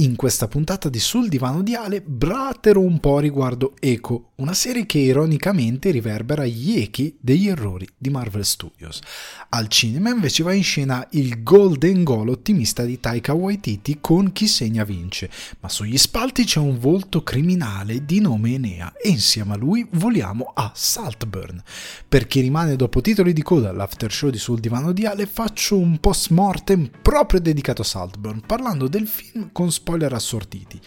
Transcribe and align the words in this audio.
In 0.00 0.14
questa 0.14 0.46
puntata 0.46 0.88
di 0.88 1.00
Sul 1.00 1.28
divano 1.28 1.60
di 1.60 1.74
Ale 1.74 2.00
bratero 2.00 2.80
un 2.80 3.00
po' 3.00 3.18
riguardo 3.18 3.74
Echo, 3.80 4.30
una 4.36 4.54
serie 4.54 4.86
che 4.86 4.98
ironicamente 4.98 5.90
riverbera 5.90 6.46
gli 6.46 6.78
echi 6.78 7.16
degli 7.20 7.48
errori 7.48 7.84
di 7.98 8.08
Marvel 8.08 8.44
Studios. 8.44 9.00
Al 9.48 9.66
cinema 9.66 10.10
invece 10.10 10.44
va 10.44 10.52
in 10.52 10.62
scena 10.62 11.04
il 11.12 11.42
Golden 11.42 12.04
Goal 12.04 12.28
ottimista 12.28 12.84
di 12.84 13.00
Taika 13.00 13.32
Waititi 13.32 13.98
con 14.00 14.30
Chi 14.30 14.46
segna 14.46 14.84
vince, 14.84 15.28
ma 15.58 15.68
sugli 15.68 15.98
spalti 15.98 16.44
c'è 16.44 16.60
un 16.60 16.78
volto 16.78 17.24
criminale 17.24 18.04
di 18.04 18.20
nome 18.20 18.54
Enea 18.54 18.92
e 19.02 19.08
insieme 19.08 19.54
a 19.54 19.56
lui 19.56 19.84
voliamo 19.94 20.52
a 20.54 20.70
Saltburn. 20.76 21.60
Per 22.08 22.28
chi 22.28 22.38
rimane 22.38 22.76
dopo 22.76 23.00
titoli 23.00 23.32
di 23.32 23.42
coda 23.42 23.70
all'after 23.70 24.12
show 24.12 24.30
di 24.30 24.38
Sul 24.38 24.60
divano 24.60 24.92
di 24.92 25.06
Ale 25.06 25.26
faccio 25.26 25.76
un 25.76 25.98
post 25.98 26.30
mortem 26.30 26.88
proprio 27.02 27.40
dedicato 27.40 27.82
a 27.82 27.84
Saltburn, 27.84 28.42
parlando 28.46 28.86
del 28.86 29.08
film 29.08 29.48
con 29.50 29.72
spoiler 29.88 30.12
assortiti. 30.12 30.78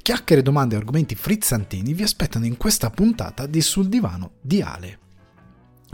Chiacchiere, 0.00 0.40
domande 0.40 0.76
e 0.76 0.78
argomenti 0.78 1.16
frizzantini 1.16 1.92
vi 1.92 2.04
aspettano 2.04 2.46
in 2.46 2.56
questa 2.56 2.88
puntata 2.88 3.46
di 3.46 3.60
Sul 3.60 3.88
divano 3.88 4.34
di 4.40 4.62
Ale. 4.62 5.03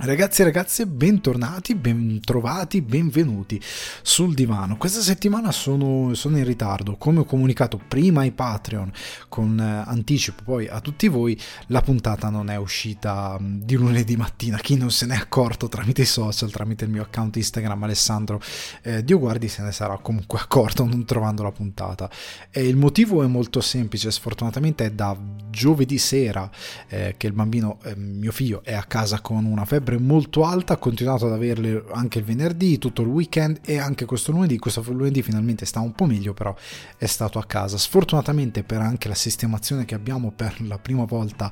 Ragazzi 0.03 0.41
e 0.41 0.45
ragazze, 0.45 0.87
bentornati, 0.87 1.75
bentrovati, 1.75 2.81
benvenuti 2.81 3.61
sul 4.01 4.33
divano. 4.33 4.79
Questa 4.79 5.03
settimana 5.03 5.53
sono, 5.53 6.15
sono, 6.15 6.39
in 6.39 6.45
ritardo, 6.47 6.97
come 6.97 7.19
ho 7.19 7.25
comunicato 7.25 7.79
prima 7.87 8.23
ai 8.23 8.31
Patreon 8.31 8.91
con 9.29 9.61
eh, 9.61 9.83
anticipo 9.87 10.43
poi 10.43 10.69
a 10.69 10.81
tutti 10.81 11.07
voi, 11.09 11.39
la 11.67 11.83
puntata 11.83 12.31
non 12.31 12.49
è 12.49 12.57
uscita 12.57 13.37
mm, 13.39 13.61
di 13.61 13.75
lunedì 13.75 14.17
mattina. 14.17 14.57
Chi 14.57 14.79
non 14.79 14.91
se 14.91 15.05
n'è 15.05 15.17
accorto 15.17 15.69
tramite 15.69 16.01
i 16.01 16.07
social, 16.07 16.51
tramite 16.51 16.87
il 16.87 16.91
mio 16.91 17.03
account 17.03 17.37
Instagram 17.37 17.83
Alessandro 17.83 18.41
eh, 18.81 19.05
Dioguardi 19.05 19.49
se 19.49 19.61
ne 19.61 19.71
sarà 19.71 19.99
comunque 19.99 20.39
accorto 20.41 20.87
non 20.87 21.05
trovando 21.05 21.43
la 21.43 21.53
puntata. 21.53 22.09
E 22.51 22.67
il 22.67 22.77
motivo 22.77 23.23
è 23.23 23.27
molto 23.27 23.61
semplice, 23.61 24.11
sfortunatamente 24.11 24.87
è 24.87 24.91
da 24.93 25.15
giovedì 25.51 25.99
sera 25.99 26.51
eh, 26.89 27.17
che 27.19 27.27
il 27.27 27.35
bambino, 27.35 27.79
eh, 27.85 27.95
mio 27.97 28.33
figlio, 28.33 28.63
è 28.65 28.73
a 28.73 28.85
casa 28.85 29.21
con 29.21 29.45
una 29.45 29.67
febbre 29.67 29.89
sempre 29.91 29.99
molto 29.99 30.45
alta, 30.45 30.75
ha 30.75 30.77
continuato 30.77 31.27
ad 31.27 31.33
averle 31.33 31.85
anche 31.93 32.19
il 32.19 32.25
venerdì, 32.25 32.79
tutto 32.79 33.03
il 33.03 33.09
weekend 33.09 33.61
e 33.65 33.79
anche 33.79 34.05
questo 34.05 34.31
lunedì. 34.33 34.59
Questo 34.59 34.85
lunedì 34.89 35.23
finalmente 35.23 35.65
sta 35.67 35.81
un 35.81 35.93
po' 35.93 36.07
meglio, 36.07 36.33
però 36.33 36.55
è 36.97 37.07
stato 37.07 37.39
a 37.39 37.45
casa. 37.45 37.77
Sfortunatamente 37.77 38.63
per 38.63 38.81
anche 38.81 39.09
la 39.09 39.15
sistemazione 39.15 39.85
che 39.85 39.95
abbiamo 39.95 40.33
per 40.35 40.57
la 40.67 40.79
prima 40.79 41.05
volta 41.05 41.51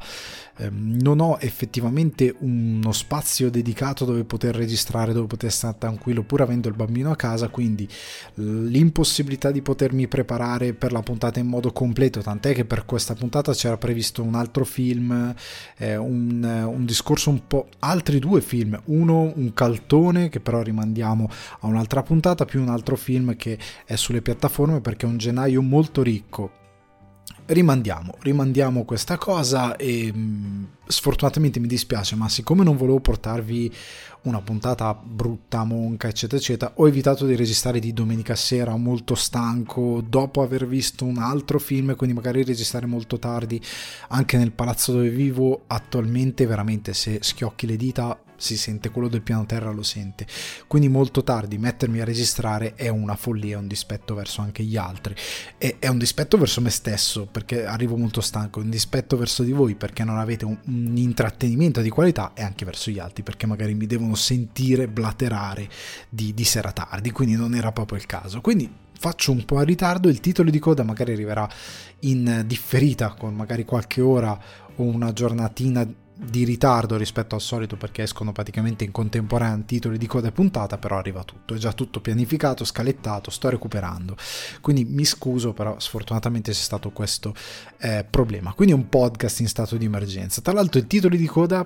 ehm, 0.56 0.98
non 1.00 1.20
ho 1.20 1.38
effettivamente 1.40 2.34
uno 2.40 2.92
spazio 2.92 3.50
dedicato 3.50 4.04
dove 4.04 4.24
poter 4.24 4.54
registrare, 4.54 5.12
dove 5.12 5.26
poter 5.26 5.50
stare 5.50 5.76
tranquillo 5.78 6.22
pur 6.22 6.42
avendo 6.42 6.68
il 6.68 6.74
bambino 6.74 7.10
a 7.10 7.16
casa, 7.16 7.48
quindi 7.48 7.88
l'impossibilità 8.34 9.50
di 9.50 9.62
potermi 9.62 10.06
preparare 10.06 10.74
per 10.74 10.92
la 10.92 11.02
puntata 11.02 11.40
in 11.40 11.46
modo 11.46 11.72
completo, 11.72 12.20
tant'è 12.20 12.54
che 12.54 12.64
per 12.64 12.84
questa 12.84 13.14
puntata 13.14 13.52
c'era 13.52 13.76
previsto 13.76 14.22
un 14.22 14.34
altro 14.34 14.64
film, 14.64 15.34
eh, 15.78 15.96
un, 15.96 16.42
un 16.42 16.84
discorso 16.84 17.30
un 17.30 17.46
po' 17.46 17.68
altri 17.80 18.17
altri 18.18 18.20
due 18.20 18.40
film, 18.40 18.80
uno 18.86 19.32
un 19.34 19.54
caltone 19.54 20.28
che 20.28 20.40
però 20.40 20.62
rimandiamo 20.62 21.28
a 21.60 21.66
un'altra 21.66 22.02
puntata, 22.02 22.44
più 22.44 22.60
un 22.60 22.68
altro 22.68 22.96
film 22.96 23.36
che 23.36 23.58
è 23.84 23.96
sulle 23.96 24.22
piattaforme 24.22 24.80
perché 24.80 25.06
è 25.06 25.08
un 25.08 25.18
gennaio 25.18 25.62
molto 25.62 26.02
ricco. 26.02 26.57
Rimandiamo, 27.46 28.14
rimandiamo 28.20 28.84
questa 28.84 29.16
cosa 29.16 29.76
e 29.76 30.12
mm, 30.14 30.64
sfortunatamente 30.86 31.60
mi 31.60 31.66
dispiace, 31.66 32.14
ma 32.14 32.28
siccome 32.28 32.62
non 32.62 32.76
volevo 32.76 33.00
portarvi 33.00 33.72
una 34.22 34.42
puntata 34.42 34.94
brutta, 34.94 35.64
monca, 35.64 36.08
eccetera, 36.08 36.40
eccetera, 36.40 36.72
ho 36.74 36.86
evitato 36.86 37.24
di 37.24 37.36
registrare 37.36 37.78
di 37.78 37.92
domenica 37.92 38.34
sera 38.34 38.76
molto 38.76 39.14
stanco, 39.14 40.02
dopo 40.06 40.42
aver 40.42 40.66
visto 40.66 41.04
un 41.04 41.18
altro 41.18 41.58
film, 41.58 41.96
quindi 41.96 42.14
magari 42.14 42.44
registrare 42.44 42.86
molto 42.86 43.18
tardi, 43.18 43.60
anche 44.08 44.36
nel 44.36 44.52
palazzo 44.52 44.92
dove 44.92 45.08
vivo 45.08 45.62
attualmente, 45.68 46.46
veramente 46.46 46.92
se 46.92 47.18
schiocchi 47.22 47.66
le 47.66 47.76
dita 47.76 48.18
si 48.38 48.56
sente, 48.56 48.90
quello 48.90 49.08
del 49.08 49.22
piano 49.22 49.44
terra 49.44 49.70
lo 49.70 49.82
sente. 49.82 50.26
Quindi 50.66 50.88
molto 50.88 51.22
tardi 51.22 51.58
mettermi 51.58 52.00
a 52.00 52.04
registrare 52.04 52.74
è 52.74 52.88
una 52.88 53.16
follia, 53.16 53.56
è 53.56 53.58
un 53.58 53.66
dispetto 53.66 54.14
verso 54.14 54.40
anche 54.40 54.62
gli 54.62 54.76
altri. 54.76 55.14
E 55.58 55.76
è 55.78 55.88
un 55.88 55.98
dispetto 55.98 56.38
verso 56.38 56.60
me 56.60 56.70
stesso 56.70 57.26
perché 57.26 57.66
arrivo 57.66 57.96
molto 57.96 58.20
stanco, 58.20 58.60
un 58.60 58.70
dispetto 58.70 59.16
verso 59.16 59.42
di 59.42 59.52
voi 59.52 59.74
perché 59.74 60.04
non 60.04 60.18
avete 60.18 60.44
un, 60.44 60.56
un 60.66 60.96
intrattenimento 60.96 61.82
di 61.82 61.90
qualità 61.90 62.32
e 62.34 62.42
anche 62.42 62.64
verso 62.64 62.90
gli 62.90 62.98
altri 62.98 63.22
perché 63.22 63.46
magari 63.46 63.74
mi 63.74 63.86
devono 63.86 64.14
sentire 64.14 64.88
blaterare 64.88 65.68
di, 66.08 66.32
di 66.32 66.44
sera 66.44 66.72
tardi, 66.72 67.10
quindi 67.10 67.34
non 67.34 67.54
era 67.54 67.72
proprio 67.72 67.98
il 67.98 68.06
caso. 68.06 68.40
Quindi 68.40 68.70
faccio 68.98 69.32
un 69.32 69.44
po' 69.44 69.58
a 69.58 69.62
ritardo, 69.62 70.08
il 70.08 70.20
titolo 70.20 70.50
di 70.50 70.58
coda 70.58 70.82
magari 70.82 71.12
arriverà 71.12 71.48
in 72.00 72.44
differita 72.46 73.14
con 73.14 73.34
magari 73.34 73.64
qualche 73.64 74.00
ora 74.00 74.38
o 74.76 74.82
una 74.82 75.12
giornatina 75.12 75.86
di 76.20 76.42
ritardo 76.42 76.96
rispetto 76.96 77.36
al 77.36 77.40
solito 77.40 77.76
perché 77.76 78.02
escono 78.02 78.32
praticamente 78.32 78.82
in 78.82 78.90
contemporanea 78.90 79.62
titoli 79.64 79.98
di 79.98 80.06
coda 80.06 80.28
e 80.28 80.32
puntata, 80.32 80.76
però 80.76 80.98
arriva 80.98 81.22
tutto, 81.22 81.54
è 81.54 81.58
già 81.58 81.72
tutto 81.72 82.00
pianificato, 82.00 82.64
scalettato, 82.64 83.30
sto 83.30 83.48
recuperando. 83.48 84.16
Quindi 84.60 84.84
mi 84.84 85.04
scuso, 85.04 85.52
però 85.52 85.78
sfortunatamente 85.78 86.50
c'è 86.50 86.60
stato 86.60 86.90
questo 86.90 87.34
eh, 87.78 88.04
problema. 88.08 88.52
Quindi 88.52 88.74
un 88.74 88.88
podcast 88.88 89.40
in 89.40 89.48
stato 89.48 89.76
di 89.76 89.84
emergenza. 89.84 90.40
Tra 90.40 90.52
l'altro 90.52 90.80
i 90.80 90.86
titoli 90.88 91.16
di 91.16 91.26
coda 91.26 91.64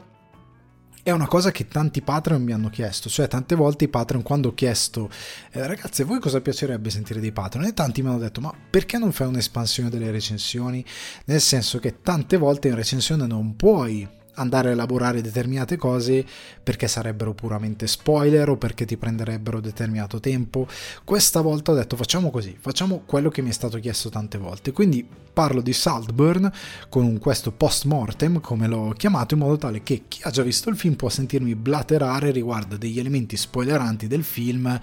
è 1.03 1.11
una 1.11 1.27
cosa 1.27 1.51
che 1.51 1.67
tanti 1.67 2.03
Patreon 2.03 2.43
mi 2.43 2.53
hanno 2.53 2.69
chiesto, 2.69 3.09
cioè 3.09 3.27
tante 3.27 3.57
volte 3.57 3.85
i 3.85 3.89
Patreon 3.89 4.23
quando 4.23 4.49
ho 4.49 4.55
chiesto 4.55 5.11
eh, 5.51 5.67
ragazzi 5.67 6.03
a 6.03 6.05
voi 6.05 6.21
cosa 6.21 6.41
piacerebbe 6.41 6.91
sentire 6.91 7.19
dei 7.19 7.33
Patreon 7.33 7.67
e 7.67 7.75
tanti 7.75 8.03
mi 8.03 8.09
hanno 8.09 8.19
detto 8.19 8.41
ma 8.41 8.55
perché 8.71 8.99
non 8.99 9.11
fai 9.11 9.27
un'espansione 9.27 9.89
delle 9.91 10.13
recensioni? 10.13 10.85
Nel 11.25 11.41
senso 11.41 11.81
che 11.81 12.03
tante 12.03 12.37
volte 12.37 12.69
in 12.69 12.77
recensione 12.77 13.27
non 13.27 13.57
puoi 13.57 14.21
andare 14.35 14.69
a 14.69 14.73
elaborare 14.73 15.21
determinate 15.21 15.77
cose 15.77 16.25
perché 16.63 16.89
sarebbero 16.89 17.35
puramente 17.35 17.87
spoiler 17.87 18.49
o 18.49 18.57
perché 18.57 18.85
ti 18.85 18.97
prenderebbero 18.97 19.61
determinato 19.61 20.21
tempo. 20.21 20.67
Questa 21.05 21.41
volta 21.41 21.73
ho 21.73 21.75
detto 21.75 21.97
facciamo 21.97 22.31
così, 22.31 22.57
facciamo 22.59 23.03
quello 23.05 23.29
che 23.29 23.43
mi 23.43 23.51
è 23.51 23.53
stato 23.53 23.79
chiesto 23.79 24.09
tante 24.09 24.39
volte. 24.39 24.73
Quindi 24.73 25.07
parlo 25.33 25.61
di 25.61 25.73
Saltburn 25.73 26.51
con 26.89 27.19
questo 27.19 27.53
post 27.53 27.85
mortem, 27.85 28.41
come 28.41 28.67
l'ho 28.67 28.95
chiamato, 28.97 29.35
in 29.35 29.41
modo 29.41 29.57
tale 29.57 29.83
che 29.83 30.05
chi 30.09 30.21
ha 30.23 30.31
già 30.31 30.43
visto 30.43 30.69
il 30.69 30.77
film 30.77 30.95
può 30.95 31.09
sentirmi 31.09 31.55
blaterare 31.55 32.31
riguardo 32.31 32.77
degli 32.77 32.99
elementi 32.99 33.37
spoileranti 33.37 34.07
del 34.07 34.25
film 34.25 34.79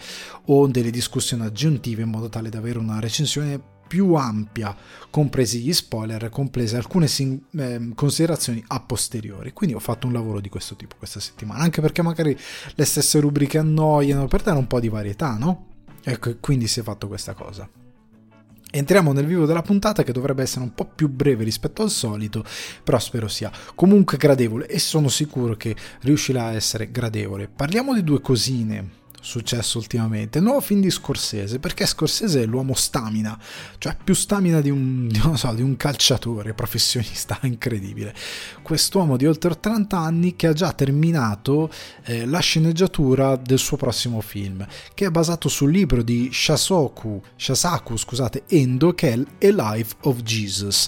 o 0.46 0.68
delle 0.68 0.92
discussioni 0.92 1.44
aggiuntive 1.44 2.04
in 2.04 2.10
modo 2.10 2.30
tale 2.30 2.50
da 2.50 2.58
avere 2.58 2.80
una 2.80 3.00
recensione 3.00 3.78
più 3.90 4.14
ampia, 4.14 4.76
compresi 5.10 5.60
gli 5.60 5.74
spoiler, 5.74 6.30
comprese 6.30 6.78
alcune 6.78 7.08
sing- 7.08 7.42
eh, 7.58 7.90
considerazioni 7.96 8.64
a 8.68 8.80
posteriori. 8.80 9.52
Quindi 9.52 9.76
ho 9.76 9.80
fatto 9.80 10.06
un 10.06 10.14
lavoro 10.14 10.40
di 10.40 10.48
questo 10.48 10.76
tipo 10.76 10.96
questa 10.96 11.20
settimana, 11.20 11.64
anche 11.64 11.82
perché 11.82 12.04
magari 12.04 12.38
le 12.76 12.86
stesse 12.86 13.20
rubriche 13.20 13.58
annoiano, 13.58 14.28
per 14.28 14.44
dare 14.44 14.60
un 14.60 14.68
po' 14.68 14.80
di 14.80 14.90
varietà, 14.90 15.36
no? 15.38 15.66
Ecco, 16.04 16.38
quindi 16.40 16.68
si 16.68 16.80
è 16.80 16.84
fatto 16.84 17.08
questa 17.08 17.34
cosa. 17.34 17.68
Entriamo 18.72 19.12
nel 19.12 19.26
vivo 19.26 19.48
della 19.48 19.64
puntata 19.64 20.04
che 20.04 20.12
dovrebbe 20.12 20.44
essere 20.44 20.62
un 20.62 20.76
po' 20.76 20.86
più 20.86 21.10
breve 21.10 21.44
rispetto 21.44 21.82
al 21.82 21.90
solito, 21.90 22.46
però 22.84 23.00
spero 23.00 23.28
sia 23.28 23.52
comunque 23.74 24.18
gradevole 24.18 24.68
e 24.68 24.78
sono 24.78 25.08
sicuro 25.08 25.56
che 25.56 25.76
riuscirà 26.02 26.46
a 26.46 26.54
essere 26.54 26.92
gradevole. 26.92 27.48
Parliamo 27.48 27.96
di 27.96 28.04
due 28.04 28.22
cosine 28.22 28.98
successo 29.22 29.78
ultimamente. 29.78 30.40
Nuovo 30.40 30.62
film 30.62 30.82
di 30.82 30.90
Scorsese, 30.90 31.60
perché 31.60 31.86
Scorsese 31.86 32.44
è 32.44 32.46
l'uomo 32.46 32.74
stamina, 32.74 33.38
cioè 33.78 33.96
più 34.02 34.14
stamina 34.14 34.62
di 34.62 34.70
un, 34.70 35.10
so, 35.36 35.54
di 35.54 35.62
un 35.62 35.76
calciatore 35.78 36.54
professionista, 36.54 37.40
incredibile. 37.44 38.14
Quest'uomo 38.62 39.18
di 39.18 39.26
oltre 39.26 39.60
30 39.60 39.98
anni 39.98 40.36
che 40.36 40.48
ha 40.48 40.54
già 40.54 40.72
terminato 40.74 41.70
eh, 42.06 42.26
la 42.26 42.40
sceneggiatura 42.40 43.36
del 43.36 43.60
suo 43.60 43.78
prossimo 43.78 44.22
film, 44.22 44.66
che 44.94 45.06
è 45.06 45.10
basato 45.10 45.50
sul 45.50 45.72
libro 45.72 46.04
di 46.04 46.30
Shasoku, 46.32 47.22
Shasaku 47.36 47.98
scusate, 47.98 48.44
Endo, 48.48 48.94
che 48.94 49.14
è 49.14 49.48
A 49.48 49.74
Life 49.74 49.96
of 50.02 50.22
Jesus, 50.22 50.88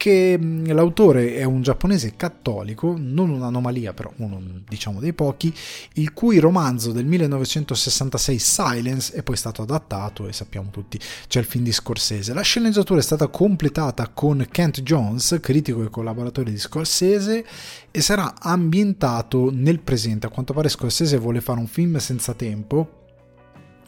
che 0.00 0.40
l'autore 0.64 1.34
è 1.34 1.44
un 1.44 1.60
giapponese 1.60 2.16
cattolico, 2.16 2.96
non 2.96 3.28
un'anomalia 3.28 3.92
però 3.92 4.10
uno 4.16 4.40
diciamo 4.66 4.98
dei 4.98 5.12
pochi, 5.12 5.52
il 5.96 6.14
cui 6.14 6.38
romanzo 6.38 6.90
del 6.90 7.04
1966 7.04 8.38
Silence 8.38 9.12
è 9.12 9.22
poi 9.22 9.36
stato 9.36 9.60
adattato 9.60 10.26
e 10.26 10.32
sappiamo 10.32 10.70
tutti 10.70 10.98
c'è 11.28 11.40
il 11.40 11.44
film 11.44 11.64
di 11.64 11.72
Scorsese. 11.72 12.32
La 12.32 12.40
sceneggiatura 12.40 12.98
è 12.98 13.02
stata 13.02 13.26
completata 13.28 14.08
con 14.08 14.46
Kent 14.50 14.80
Jones, 14.80 15.36
critico 15.42 15.84
e 15.84 15.90
collaboratore 15.90 16.50
di 16.50 16.58
Scorsese 16.58 17.44
e 17.90 18.00
sarà 18.00 18.36
ambientato 18.40 19.50
nel 19.52 19.80
presente. 19.80 20.26
A 20.26 20.30
quanto 20.30 20.54
pare 20.54 20.70
Scorsese 20.70 21.18
vuole 21.18 21.42
fare 21.42 21.60
un 21.60 21.66
film 21.66 21.98
senza 21.98 22.32
tempo 22.32 22.99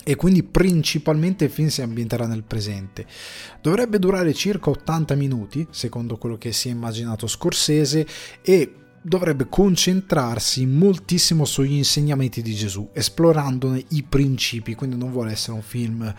e 0.05 0.17
quindi 0.17 0.43
principalmente 0.43 1.45
il 1.45 1.51
film 1.51 1.69
si 1.69 1.83
ambienterà 1.83 2.27
nel 2.27 2.45
presente. 2.45 3.07
Dovrebbe 3.61 3.99
durare 3.99 4.33
circa 4.35 4.71
80 4.71 5.15
minuti, 5.15 5.67
secondo 5.71 6.17
quello 6.17 6.37
che 6.37 6.53
si 6.53 6.69
è 6.69 6.73
immaginato 6.73 7.27
Scorsese, 7.27 8.07
e 8.43 8.75
dovrebbe 9.03 9.49
concentrarsi 9.49 10.65
moltissimo 10.65 11.45
sugli 11.45 11.75
insegnamenti 11.75 12.41
di 12.41 12.55
Gesù, 12.55 12.89
esplorandone 12.93 13.85
i 13.89 14.05
principi, 14.05 14.75
quindi 14.75 14.97
non 14.97 15.11
vuole 15.11 15.33
essere 15.33 15.55
un 15.55 15.63
film 15.63 16.15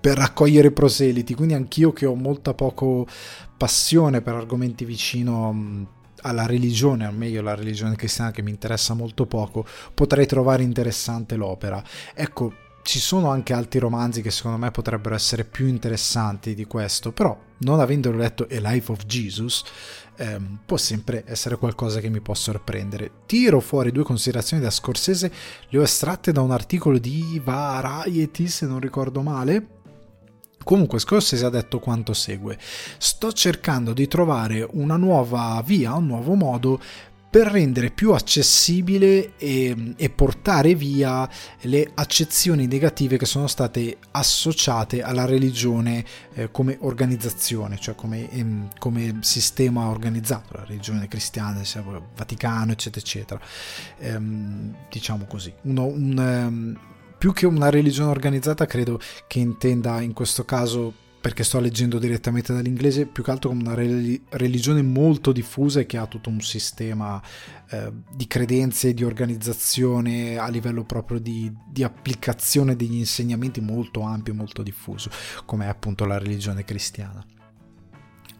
per 0.00 0.16
raccogliere 0.16 0.70
proseliti, 0.70 1.34
quindi 1.34 1.54
anch'io 1.54 1.92
che 1.92 2.06
ho 2.06 2.14
molta 2.14 2.54
poco 2.54 3.06
passione 3.56 4.22
per 4.22 4.34
argomenti 4.34 4.84
vicino 4.84 5.98
alla 6.22 6.46
religione, 6.46 7.06
o 7.06 7.12
meglio 7.12 7.42
la 7.42 7.54
religione 7.54 7.96
cristiana 7.96 8.30
che 8.30 8.42
mi 8.42 8.50
interessa 8.50 8.94
molto 8.94 9.26
poco, 9.26 9.66
potrei 9.92 10.26
trovare 10.26 10.62
interessante 10.62 11.36
l'opera. 11.36 11.82
Ecco, 12.14 12.52
ci 12.90 12.98
sono 12.98 13.30
anche 13.30 13.52
altri 13.52 13.78
romanzi 13.78 14.20
che 14.20 14.32
secondo 14.32 14.58
me 14.58 14.72
potrebbero 14.72 15.14
essere 15.14 15.44
più 15.44 15.68
interessanti 15.68 16.56
di 16.56 16.64
questo, 16.64 17.12
però 17.12 17.38
non 17.58 17.78
avendolo 17.78 18.16
letto 18.16 18.48
A 18.50 18.58
Life 18.58 18.90
of 18.90 19.06
Jesus 19.06 19.62
ehm, 20.16 20.58
può 20.66 20.76
sempre 20.76 21.22
essere 21.24 21.56
qualcosa 21.56 22.00
che 22.00 22.08
mi 22.08 22.20
può 22.20 22.34
sorprendere. 22.34 23.12
Tiro 23.26 23.60
fuori 23.60 23.92
due 23.92 24.02
considerazioni 24.02 24.60
da 24.60 24.70
Scorsese, 24.70 25.32
le 25.68 25.78
ho 25.78 25.82
estratte 25.82 26.32
da 26.32 26.40
un 26.40 26.50
articolo 26.50 26.98
di 26.98 27.40
Variety 27.44 28.48
se 28.48 28.66
non 28.66 28.80
ricordo 28.80 29.22
male, 29.22 29.78
Comunque 30.62 30.98
Scorsese 30.98 31.46
ha 31.46 31.50
detto 31.50 31.78
quanto 31.78 32.12
segue. 32.12 32.58
Sto 32.98 33.32
cercando 33.32 33.94
di 33.94 34.06
trovare 34.06 34.66
una 34.72 34.96
nuova 34.96 35.62
via, 35.64 35.94
un 35.94 36.06
nuovo 36.06 36.34
modo 36.34 36.78
per 37.30 37.46
rendere 37.46 37.90
più 37.90 38.12
accessibile 38.12 39.36
e, 39.36 39.94
e, 39.96 40.10
portare 40.10 40.74
via 40.74 41.30
le 41.60 41.88
accezioni 41.94 42.66
negative 42.66 43.18
che 43.18 43.24
sono 43.24 43.46
state 43.46 43.98
associate 44.10 45.00
alla 45.00 45.26
religione 45.26 46.04
eh, 46.34 46.50
come 46.50 46.76
organizzazione, 46.80 47.78
cioè 47.78 47.94
come, 47.94 48.28
ehm, 48.30 48.70
come, 48.80 49.18
sistema 49.20 49.86
organizzato, 49.88 50.56
la 50.56 50.64
religione 50.64 51.06
cristiana, 51.06 51.60
il 51.60 52.02
Vaticano, 52.16 52.72
eccetera, 52.72 53.06
eccetera. 53.06 53.40
Ehm, 53.98 54.74
diciamo 54.90 55.26
così. 55.26 55.52
Uno, 55.62 55.84
un, 55.84 56.18
um, 56.18 56.78
più 57.16 57.32
che 57.32 57.46
una 57.46 57.70
religione 57.70 58.10
organizzata, 58.10 58.66
credo 58.66 58.98
che 59.28 59.38
intenda 59.38 60.00
in 60.00 60.14
questo 60.14 60.44
caso 60.44 61.08
perché 61.20 61.44
sto 61.44 61.60
leggendo 61.60 61.98
direttamente 61.98 62.52
dall'inglese, 62.52 63.06
più 63.06 63.22
che 63.22 63.30
altro 63.30 63.50
come 63.50 63.62
una 63.62 63.74
religione 63.74 64.82
molto 64.82 65.32
diffusa 65.32 65.80
e 65.80 65.86
che 65.86 65.98
ha 65.98 66.06
tutto 66.06 66.30
un 66.30 66.40
sistema 66.40 67.20
eh, 67.70 67.92
di 68.14 68.26
credenze 68.26 68.94
di 68.94 69.04
organizzazione 69.04 70.38
a 70.38 70.48
livello 70.48 70.84
proprio 70.84 71.18
di, 71.18 71.52
di, 71.68 71.82
applicazione 71.82 72.74
degli 72.74 72.96
insegnamenti 72.96 73.60
molto 73.60 74.00
ampio, 74.00 74.34
molto 74.34 74.62
diffuso, 74.62 75.10
come 75.44 75.66
è 75.66 75.68
appunto 75.68 76.06
la 76.06 76.18
religione 76.18 76.64
cristiana. 76.64 77.24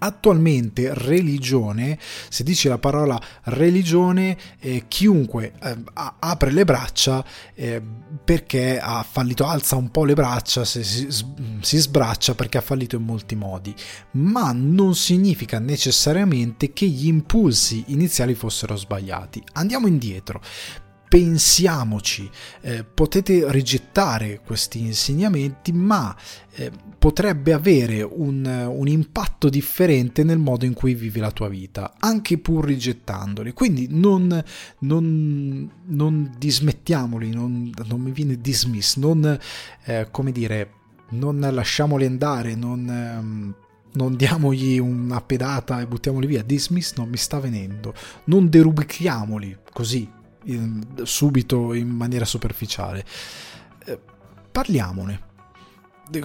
Attualmente 0.02 0.94
religione, 0.94 1.98
se 2.28 2.42
dici 2.42 2.68
la 2.68 2.78
parola 2.78 3.20
religione, 3.44 4.36
eh, 4.58 4.84
chiunque 4.88 5.52
eh, 5.62 5.76
apre 5.92 6.50
le 6.50 6.64
braccia 6.64 7.24
eh, 7.54 7.82
perché 8.24 8.78
ha 8.80 9.02
fallito, 9.08 9.46
alza 9.46 9.76
un 9.76 9.90
po' 9.90 10.04
le 10.04 10.14
braccia, 10.14 10.64
si, 10.64 10.82
si 10.82 11.78
sbraccia 11.78 12.34
perché 12.34 12.58
ha 12.58 12.62
fallito 12.62 12.96
in 12.96 13.02
molti 13.02 13.34
modi, 13.34 13.74
ma 14.12 14.52
non 14.52 14.94
significa 14.94 15.58
necessariamente 15.58 16.72
che 16.72 16.86
gli 16.86 17.06
impulsi 17.06 17.84
iniziali 17.88 18.34
fossero 18.34 18.76
sbagliati. 18.76 19.42
Andiamo 19.52 19.86
indietro 19.86 20.40
pensiamoci, 21.10 22.30
eh, 22.60 22.84
potete 22.84 23.50
rigettare 23.50 24.40
questi 24.46 24.78
insegnamenti, 24.78 25.72
ma 25.72 26.16
eh, 26.52 26.70
potrebbe 26.96 27.52
avere 27.52 28.02
un, 28.02 28.44
un, 28.44 28.86
impatto 28.86 29.48
differente 29.48 30.22
nel 30.22 30.38
modo 30.38 30.66
in 30.66 30.72
cui 30.72 30.94
vivi 30.94 31.18
la 31.18 31.32
tua 31.32 31.48
vita, 31.48 31.94
anche 31.98 32.38
pur 32.38 32.64
rigettandoli. 32.64 33.52
Quindi 33.52 33.88
non, 33.90 34.40
non, 34.78 35.68
non 35.86 36.32
dismettiamoli, 36.38 37.30
non, 37.30 37.72
non, 37.88 38.00
mi 38.00 38.12
viene 38.12 38.40
dismiss, 38.40 38.94
non, 38.94 39.36
eh, 39.86 40.06
come 40.12 40.30
dire, 40.30 40.70
non 41.10 41.40
lasciamoli 41.40 42.06
andare, 42.06 42.54
non... 42.54 42.88
Ehm, 42.88 43.54
non 43.92 44.14
diamogli 44.14 44.78
una 44.78 45.20
pedata 45.20 45.80
e 45.80 45.86
buttiamoli 45.88 46.28
via. 46.28 46.44
Dismiss 46.44 46.94
non 46.94 47.08
mi 47.08 47.16
sta 47.16 47.40
venendo. 47.40 47.92
Non 48.26 48.48
derubrichiamoli 48.48 49.56
così 49.72 50.08
in, 50.44 50.84
subito 51.02 51.74
in 51.74 51.88
maniera 51.88 52.24
superficiale. 52.24 53.04
Eh, 53.84 53.98
parliamone. 54.50 55.28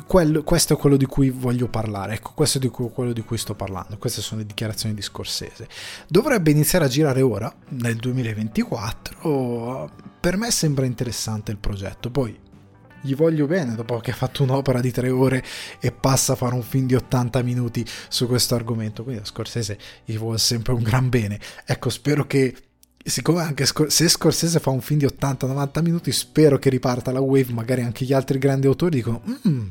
Quello, 0.07 0.41
questo 0.41 0.73
è 0.73 0.77
quello 0.77 0.97
di 0.97 1.05
cui 1.05 1.29
voglio 1.29 1.67
parlare, 1.67 2.15
ecco, 2.15 2.31
questo 2.33 2.57
è 2.57 2.61
di 2.61 2.69
cui, 2.69 2.89
quello 2.89 3.13
di 3.13 3.21
cui 3.21 3.37
sto 3.37 3.53
parlando, 3.53 3.99
queste 3.99 4.21
sono 4.21 4.41
le 4.41 4.47
dichiarazioni 4.47 4.95
di 4.95 5.03
Scorsese. 5.03 5.67
Dovrebbe 6.07 6.49
iniziare 6.49 6.85
a 6.85 6.87
girare 6.87 7.21
ora, 7.21 7.55
nel 7.69 7.95
2024, 7.95 9.91
per 10.19 10.37
me 10.37 10.49
sembra 10.49 10.87
interessante 10.87 11.51
il 11.51 11.57
progetto, 11.57 12.09
poi 12.09 12.35
gli 13.05 13.13
voglio 13.13 13.45
bene 13.45 13.75
dopo 13.75 13.99
che 13.99 14.09
ha 14.09 14.15
fatto 14.15 14.41
un'opera 14.41 14.81
di 14.81 14.89
tre 14.89 15.11
ore 15.11 15.43
e 15.79 15.91
passa 15.91 16.33
a 16.33 16.35
fare 16.35 16.55
un 16.55 16.63
film 16.63 16.87
di 16.87 16.95
80 16.95 17.43
minuti 17.43 17.85
su 18.09 18.25
questo 18.25 18.55
argomento, 18.55 19.03
quindi 19.03 19.21
a 19.21 19.25
Scorsese 19.25 19.77
gli 20.03 20.17
vuole 20.17 20.39
sempre 20.39 20.73
un 20.73 20.81
gran 20.81 21.09
bene. 21.09 21.39
Ecco, 21.65 21.89
spero 21.89 22.25
che 22.25 22.55
siccome 23.11 23.41
anche 23.41 23.65
se 23.65 24.09
Scorsese 24.09 24.59
fa 24.59 24.71
un 24.71 24.81
film 24.81 24.97
di 24.99 25.05
80-90 25.05 25.83
minuti, 25.83 26.11
spero 26.11 26.57
che 26.57 26.71
riparta 26.71 27.11
la 27.11 27.19
wave, 27.19 27.53
magari 27.53 27.81
anche 27.81 28.03
gli 28.03 28.13
altri 28.13 28.39
grandi 28.39 28.65
autori 28.65 28.95
dicono, 28.95 29.21
mm, 29.47 29.67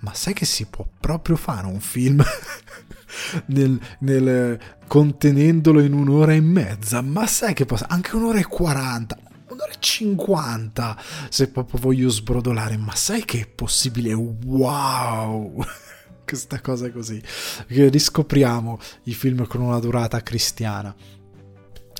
ma 0.00 0.12
sai 0.12 0.34
che 0.34 0.44
si 0.44 0.66
può 0.66 0.84
proprio 0.98 1.36
fare 1.36 1.68
un 1.68 1.78
film 1.78 2.20
nel, 3.46 3.80
nel, 4.00 4.58
contenendolo 4.88 5.80
in 5.80 5.92
un'ora 5.92 6.32
e 6.32 6.40
mezza? 6.40 7.00
Ma 7.00 7.28
sai 7.28 7.54
che 7.54 7.64
posso, 7.64 7.84
anche 7.88 8.16
un'ora 8.16 8.40
e 8.40 8.44
40, 8.44 9.18
un'ora 9.50 9.70
e 9.70 9.76
50, 9.78 11.02
se 11.28 11.48
proprio 11.50 11.78
voglio 11.78 12.08
sbrodolare, 12.08 12.76
ma 12.76 12.94
sai 12.96 13.24
che 13.24 13.40
è 13.40 13.46
possibile? 13.46 14.12
Wow! 14.12 15.64
Questa 16.26 16.60
cosa 16.60 16.90
così, 16.90 17.22
che 17.68 17.88
riscopriamo 17.88 18.80
i 19.04 19.14
film 19.14 19.46
con 19.46 19.60
una 19.60 19.78
durata 19.78 20.22
cristiana 20.22 20.92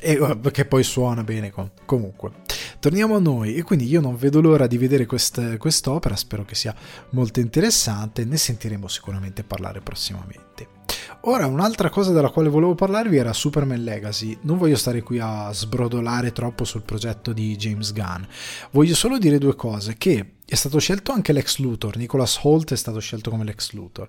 e 0.04 0.50
che 0.52 0.66
poi 0.66 0.82
suona 0.82 1.24
bene 1.24 1.50
com- 1.50 1.70
comunque. 1.86 2.30
Torniamo 2.78 3.16
a 3.16 3.18
noi 3.18 3.54
e 3.54 3.62
quindi 3.62 3.88
io 3.88 4.02
non 4.02 4.16
vedo 4.16 4.42
l'ora 4.42 4.66
di 4.66 4.76
vedere 4.76 5.06
quest- 5.06 5.56
quest'opera, 5.56 6.14
spero 6.14 6.44
che 6.44 6.54
sia 6.54 6.74
molto 7.10 7.40
interessante, 7.40 8.24
ne 8.26 8.36
sentiremo 8.36 8.86
sicuramente 8.86 9.42
parlare 9.42 9.80
prossimamente. 9.80 10.68
Ora, 11.26 11.46
un'altra 11.46 11.88
cosa 11.88 12.12
della 12.12 12.28
quale 12.28 12.50
volevo 12.50 12.74
parlarvi 12.74 13.16
era 13.16 13.32
Superman 13.32 13.82
Legacy. 13.82 14.36
Non 14.42 14.58
voglio 14.58 14.76
stare 14.76 15.02
qui 15.02 15.18
a 15.18 15.50
sbrodolare 15.52 16.32
troppo 16.32 16.64
sul 16.64 16.82
progetto 16.82 17.32
di 17.32 17.56
James 17.56 17.94
Gunn. 17.94 18.22
Voglio 18.72 18.94
solo 18.94 19.16
dire 19.16 19.38
due 19.38 19.56
cose: 19.56 19.96
che 19.96 20.34
è 20.44 20.54
stato 20.54 20.78
scelto 20.78 21.12
anche 21.12 21.32
l'ex 21.32 21.56
Luthor, 21.58 21.96
Nicholas 21.96 22.38
Holt 22.42 22.72
è 22.72 22.76
stato 22.76 22.98
scelto 22.98 23.30
come 23.30 23.44
l'ex 23.44 23.72
Luthor, 23.72 24.06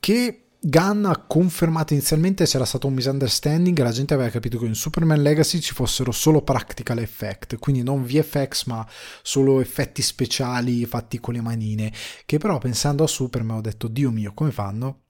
che 0.00 0.41
Gunn 0.64 1.06
ha 1.06 1.24
confermato 1.26 1.92
inizialmente 1.92 2.44
c'era 2.44 2.64
stato 2.64 2.86
un 2.86 2.94
misunderstanding 2.94 3.76
la 3.80 3.90
gente 3.90 4.14
aveva 4.14 4.28
capito 4.28 4.60
che 4.60 4.66
in 4.66 4.76
Superman 4.76 5.20
Legacy 5.20 5.58
ci 5.58 5.72
fossero 5.72 6.12
solo 6.12 6.42
practical 6.42 6.98
effect, 6.98 7.58
quindi 7.58 7.82
non 7.82 8.04
VFX 8.04 8.66
ma 8.66 8.86
solo 9.22 9.60
effetti 9.60 10.02
speciali 10.02 10.86
fatti 10.86 11.18
con 11.18 11.34
le 11.34 11.40
manine, 11.40 11.92
che 12.24 12.38
però 12.38 12.58
pensando 12.58 13.02
a 13.02 13.08
Superman 13.08 13.56
ho 13.56 13.60
detto 13.60 13.88
Dio 13.88 14.12
mio 14.12 14.34
come 14.34 14.52
fanno? 14.52 15.00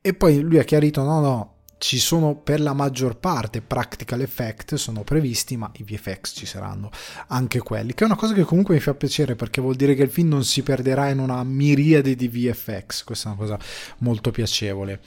E 0.00 0.14
poi 0.14 0.40
lui 0.40 0.58
ha 0.58 0.64
chiarito 0.64 1.02
no 1.02 1.20
no 1.20 1.53
ci 1.78 1.98
sono 1.98 2.36
per 2.36 2.60
la 2.60 2.72
maggior 2.72 3.16
parte 3.16 3.60
practical 3.60 4.20
effect 4.20 4.74
sono 4.76 5.02
previsti 5.02 5.56
ma 5.56 5.70
i 5.76 5.82
VFX 5.82 6.34
ci 6.34 6.46
saranno 6.46 6.90
anche 7.28 7.58
quelli 7.60 7.94
che 7.94 8.04
è 8.04 8.06
una 8.06 8.16
cosa 8.16 8.34
che 8.34 8.44
comunque 8.44 8.74
mi 8.74 8.80
fa 8.80 8.94
piacere 8.94 9.34
perché 9.34 9.60
vuol 9.60 9.74
dire 9.74 9.94
che 9.94 10.02
il 10.02 10.10
film 10.10 10.28
non 10.28 10.44
si 10.44 10.62
perderà 10.62 11.10
in 11.10 11.18
una 11.18 11.42
miriade 11.44 12.14
di 12.14 12.28
VFX 12.28 13.04
questa 13.04 13.28
è 13.28 13.32
una 13.32 13.40
cosa 13.40 13.58
molto 13.98 14.30
piacevole 14.30 15.00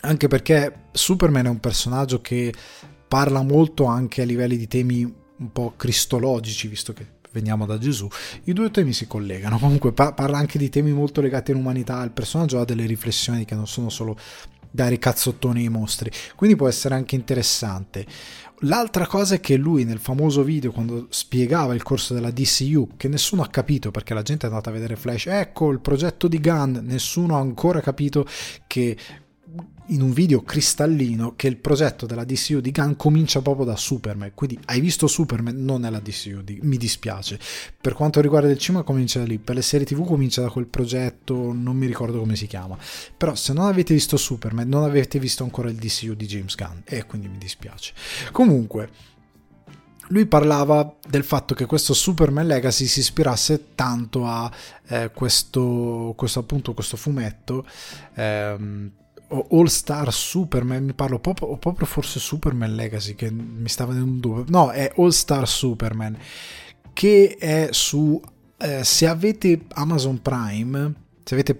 anche 0.00 0.28
perché 0.28 0.88
Superman 0.92 1.46
è 1.46 1.50
un 1.50 1.60
personaggio 1.60 2.20
che 2.20 2.52
parla 3.08 3.42
molto 3.42 3.84
anche 3.84 4.22
a 4.22 4.24
livelli 4.24 4.56
di 4.56 4.68
temi 4.68 5.02
un 5.36 5.52
po' 5.52 5.74
cristologici 5.76 6.68
visto 6.68 6.92
che 6.92 7.14
veniamo 7.34 7.66
da 7.66 7.78
Gesù, 7.78 8.08
i 8.44 8.52
due 8.52 8.70
temi 8.70 8.92
si 8.92 9.08
collegano. 9.08 9.58
Comunque 9.58 9.92
parla 9.92 10.38
anche 10.38 10.56
di 10.56 10.70
temi 10.70 10.92
molto 10.92 11.20
legati 11.20 11.50
all'umanità. 11.50 12.02
Il 12.04 12.12
personaggio 12.12 12.60
ha 12.60 12.64
delle 12.64 12.86
riflessioni 12.86 13.44
che 13.44 13.56
non 13.56 13.66
sono 13.66 13.90
solo 13.90 14.16
dare 14.74 14.98
cazzottoni 14.98 15.60
ai 15.60 15.68
mostri. 15.68 16.10
Quindi 16.34 16.56
può 16.56 16.66
essere 16.66 16.96
anche 16.96 17.14
interessante. 17.14 18.04
L'altra 18.60 19.06
cosa 19.06 19.36
è 19.36 19.40
che 19.40 19.56
lui 19.56 19.84
nel 19.84 20.00
famoso 20.00 20.42
video 20.42 20.72
quando 20.72 21.06
spiegava 21.10 21.74
il 21.74 21.82
corso 21.84 22.12
della 22.12 22.32
DCU, 22.32 22.90
che 22.96 23.06
nessuno 23.06 23.42
ha 23.42 23.48
capito 23.48 23.92
perché 23.92 24.14
la 24.14 24.22
gente 24.22 24.46
è 24.46 24.48
andata 24.48 24.70
a 24.70 24.72
vedere 24.72 24.96
Flash, 24.96 25.26
ecco 25.26 25.70
il 25.70 25.78
progetto 25.78 26.26
di 26.26 26.40
Gunn, 26.40 26.78
nessuno 26.80 27.36
ha 27.36 27.40
ancora 27.40 27.80
capito 27.80 28.26
che 28.66 28.96
in 29.88 30.00
un 30.00 30.12
video 30.12 30.42
cristallino 30.42 31.34
che 31.36 31.46
il 31.46 31.56
progetto 31.56 32.06
della 32.06 32.24
DCU 32.24 32.60
di 32.60 32.70
Gunn 32.70 32.92
comincia 32.96 33.42
proprio 33.42 33.66
da 33.66 33.76
Superman. 33.76 34.32
Quindi 34.34 34.58
hai 34.66 34.80
visto 34.80 35.06
Superman, 35.06 35.62
non 35.62 35.84
è 35.84 35.90
la 35.90 36.00
DCU, 36.00 36.42
di, 36.42 36.58
mi 36.62 36.76
dispiace. 36.76 37.38
Per 37.80 37.92
quanto 37.92 38.20
riguarda 38.20 38.50
il 38.50 38.58
cinema 38.58 38.82
comincia 38.82 39.18
da 39.18 39.26
lì, 39.26 39.38
per 39.38 39.54
le 39.54 39.62
serie 39.62 39.86
TV 39.86 40.04
comincia 40.04 40.40
da 40.40 40.50
quel 40.50 40.66
progetto, 40.66 41.52
non 41.52 41.76
mi 41.76 41.86
ricordo 41.86 42.18
come 42.18 42.36
si 42.36 42.46
chiama. 42.46 42.78
Però 43.16 43.34
se 43.34 43.52
non 43.52 43.66
avete 43.66 43.92
visto 43.92 44.16
Superman, 44.16 44.68
non 44.68 44.84
avete 44.84 45.18
visto 45.18 45.42
ancora 45.44 45.68
il 45.68 45.76
DCU 45.76 46.14
di 46.14 46.26
James 46.26 46.54
Gunn 46.54 46.78
e 46.84 47.04
quindi 47.04 47.28
mi 47.28 47.38
dispiace. 47.38 47.92
Comunque 48.32 49.12
lui 50.08 50.26
parlava 50.26 50.96
del 51.08 51.24
fatto 51.24 51.54
che 51.54 51.66
questo 51.66 51.94
Superman 51.94 52.46
Legacy 52.46 52.86
si 52.86 53.00
ispirasse 53.00 53.74
tanto 53.74 54.26
a 54.26 54.50
eh, 54.88 55.10
questo, 55.12 56.12
questo, 56.16 56.40
appunto 56.40 56.74
questo 56.74 56.96
fumetto 56.96 57.66
ehm, 58.14 58.90
All 59.28 59.66
Star 59.66 60.12
Superman 60.12 60.92
parlo 60.94 61.18
proprio, 61.18 61.56
proprio, 61.56 61.86
forse 61.86 62.18
Superman 62.18 62.74
Legacy 62.74 63.14
che 63.14 63.30
mi 63.30 63.68
stava 63.68 63.92
venendo 63.92 64.12
un 64.12 64.20
dubbio. 64.20 64.44
No 64.48 64.70
è 64.70 64.92
All 64.96 65.10
Star 65.10 65.48
Superman 65.48 66.16
che 66.92 67.36
è 67.38 67.68
su 67.72 68.20
eh, 68.58 68.84
se 68.84 69.06
avete 69.06 69.64
Amazon 69.74 70.22
Prime 70.22 70.94
se 71.24 71.32
avete 71.32 71.56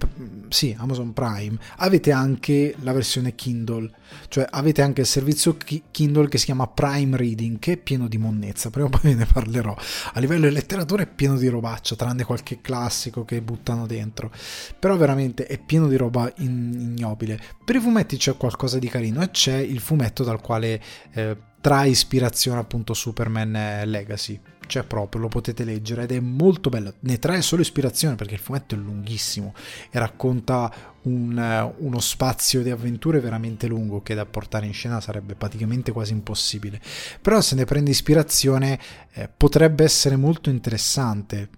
sì, 0.50 0.76
Amazon 0.78 1.14
Prime, 1.14 1.56
avete 1.78 2.12
anche 2.12 2.75
la 2.80 2.92
versione 2.92 3.35
Kindle, 3.35 3.90
cioè 4.28 4.47
avete 4.50 4.83
anche 4.83 5.00
il 5.00 5.06
servizio 5.06 5.56
Kindle 5.90 6.28
che 6.28 6.37
si 6.37 6.44
chiama 6.44 6.66
Prime 6.66 7.16
Reading, 7.16 7.59
che 7.59 7.73
è 7.73 7.76
pieno 7.78 8.06
di 8.06 8.18
monnezza, 8.18 8.68
prima 8.68 8.88
o 8.88 8.90
poi 8.90 9.00
ve 9.02 9.14
ne 9.14 9.26
parlerò. 9.26 9.75
A 10.12 10.21
livello 10.21 10.47
di 10.47 10.52
letteratura 10.52 11.02
è 11.02 11.06
pieno 11.06 11.38
di 11.38 11.49
robaccia, 11.49 11.97
tranne 11.97 12.25
qualche 12.25 12.61
classico 12.61 13.25
che 13.25 13.40
buttano 13.40 13.87
dentro, 13.87 14.30
però 14.78 14.97
veramente 14.97 15.47
è 15.47 15.59
pieno 15.59 15.88
di 15.88 15.97
roba 15.97 16.30
ignobile. 16.37 17.40
Per 17.64 17.75
i 17.75 17.80
fumetti 17.80 18.18
c'è 18.18 18.37
qualcosa 18.37 18.78
di 18.78 18.88
carino 18.88 19.23
e 19.23 19.30
c'è 19.30 19.56
il 19.56 19.80
fumetto 19.80 20.25
dal 20.25 20.42
quale 20.42 20.78
eh, 21.14 21.37
trae 21.62 21.88
ispirazione 21.88 22.61
appunto 22.61 22.92
Superman 22.92 23.85
Legacy 23.87 24.38
c'è 24.66 24.85
proprio, 24.85 25.23
lo 25.23 25.28
potete 25.28 25.64
leggere 25.64 26.04
ed 26.04 26.12
è 26.12 26.21
molto 26.21 26.71
bello. 26.71 26.94
Ne 27.00 27.18
trae 27.18 27.42
solo 27.42 27.62
ispirazione 27.62 28.14
perché 28.14 28.35
il 28.35 28.40
fumetto 28.40 28.75
è 28.75 28.78
lunghissimo 28.78 29.54
e 29.90 29.99
racconta 29.99 30.73
un, 31.02 31.73
uno 31.78 32.00
spazio 32.00 32.62
di 32.62 32.71
avventure 32.71 33.21
veramente 33.21 33.66
lungo 33.66 34.02
che 34.02 34.14
da 34.14 34.26
portare 34.26 34.66
in 34.66 34.73
scena 34.73 35.00
sarebbe 35.00 35.35
praticamente 35.35 35.92
quasi 35.92 36.12
impossibile. 36.12 36.80
Però 37.21 37.40
se 37.40 37.54
ne 37.54 37.64
prende 37.64 37.90
ispirazione 37.90 38.78
eh, 39.12 39.28
potrebbe 39.35 39.85
essere 39.85 40.16
molto 40.16 40.50
interessante 40.50 41.49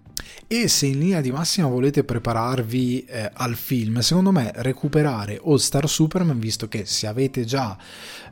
e 0.47 0.67
se 0.67 0.85
in 0.85 0.99
linea 0.99 1.21
di 1.21 1.31
massima 1.31 1.67
volete 1.67 2.03
prepararvi 2.03 3.05
eh, 3.05 3.31
al 3.33 3.55
film, 3.55 3.99
secondo 3.99 4.31
me 4.31 4.51
recuperare 4.55 5.39
All 5.43 5.57
Star 5.57 5.87
Superman, 5.89 6.39
visto 6.39 6.67
che 6.67 6.85
se 6.85 7.07
avete 7.07 7.43
già 7.43 7.77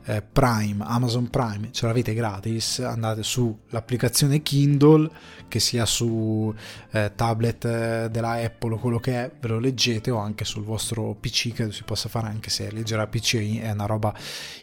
eh, 0.06 0.22
Prime, 0.22 0.84
Amazon 0.86 1.28
Prime, 1.28 1.70
ce 1.72 1.86
l'avete 1.86 2.14
gratis, 2.14 2.78
andate 2.78 3.22
sull'applicazione 3.22 4.42
Kindle, 4.42 5.10
che 5.48 5.60
sia 5.60 5.84
su 5.84 6.54
eh, 6.92 7.12
tablet 7.14 7.64
eh, 7.64 8.08
della 8.10 8.32
Apple 8.32 8.74
o 8.74 8.78
quello 8.78 8.98
che 8.98 9.24
è, 9.24 9.30
ve 9.40 9.48
lo 9.48 9.58
leggete 9.58 10.10
o 10.10 10.18
anche 10.18 10.44
sul 10.44 10.64
vostro 10.64 11.14
PC, 11.18 11.52
che 11.52 11.72
si 11.72 11.82
possa 11.82 12.08
fare 12.08 12.28
anche 12.28 12.50
se 12.50 12.70
leggere 12.70 13.02
a 13.02 13.06
PC 13.06 13.60
è 13.60 13.70
una 13.70 13.86
roba 13.86 14.14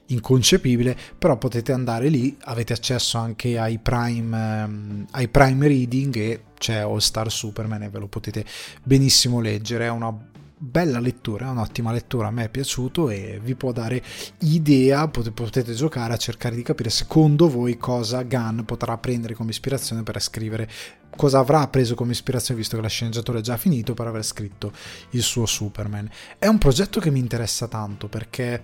inconcepibile, 0.08 0.98
però 1.18 1.38
potete 1.38 1.72
andare 1.72 2.08
lì, 2.08 2.38
avete 2.44 2.74
accesso 2.74 3.18
anche 3.18 3.58
ai 3.60 3.80
Prime, 3.80 4.64
ehm, 4.64 5.06
ai 5.12 5.28
Prime 5.28 5.68
Reading 5.68 6.16
e 6.16 6.44
c'è 6.58 6.78
All 6.78 6.98
Star 6.98 7.30
Superman 7.30 7.84
e 7.84 7.90
ve 7.90 8.00
lo 8.00 8.08
potete 8.08 8.46
benissimo 8.82 9.42
leggere, 9.42 9.86
è 9.86 9.90
una 9.90 10.32
bella 10.66 11.00
lettura, 11.00 11.50
un'ottima 11.50 11.92
lettura, 11.92 12.28
a 12.28 12.32
me 12.32 12.46
è 12.46 12.50
piaciuto 12.50 13.10
e 13.10 13.38
vi 13.44 13.54
può 13.54 13.74
dare 13.74 14.02
idea, 14.40 15.10
potete 15.10 15.74
giocare 15.74 16.14
a 16.14 16.18
cercare 16.18 16.56
di 16.56 16.64
capire 16.64 16.90
secondo 16.90 17.50
voi 17.50 17.76
cosa 17.76 18.24
Gunn 18.24 18.62
potrà 18.62 18.98
prendere 18.98 19.34
come 19.34 19.50
ispirazione 19.50 20.04
per 20.04 20.22
scrivere, 20.22 20.70
cosa 21.18 21.40
avrà 21.40 21.68
preso 21.68 21.96
come 21.96 22.14
ispirazione 22.14 22.62
visto 22.62 22.78
che 22.78 22.82
la 22.82 22.88
sceneggiatura 22.88 23.40
è 23.40 23.42
già 23.42 23.58
finito 23.58 23.94
per 23.94 24.08
aver 24.08 24.24
scritto 24.24 24.72
il 25.10 25.22
suo 25.22 25.46
Superman. 25.46 26.10
È 26.40 26.48
un 26.48 26.58
progetto 26.58 27.02
che 27.02 27.12
mi 27.12 27.20
interessa 27.20 27.68
tanto 27.68 28.08
perché 28.08 28.64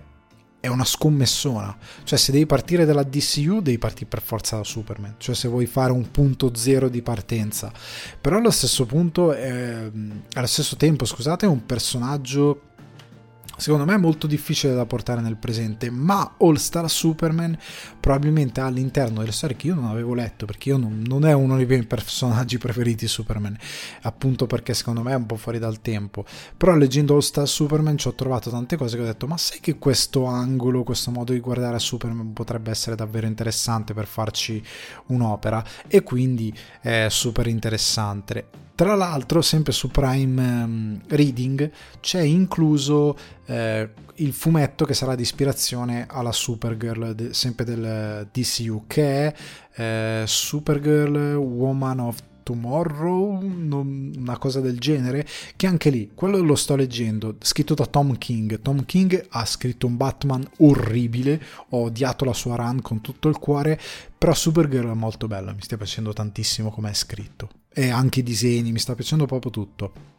è 0.60 0.68
una 0.68 0.84
scommessona. 0.84 1.76
Cioè, 2.04 2.18
se 2.18 2.32
devi 2.32 2.46
partire 2.46 2.84
dalla 2.84 3.02
DCU, 3.02 3.60
devi 3.60 3.78
partire 3.78 4.06
per 4.06 4.20
forza 4.20 4.56
da 4.56 4.64
Superman. 4.64 5.14
Cioè, 5.16 5.34
se 5.34 5.48
vuoi 5.48 5.66
fare 5.66 5.90
un 5.90 6.10
punto 6.10 6.54
zero 6.54 6.88
di 6.88 7.02
partenza. 7.02 7.72
Però 8.20 8.36
allo 8.36 8.50
stesso 8.50 8.84
punto, 8.84 9.32
eh, 9.32 9.90
allo 10.34 10.46
stesso 10.46 10.76
tempo, 10.76 11.06
scusate, 11.06 11.46
è 11.46 11.48
un 11.48 11.64
personaggio 11.64 12.69
secondo 13.60 13.84
me 13.84 13.94
è 13.94 13.98
molto 13.98 14.26
difficile 14.26 14.74
da 14.74 14.86
portare 14.86 15.20
nel 15.20 15.36
presente, 15.36 15.90
ma 15.90 16.34
All 16.38 16.54
Star 16.54 16.90
Superman 16.90 17.56
probabilmente 18.00 18.60
all'interno 18.60 19.20
delle 19.20 19.32
storie 19.32 19.56
che 19.56 19.68
io 19.68 19.74
non 19.74 19.84
avevo 19.84 20.14
letto, 20.14 20.46
perché 20.46 20.70
io 20.70 20.76
non, 20.76 21.02
non 21.06 21.24
è 21.24 21.32
uno 21.32 21.56
dei 21.56 21.66
miei 21.66 21.84
personaggi 21.84 22.58
preferiti 22.58 23.06
Superman, 23.06 23.56
appunto 24.02 24.46
perché 24.46 24.74
secondo 24.74 25.02
me 25.02 25.12
è 25.12 25.16
un 25.16 25.26
po' 25.26 25.36
fuori 25.36 25.58
dal 25.58 25.80
tempo, 25.80 26.24
però 26.56 26.74
leggendo 26.74 27.14
All 27.14 27.20
Star 27.20 27.46
Superman 27.46 27.98
ci 27.98 28.08
ho 28.08 28.14
trovato 28.14 28.50
tante 28.50 28.76
cose 28.76 28.96
che 28.96 29.02
ho 29.02 29.06
detto, 29.06 29.26
ma 29.26 29.36
sai 29.36 29.60
che 29.60 29.78
questo 29.78 30.24
angolo, 30.24 30.82
questo 30.82 31.10
modo 31.10 31.32
di 31.32 31.40
guardare 31.40 31.76
a 31.76 31.78
Superman 31.80 32.32
potrebbe 32.32 32.70
essere 32.70 32.96
davvero 32.96 33.26
interessante 33.26 33.94
per 33.94 34.06
farci 34.06 34.62
un'opera 35.06 35.62
e 35.86 36.02
quindi 36.02 36.52
è 36.80 37.08
super 37.10 37.46
interessante. 37.46 38.69
Tra 38.80 38.94
l'altro, 38.94 39.42
sempre 39.42 39.72
su 39.72 39.88
Prime 39.88 40.62
um, 40.62 41.00
Reading 41.08 41.70
c'è 42.00 42.22
incluso 42.22 43.14
eh, 43.44 43.90
il 44.14 44.32
fumetto 44.32 44.86
che 44.86 44.94
sarà 44.94 45.14
di 45.14 45.20
ispirazione 45.20 46.06
alla 46.08 46.32
Supergirl, 46.32 47.14
de, 47.14 47.34
sempre 47.34 47.66
del 47.66 48.26
DCU, 48.32 48.84
che 48.86 49.26
è 49.26 49.34
eh, 49.74 50.24
Supergirl 50.26 51.34
Woman 51.34 52.00
of 52.00 52.22
Tomorrow, 52.50 53.38
una 53.40 54.36
cosa 54.38 54.58
del 54.60 54.78
genere, 54.80 55.24
che 55.54 55.68
anche 55.68 55.88
lì, 55.90 56.10
quello 56.14 56.38
lo 56.38 56.56
sto 56.56 56.74
leggendo, 56.74 57.36
scritto 57.40 57.74
da 57.74 57.86
Tom 57.86 58.18
King. 58.18 58.60
Tom 58.60 58.84
King 58.84 59.26
ha 59.30 59.44
scritto 59.44 59.86
un 59.86 59.96
Batman 59.96 60.44
orribile, 60.58 61.40
ho 61.68 61.82
odiato 61.82 62.24
la 62.24 62.32
sua 62.32 62.56
run 62.56 62.82
con 62.82 63.00
tutto 63.00 63.28
il 63.28 63.38
cuore, 63.38 63.78
però 64.18 64.34
Supergirl 64.34 64.90
è 64.90 64.94
molto 64.94 65.28
bella, 65.28 65.52
mi 65.52 65.62
sta 65.62 65.76
piacendo 65.76 66.12
tantissimo 66.12 66.70
come 66.70 66.90
è 66.90 66.94
scritto 66.94 67.48
e 67.72 67.88
anche 67.90 68.18
i 68.18 68.24
disegni, 68.24 68.72
mi 68.72 68.80
sta 68.80 68.96
piacendo 68.96 69.26
proprio 69.26 69.52
tutto. 69.52 70.18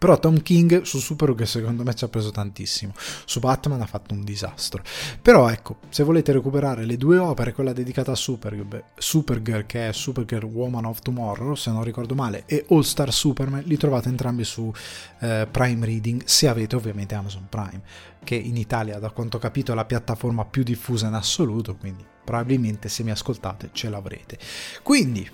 Però 0.00 0.18
Tom 0.18 0.40
King 0.40 0.80
su 0.80 0.98
Supergirl 0.98 1.46
secondo 1.46 1.82
me 1.82 1.92
ci 1.92 2.04
ha 2.04 2.08
preso 2.08 2.30
tantissimo. 2.30 2.94
Su 3.26 3.38
Batman 3.38 3.82
ha 3.82 3.86
fatto 3.86 4.14
un 4.14 4.24
disastro. 4.24 4.82
Però 5.20 5.50
ecco, 5.50 5.76
se 5.90 6.04
volete 6.04 6.32
recuperare 6.32 6.86
le 6.86 6.96
due 6.96 7.18
opere, 7.18 7.52
quella 7.52 7.74
dedicata 7.74 8.12
a 8.12 8.14
Supergirl, 8.14 8.82
Supergirl 8.96 9.66
che 9.66 9.90
è 9.90 9.92
Supergirl 9.92 10.46
Woman 10.46 10.86
of 10.86 11.00
Tomorrow, 11.00 11.54
se 11.54 11.70
non 11.70 11.84
ricordo 11.84 12.14
male, 12.14 12.44
e 12.46 12.64
All 12.70 12.80
Star 12.80 13.12
Superman, 13.12 13.62
li 13.66 13.76
trovate 13.76 14.08
entrambi 14.08 14.42
su 14.42 14.72
eh, 15.20 15.46
Prime 15.50 15.84
Reading, 15.84 16.22
se 16.24 16.48
avete 16.48 16.76
ovviamente 16.76 17.14
Amazon 17.14 17.48
Prime, 17.50 17.82
che 18.24 18.36
in 18.36 18.56
Italia, 18.56 18.98
da 18.98 19.10
quanto 19.10 19.36
ho 19.36 19.40
capito, 19.40 19.72
è 19.72 19.74
la 19.74 19.84
piattaforma 19.84 20.46
più 20.46 20.62
diffusa 20.62 21.08
in 21.08 21.14
assoluto, 21.14 21.76
quindi 21.76 22.02
probabilmente 22.24 22.88
se 22.88 23.02
mi 23.02 23.10
ascoltate 23.10 23.68
ce 23.72 23.90
l'avrete. 23.90 24.38
Quindi 24.82 25.28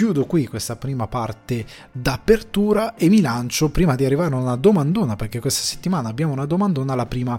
chiudo 0.00 0.24
qui 0.24 0.46
questa 0.46 0.76
prima 0.76 1.08
parte 1.08 1.66
d'apertura 1.92 2.94
e 2.94 3.10
mi 3.10 3.20
lancio 3.20 3.68
prima 3.68 3.96
di 3.96 4.06
arrivare 4.06 4.34
a 4.34 4.38
una 4.38 4.56
domandona, 4.56 5.14
perché 5.14 5.40
questa 5.40 5.60
settimana 5.60 6.08
abbiamo 6.08 6.32
una 6.32 6.46
domandona 6.46 6.94
alla 6.94 7.04
prima 7.04 7.38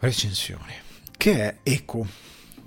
recensione, 0.00 0.74
che 1.16 1.32
è 1.32 1.56
Echo. 1.62 2.06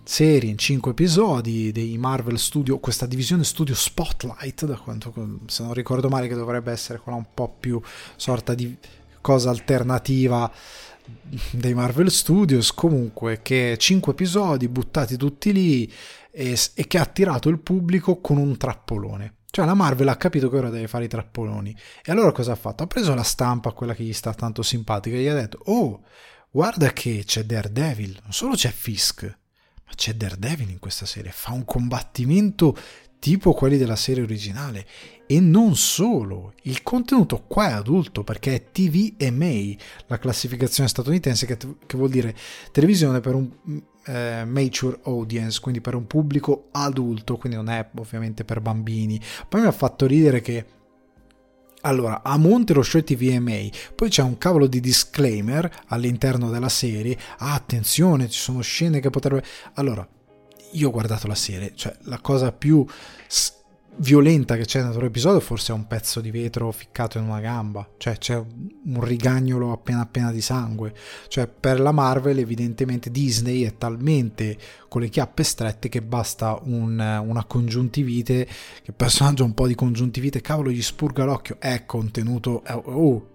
Serie 0.01 0.49
in 0.49 0.57
5 0.57 0.89
episodi 0.89 1.71
dei 1.71 1.99
Marvel 1.99 2.39
Studio, 2.39 2.79
questa 2.79 3.05
divisione 3.05 3.43
studio 3.43 3.75
Spotlight, 3.75 4.65
da 4.65 4.75
quanto 4.75 5.13
se 5.45 5.61
non 5.61 5.73
ricordo 5.73 6.09
male 6.09 6.27
che 6.27 6.33
dovrebbe 6.33 6.71
essere 6.71 6.97
quella 6.97 7.19
un 7.19 7.27
po' 7.31 7.55
più 7.59 7.79
sorta 8.15 8.55
di 8.55 8.75
cosa 9.21 9.51
alternativa 9.51 10.51
dei 11.51 11.75
Marvel 11.75 12.09
Studios, 12.09 12.73
comunque 12.73 13.43
che 13.43 13.75
5 13.77 14.13
episodi 14.13 14.67
buttati 14.67 15.15
tutti 15.15 15.53
lì 15.53 15.93
e, 16.35 16.57
e 16.73 16.87
che 16.87 16.97
ha 16.97 17.03
attirato 17.03 17.47
il 17.49 17.59
pubblico 17.59 18.19
con 18.19 18.37
un 18.37 18.57
trappolone. 18.57 19.35
Cioè 19.51 19.65
la 19.65 19.75
Marvel 19.75 20.07
ha 20.07 20.15
capito 20.15 20.49
che 20.49 20.57
ora 20.57 20.71
deve 20.71 20.87
fare 20.87 21.05
i 21.05 21.07
trappoloni. 21.07 21.77
E 22.03 22.11
allora 22.11 22.31
cosa 22.31 22.53
ha 22.53 22.55
fatto? 22.55 22.81
Ha 22.81 22.87
preso 22.87 23.13
la 23.13 23.21
stampa, 23.21 23.71
quella 23.71 23.93
che 23.93 24.03
gli 24.03 24.13
sta 24.13 24.33
tanto 24.33 24.63
simpatica, 24.63 25.15
e 25.15 25.21
gli 25.21 25.27
ha 25.27 25.35
detto, 25.35 25.59
oh, 25.65 26.01
guarda 26.49 26.91
che 26.91 27.21
c'è 27.23 27.43
Daredevil, 27.43 28.19
non 28.23 28.33
solo 28.33 28.55
c'è 28.55 28.71
Fisk, 28.71 29.23
ma 29.85 29.91
c'è 29.93 30.15
Daredevil 30.15 30.71
in 30.71 30.79
questa 30.79 31.05
serie, 31.05 31.29
fa 31.31 31.51
un 31.51 31.65
combattimento 31.65 32.75
tipo 33.19 33.53
quelli 33.53 33.77
della 33.77 33.95
serie 33.95 34.23
originale. 34.23 34.87
E 35.27 35.39
non 35.39 35.75
solo, 35.75 36.53
il 36.63 36.81
contenuto 36.81 37.43
qua 37.43 37.69
è 37.69 37.73
adulto 37.73 38.23
perché 38.23 38.55
è 38.55 38.71
TV 38.71 39.13
e 39.17 39.29
May, 39.29 39.77
la 40.07 40.17
classificazione 40.17 40.89
statunitense 40.89 41.45
che, 41.45 41.57
che 41.57 41.95
vuol 41.95 42.09
dire 42.09 42.35
televisione 42.71 43.19
per 43.19 43.35
un 43.35 43.49
eh, 44.05 44.43
mature 44.45 44.99
audience, 45.03 45.59
quindi 45.59 45.81
per 45.81 45.95
un 45.95 46.07
pubblico 46.07 46.67
adulto, 46.71 47.37
quindi 47.37 47.57
non 47.57 47.69
è 47.69 47.89
ovviamente 47.95 48.43
per 48.43 48.61
bambini. 48.61 49.19
Poi 49.47 49.61
mi 49.61 49.67
ha 49.67 49.71
fatto 49.71 50.05
ridere 50.05 50.41
che 50.41 50.65
allora, 51.85 52.21
a 52.23 52.37
monte 52.37 52.73
lo 52.73 52.81
show 52.81 53.01
TVMA, 53.01 53.67
poi 53.93 54.09
c'è 54.09 54.21
un 54.21 54.37
cavolo 54.37 54.67
di 54.67 54.79
disclaimer 54.79 55.69
all'interno 55.87 56.49
della 56.49 56.69
serie. 56.69 57.17
Ah, 57.39 57.53
attenzione, 57.53 58.29
ci 58.29 58.39
sono 58.39 58.61
scene 58.61 59.01
che 59.01 59.09
potrebbero. 59.09 59.45
Allora, 59.73 60.07
io 60.71 60.87
ho 60.87 60.91
guardato 60.91 61.27
la 61.27 61.35
serie, 61.35 61.73
cioè 61.75 61.95
la 62.03 62.19
cosa 62.19 62.53
più 62.53 62.85
violenta 63.97 64.55
che 64.55 64.65
c'è 64.65 64.81
nel 64.81 64.93
loro 64.93 65.39
forse 65.39 65.71
è 65.71 65.75
un 65.75 65.87
pezzo 65.87 66.19
di 66.19 66.31
vetro 66.31 66.71
ficcato 66.71 67.17
in 67.17 67.25
una 67.25 67.39
gamba, 67.39 67.87
cioè 67.97 68.17
c'è 68.17 68.35
un 68.35 69.03
rigagnolo 69.03 69.71
appena 69.71 70.01
appena 70.01 70.31
di 70.31 70.41
sangue, 70.41 70.93
cioè 71.27 71.47
per 71.47 71.79
la 71.79 71.91
Marvel 71.91 72.39
evidentemente 72.39 73.11
Disney 73.11 73.63
è 73.63 73.77
talmente 73.77 74.57
con 74.87 75.01
le 75.01 75.09
chiappe 75.09 75.43
strette 75.43 75.89
che 75.89 76.01
basta 76.01 76.59
un, 76.63 76.99
una 76.99 77.43
congiuntivite, 77.45 78.47
che 78.81 78.91
personaggio 78.91 79.43
un 79.43 79.53
po' 79.53 79.67
di 79.67 79.75
congiuntivite, 79.75 80.41
cavolo 80.41 80.69
gli 80.69 80.81
spurga 80.81 81.23
l'occhio, 81.23 81.57
è 81.59 81.85
contenuto, 81.85 82.63
oh, 82.65 83.32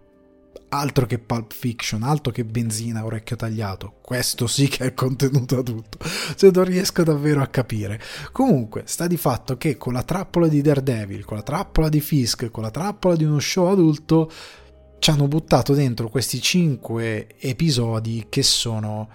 altro 0.69 1.07
che 1.07 1.19
Pulp 1.19 1.53
Fiction, 1.53 2.03
altro 2.03 2.33
che 2.33 2.45
benzina 2.45 3.05
orecchio 3.05 3.37
tagliato. 3.37 3.95
Questo 4.03 4.47
sì 4.47 4.69
che 4.69 4.87
è 4.87 4.95
contenuto 4.95 5.59
a 5.59 5.63
tutto. 5.63 5.99
Se 6.37 6.51
non 6.53 6.65
riesco 6.65 7.03
davvero 7.03 7.43
a 7.43 7.47
capire. 7.47 8.01
Comunque, 8.33 8.83
sta 8.87 9.07
di 9.07 9.17
fatto 9.17 9.57
che 9.57 9.77
con 9.77 9.93
la 9.93 10.03
trappola 10.03 10.49
di 10.49 10.61
Daredevil, 10.61 11.25
con 11.25 11.37
la 11.37 11.43
trappola 11.43 11.89
di 11.89 12.01
Fisk, 12.01 12.51
con 12.51 12.63
la 12.63 12.71
trappola 12.71 13.17
di 13.17 13.25
uno 13.25 13.39
show 13.39 13.67
adulto, 13.71 14.31
ci 14.99 15.11
hanno 15.11 15.29
buttato 15.29 15.75
dentro 15.75 16.09
questi 16.09 16.41
cinque 16.41 17.37
episodi 17.39 18.27
che 18.29 18.43
sono 18.43 19.09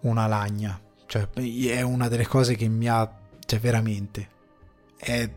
una 0.00 0.26
lagna. 0.26 0.80
Cioè, 1.06 1.28
è 1.30 1.82
una 1.82 2.08
delle 2.08 2.26
cose 2.26 2.54
che 2.54 2.68
mi 2.68 2.88
ha. 2.88 3.10
Cioè, 3.44 3.58
veramente. 3.60 4.28
È 4.96 5.30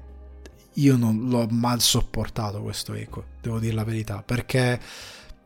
io 0.74 0.96
non 0.96 1.28
l'ho 1.28 1.48
mal 1.50 1.82
sopportato 1.82 2.62
questo 2.62 2.94
eco, 2.94 3.26
devo 3.42 3.60
dire 3.60 3.74
la 3.74 3.84
verità, 3.84 4.24
perché 4.26 4.80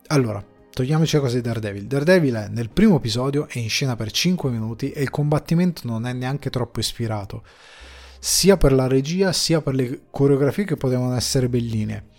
allora, 0.07 0.43
togliamoci 0.71 1.15
la 1.15 1.21
cosa 1.21 1.35
di 1.35 1.41
Daredevil. 1.41 1.85
Daredevil 1.85 2.33
è 2.35 2.47
nel 2.49 2.69
primo 2.69 2.97
episodio, 2.97 3.47
è 3.47 3.59
in 3.59 3.69
scena 3.69 3.95
per 3.95 4.11
5 4.11 4.49
minuti 4.49 4.91
e 4.91 5.01
il 5.01 5.09
combattimento 5.09 5.81
non 5.85 6.05
è 6.05 6.13
neanche 6.13 6.49
troppo 6.49 6.79
ispirato, 6.79 7.43
sia 8.19 8.57
per 8.57 8.73
la 8.73 8.87
regia 8.87 9.31
sia 9.31 9.61
per 9.61 9.75
le 9.75 10.03
coreografie 10.09 10.65
che 10.65 10.77
potevano 10.77 11.15
essere 11.15 11.49
belline. 11.49 12.11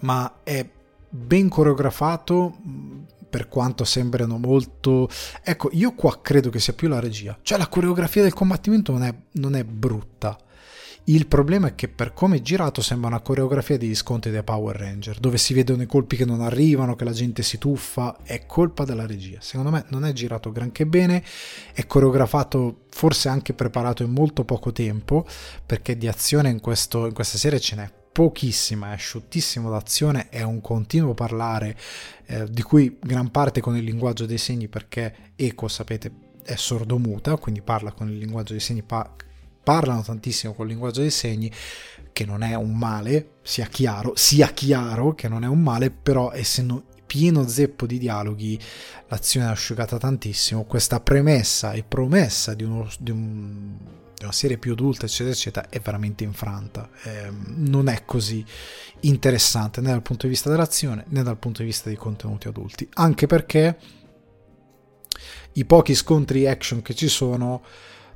Ma 0.00 0.40
è 0.42 0.68
ben 1.08 1.48
coreografato 1.48 2.56
per 3.30 3.48
quanto 3.48 3.84
sembrano 3.84 4.36
molto... 4.36 5.08
Ecco, 5.42 5.70
io 5.72 5.94
qua 5.94 6.20
credo 6.20 6.50
che 6.50 6.60
sia 6.60 6.74
più 6.74 6.88
la 6.88 7.00
regia. 7.00 7.38
Cioè 7.40 7.56
la 7.56 7.68
coreografia 7.68 8.22
del 8.22 8.34
combattimento 8.34 8.92
non 8.92 9.04
è, 9.04 9.14
non 9.32 9.54
è 9.54 9.64
brutta 9.64 10.36
il 11.04 11.26
problema 11.26 11.68
è 11.68 11.74
che 11.74 11.88
per 11.88 12.12
come 12.12 12.36
è 12.36 12.40
girato 12.40 12.80
sembra 12.80 13.08
una 13.08 13.20
coreografia 13.20 13.76
di 13.76 13.92
sconti 13.94 14.30
dei 14.30 14.44
Power 14.44 14.76
Ranger, 14.76 15.18
dove 15.18 15.36
si 15.36 15.52
vedono 15.52 15.82
i 15.82 15.86
colpi 15.86 16.16
che 16.16 16.24
non 16.24 16.40
arrivano, 16.40 16.94
che 16.94 17.02
la 17.04 17.12
gente 17.12 17.42
si 17.42 17.58
tuffa, 17.58 18.18
è 18.22 18.46
colpa 18.46 18.84
della 18.84 19.04
regia. 19.04 19.38
Secondo 19.40 19.70
me 19.70 19.84
non 19.88 20.04
è 20.04 20.12
girato 20.12 20.52
granché 20.52 20.86
bene, 20.86 21.24
è 21.72 21.86
coreografato, 21.86 22.84
forse 22.90 23.28
anche 23.28 23.52
preparato 23.52 24.04
in 24.04 24.10
molto 24.10 24.44
poco 24.44 24.70
tempo, 24.70 25.26
perché 25.66 25.96
di 25.96 26.06
azione 26.06 26.50
in, 26.50 26.60
questo, 26.60 27.06
in 27.06 27.14
questa 27.14 27.36
serie 27.36 27.58
ce 27.58 27.74
n'è 27.74 27.90
pochissima, 28.12 28.90
è 28.90 28.92
asciuttissimo 28.92 29.70
d'azione, 29.70 30.28
è 30.28 30.42
un 30.42 30.60
continuo 30.60 31.14
parlare, 31.14 31.76
eh, 32.26 32.46
di 32.48 32.62
cui 32.62 32.98
gran 33.00 33.30
parte 33.30 33.60
con 33.60 33.76
il 33.76 33.82
linguaggio 33.82 34.26
dei 34.26 34.38
segni, 34.38 34.68
perché 34.68 35.32
Eco, 35.34 35.66
sapete, 35.66 36.12
è 36.44 36.54
sordomuta, 36.54 37.36
quindi 37.38 37.60
parla 37.60 37.92
con 37.92 38.08
il 38.08 38.18
linguaggio 38.18 38.52
dei 38.52 38.60
segni, 38.60 38.82
pa- 38.82 39.16
parlano 39.62 40.02
tantissimo 40.02 40.54
col 40.54 40.68
linguaggio 40.68 41.00
dei 41.00 41.10
segni, 41.10 41.50
che 42.12 42.24
non 42.24 42.42
è 42.42 42.54
un 42.54 42.76
male, 42.76 43.36
sia 43.42 43.66
chiaro, 43.66 44.12
sia 44.16 44.48
chiaro 44.48 45.14
che 45.14 45.28
non 45.28 45.44
è 45.44 45.48
un 45.48 45.62
male, 45.62 45.90
però 45.90 46.32
essendo 46.32 46.84
pieno 47.06 47.46
zeppo 47.46 47.86
di 47.86 47.98
dialoghi, 47.98 48.58
l'azione 49.08 49.46
è 49.46 49.50
asciugata 49.50 49.98
tantissimo. 49.98 50.64
Questa 50.64 51.00
premessa 51.00 51.72
e 51.72 51.82
promessa 51.82 52.54
di, 52.54 52.64
uno, 52.64 52.88
di, 52.98 53.10
un, 53.10 53.76
una 54.22 54.32
serie 54.32 54.56
più 54.56 54.72
adulta, 54.72 55.04
eccetera, 55.04 55.34
eccetera, 55.34 55.68
è 55.68 55.78
veramente 55.80 56.24
infranta. 56.24 56.88
Eh, 57.02 57.30
non 57.30 57.88
è 57.88 58.04
così 58.06 58.44
interessante 59.00 59.80
né 59.80 59.90
dal 59.90 60.02
punto 60.02 60.26
di 60.26 60.32
vista 60.32 60.48
dell'azione 60.48 61.04
né 61.08 61.22
dal 61.22 61.36
punto 61.36 61.60
di 61.60 61.66
vista 61.66 61.88
dei 61.88 61.98
contenuti 61.98 62.48
adulti, 62.48 62.88
anche 62.94 63.26
perché 63.26 63.76
i 65.52 65.64
pochi 65.66 65.94
scontri 65.94 66.46
action 66.46 66.80
che 66.80 66.94
ci 66.94 67.08
sono 67.08 67.62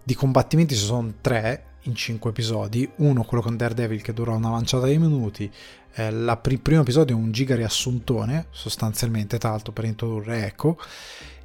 di 0.06 0.14
combattimenti 0.14 0.76
ci 0.76 0.84
sono 0.84 1.14
tre 1.20 1.64
in 1.82 1.96
cinque 1.96 2.30
episodi, 2.30 2.88
uno 2.98 3.24
quello 3.24 3.42
con 3.42 3.56
Daredevil 3.56 4.02
che 4.02 4.12
dura 4.12 4.34
una 4.34 4.50
manciata 4.50 4.86
di 4.86 4.98
minuti, 4.98 5.50
eh, 5.94 6.06
il 6.06 6.38
pr- 6.40 6.60
primo 6.60 6.82
episodio 6.82 7.16
è 7.16 7.18
un 7.18 7.32
giga 7.32 7.56
riassuntone 7.56 8.46
sostanzialmente, 8.50 9.36
tra 9.36 9.50
l'altro 9.50 9.72
per 9.72 9.84
introdurre 9.84 10.46
Echo. 10.46 10.78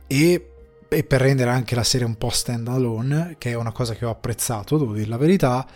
E, 0.06 0.52
e, 0.88 1.04
per 1.04 1.22
rendere 1.22 1.50
anche 1.50 1.74
la 1.74 1.84
serie 1.84 2.06
un 2.06 2.20
po' 2.20 2.30
stand 2.30 2.68
alone, 2.68 3.38
che 3.40 3.50
è 3.50 3.56
una 3.56 3.72
cosa 3.72 3.96
che 3.96 4.06
ho 4.06 4.12
apprezzato, 4.12 4.78
devo 4.78 4.94
dire 4.94 5.10
la 5.10 5.18
verità, 5.18 5.68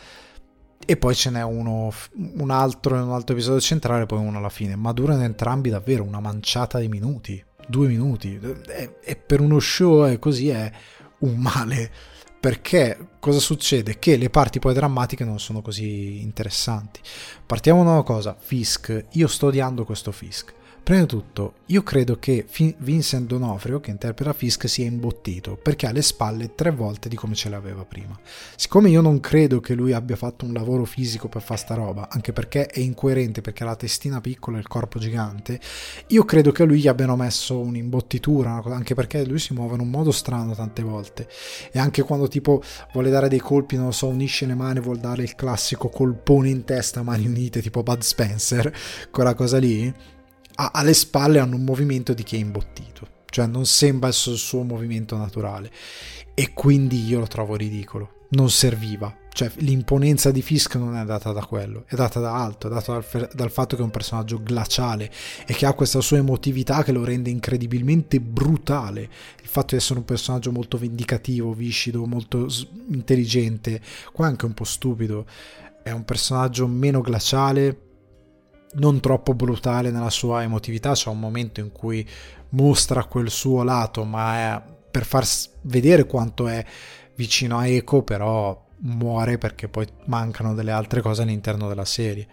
e 0.86 0.96
poi 0.96 1.16
ce 1.16 1.32
n'è 1.32 1.42
uno, 1.42 1.92
un 2.14 2.52
altro 2.52 2.98
in 2.98 3.02
un 3.02 3.14
altro 3.14 3.34
episodio 3.34 3.62
centrale, 3.62 4.06
poi 4.06 4.20
uno 4.20 4.38
alla 4.38 4.50
fine, 4.50 4.76
ma 4.76 4.92
durano 4.92 5.24
entrambi 5.24 5.72
davvero 5.72 6.04
una 6.04 6.20
manciata 6.20 6.78
di 6.78 6.88
minuti, 6.88 7.44
due 7.68 7.88
minuti, 7.88 8.40
e, 8.68 8.98
e 9.02 9.16
per 9.16 9.42
uno 9.42 9.60
show 9.60 10.06
è 10.06 10.20
così 10.20 10.50
è 10.50 10.72
un 11.20 11.38
male 11.38 12.14
perché 12.46 13.08
cosa 13.18 13.40
succede? 13.40 13.98
Che 13.98 14.18
le 14.18 14.30
parti 14.30 14.60
poi 14.60 14.76
drammatiche 14.76 15.24
non 15.26 15.40
sono 15.40 15.64
così 15.64 16.22
interessanti. 16.22 17.00
Partiamo 17.44 17.84
da 17.84 17.90
una 17.90 18.04
cosa, 18.04 18.38
Fisk, 18.40 19.06
io 19.14 19.28
sto 19.28 19.48
odiando 19.48 19.84
questo 19.84 20.12
Fisk. 20.12 20.54
Prima 20.86 21.00
di 21.00 21.08
tutto, 21.08 21.54
io 21.66 21.82
credo 21.82 22.20
che 22.20 22.46
Vincent 22.78 23.26
Donofrio, 23.26 23.80
che 23.80 23.90
interpreta 23.90 24.34
Fisk, 24.34 24.70
sia 24.70 24.86
imbottito 24.86 25.58
perché 25.60 25.88
ha 25.88 25.92
le 25.92 26.04
spalle 26.04 26.54
tre 26.54 26.70
volte 26.70 27.10
di 27.10 27.16
come 27.16 27.34
ce 27.34 27.50
l'aveva 27.50 27.84
prima. 27.84 28.16
Siccome 28.56 28.90
io 28.90 29.02
non 29.02 29.20
credo 29.20 29.60
che 29.62 29.74
lui 29.74 29.94
abbia 29.94 30.16
fatto 30.16 30.46
un 30.46 30.54
lavoro 30.54 30.86
fisico 30.86 31.28
per 31.28 31.42
fare 31.42 31.60
sta 31.60 31.74
roba, 31.74 32.08
anche 32.08 32.34
perché 32.34 32.68
è 32.68 32.82
incoerente 32.82 33.42
perché 33.42 33.64
ha 33.64 33.66
la 33.66 33.76
testina 33.76 34.22
piccola 34.22 34.58
e 34.58 34.60
il 34.60 34.68
corpo 34.68 35.00
gigante, 35.00 35.60
io 36.10 36.24
credo 36.24 36.52
che 36.52 36.66
lui 36.66 36.82
gli 36.82 36.88
abbiano 36.88 37.16
messo 37.16 37.58
un'imbottitura, 37.58 38.62
anche 38.64 38.94
perché 38.94 39.26
lui 39.26 39.40
si 39.40 39.54
muove 39.56 39.74
in 39.74 39.82
un 39.82 39.90
modo 39.90 40.12
strano 40.12 40.54
tante 40.54 40.84
volte. 40.84 41.28
E 41.72 41.80
anche 41.80 42.04
quando 42.04 42.28
tipo 42.28 42.62
vuole 42.94 43.10
dare 43.10 43.28
dei 43.28 43.40
colpi, 43.40 43.76
non 43.76 43.86
lo 43.86 43.92
so, 43.92 44.06
unisce 44.06 44.46
le 44.46 44.54
mani, 44.54 44.82
vuol 44.82 45.00
dare 45.00 45.24
il 45.24 45.34
classico 45.34 45.90
colpone 45.90 46.50
in 46.50 46.64
testa, 46.64 47.02
mani 47.02 47.26
unite, 47.26 47.60
tipo 47.60 47.82
Bud 47.82 48.02
Spencer, 48.02 48.72
quella 49.10 49.34
cosa 49.34 49.58
lì 49.58 50.14
ha 50.56 50.72
alle 50.74 50.94
spalle 50.94 51.40
hanno 51.40 51.56
un 51.56 51.64
movimento 51.64 52.14
di 52.14 52.24
chi 52.24 52.36
è 52.36 52.40
imbottito, 52.40 53.08
cioè 53.30 53.48
non 53.48 53.66
sembra 53.66 54.10
il 54.10 54.14
suo 54.14 54.64
movimento 54.64 55.18
naturale. 55.18 55.72
E 56.34 56.54
quindi 56.54 57.06
io 57.06 57.20
lo 57.20 57.28
trovo 57.28 57.56
ridicolo, 57.56 58.26
non 58.30 58.50
serviva, 58.50 59.16
cioè 59.36 59.52
l'imponenza 59.58 60.32
di 60.32 60.42
Fisk 60.42 60.76
non 60.76 60.96
è 60.96 61.04
data 61.04 61.32
da 61.34 61.46
quello, 61.46 61.84
è 61.88 61.96
data 61.96 62.22
da 62.22 62.36
altro, 62.36 62.70
è 62.70 62.74
data 62.74 62.94
dal, 62.94 63.30
dal, 63.34 63.52
fatto 63.52 63.76
che 63.76 63.82
è 63.82 63.86
un 63.86 63.92
personaggio 63.92 64.42
glaciale 64.42 65.12
e 65.46 65.54
che 65.54 65.66
ha 65.66 65.74
questa 65.74 66.00
sua 66.00 66.18
emotività 66.18 66.84
che 66.84 66.94
lo 66.94 67.04
rende 67.04 67.30
incredibilmente 67.30 68.22
brutale, 68.22 69.02
il 69.02 69.48
fatto 69.48 69.76
di 69.76 69.76
essere 69.76 70.00
un 70.00 70.06
personaggio 70.06 70.54
molto 70.54 70.78
vendicativo, 70.78 71.54
viscido, 71.54 72.06
molto 72.06 72.48
intelligente, 72.88 73.82
qua 74.14 74.28
anche 74.28 74.46
un 74.46 74.54
po' 74.54 74.64
stupido, 74.64 75.26
è 75.84 75.92
un 75.92 76.06
personaggio 76.06 76.66
meno 76.66 77.02
glaciale, 77.02 77.78
non 78.76 79.00
troppo 79.00 79.34
brutale 79.34 79.92
nella 79.92 80.10
sua 80.10 80.44
emotività, 80.44 80.94
c'è 80.94 81.10
un 81.10 81.20
momento 81.20 81.60
in 81.60 81.72
cui 81.72 82.08
mostra 82.50 83.04
quel 83.06 83.30
suo 83.30 83.64
lato, 83.64 84.04
ma 84.04 84.64
per 84.90 85.06
far 85.06 85.26
vedere 85.62 86.06
quanto 86.06 86.48
è 86.48 86.64
vicino 87.16 87.58
a 87.58 87.68
Eco, 87.68 88.04
però 88.04 88.64
muore 88.78 89.38
perché 89.38 89.68
poi 89.68 89.88
mancano 90.06 90.54
delle 90.54 90.72
altre 90.72 91.02
cose 91.02 91.22
all'interno 91.22 91.68
della 91.68 91.86
serie 91.86 92.28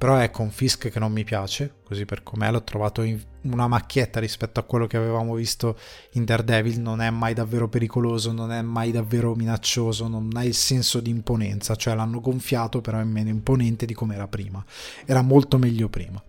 però 0.00 0.16
ecco 0.16 0.40
un 0.40 0.50
Fisk 0.50 0.88
che 0.88 0.98
non 0.98 1.12
mi 1.12 1.24
piace, 1.24 1.74
così 1.84 2.06
per 2.06 2.22
com'è 2.22 2.50
l'ho 2.50 2.64
trovato 2.64 3.04
una 3.42 3.68
macchietta 3.68 4.18
rispetto 4.18 4.58
a 4.58 4.62
quello 4.62 4.86
che 4.86 4.96
avevamo 4.96 5.34
visto 5.34 5.78
in 6.12 6.24
Daredevil, 6.24 6.80
non 6.80 7.02
è 7.02 7.10
mai 7.10 7.34
davvero 7.34 7.68
pericoloso, 7.68 8.32
non 8.32 8.50
è 8.50 8.62
mai 8.62 8.92
davvero 8.92 9.34
minaccioso, 9.34 10.08
non 10.08 10.30
ha 10.32 10.42
il 10.42 10.54
senso 10.54 11.00
di 11.00 11.10
imponenza, 11.10 11.76
cioè 11.76 11.94
l'hanno 11.94 12.22
gonfiato 12.22 12.80
però 12.80 12.98
è 12.98 13.04
meno 13.04 13.28
imponente 13.28 13.84
di 13.84 13.92
come 13.92 14.14
era 14.14 14.26
prima, 14.26 14.64
era 15.04 15.20
molto 15.20 15.58
meglio 15.58 15.90
prima. 15.90 16.24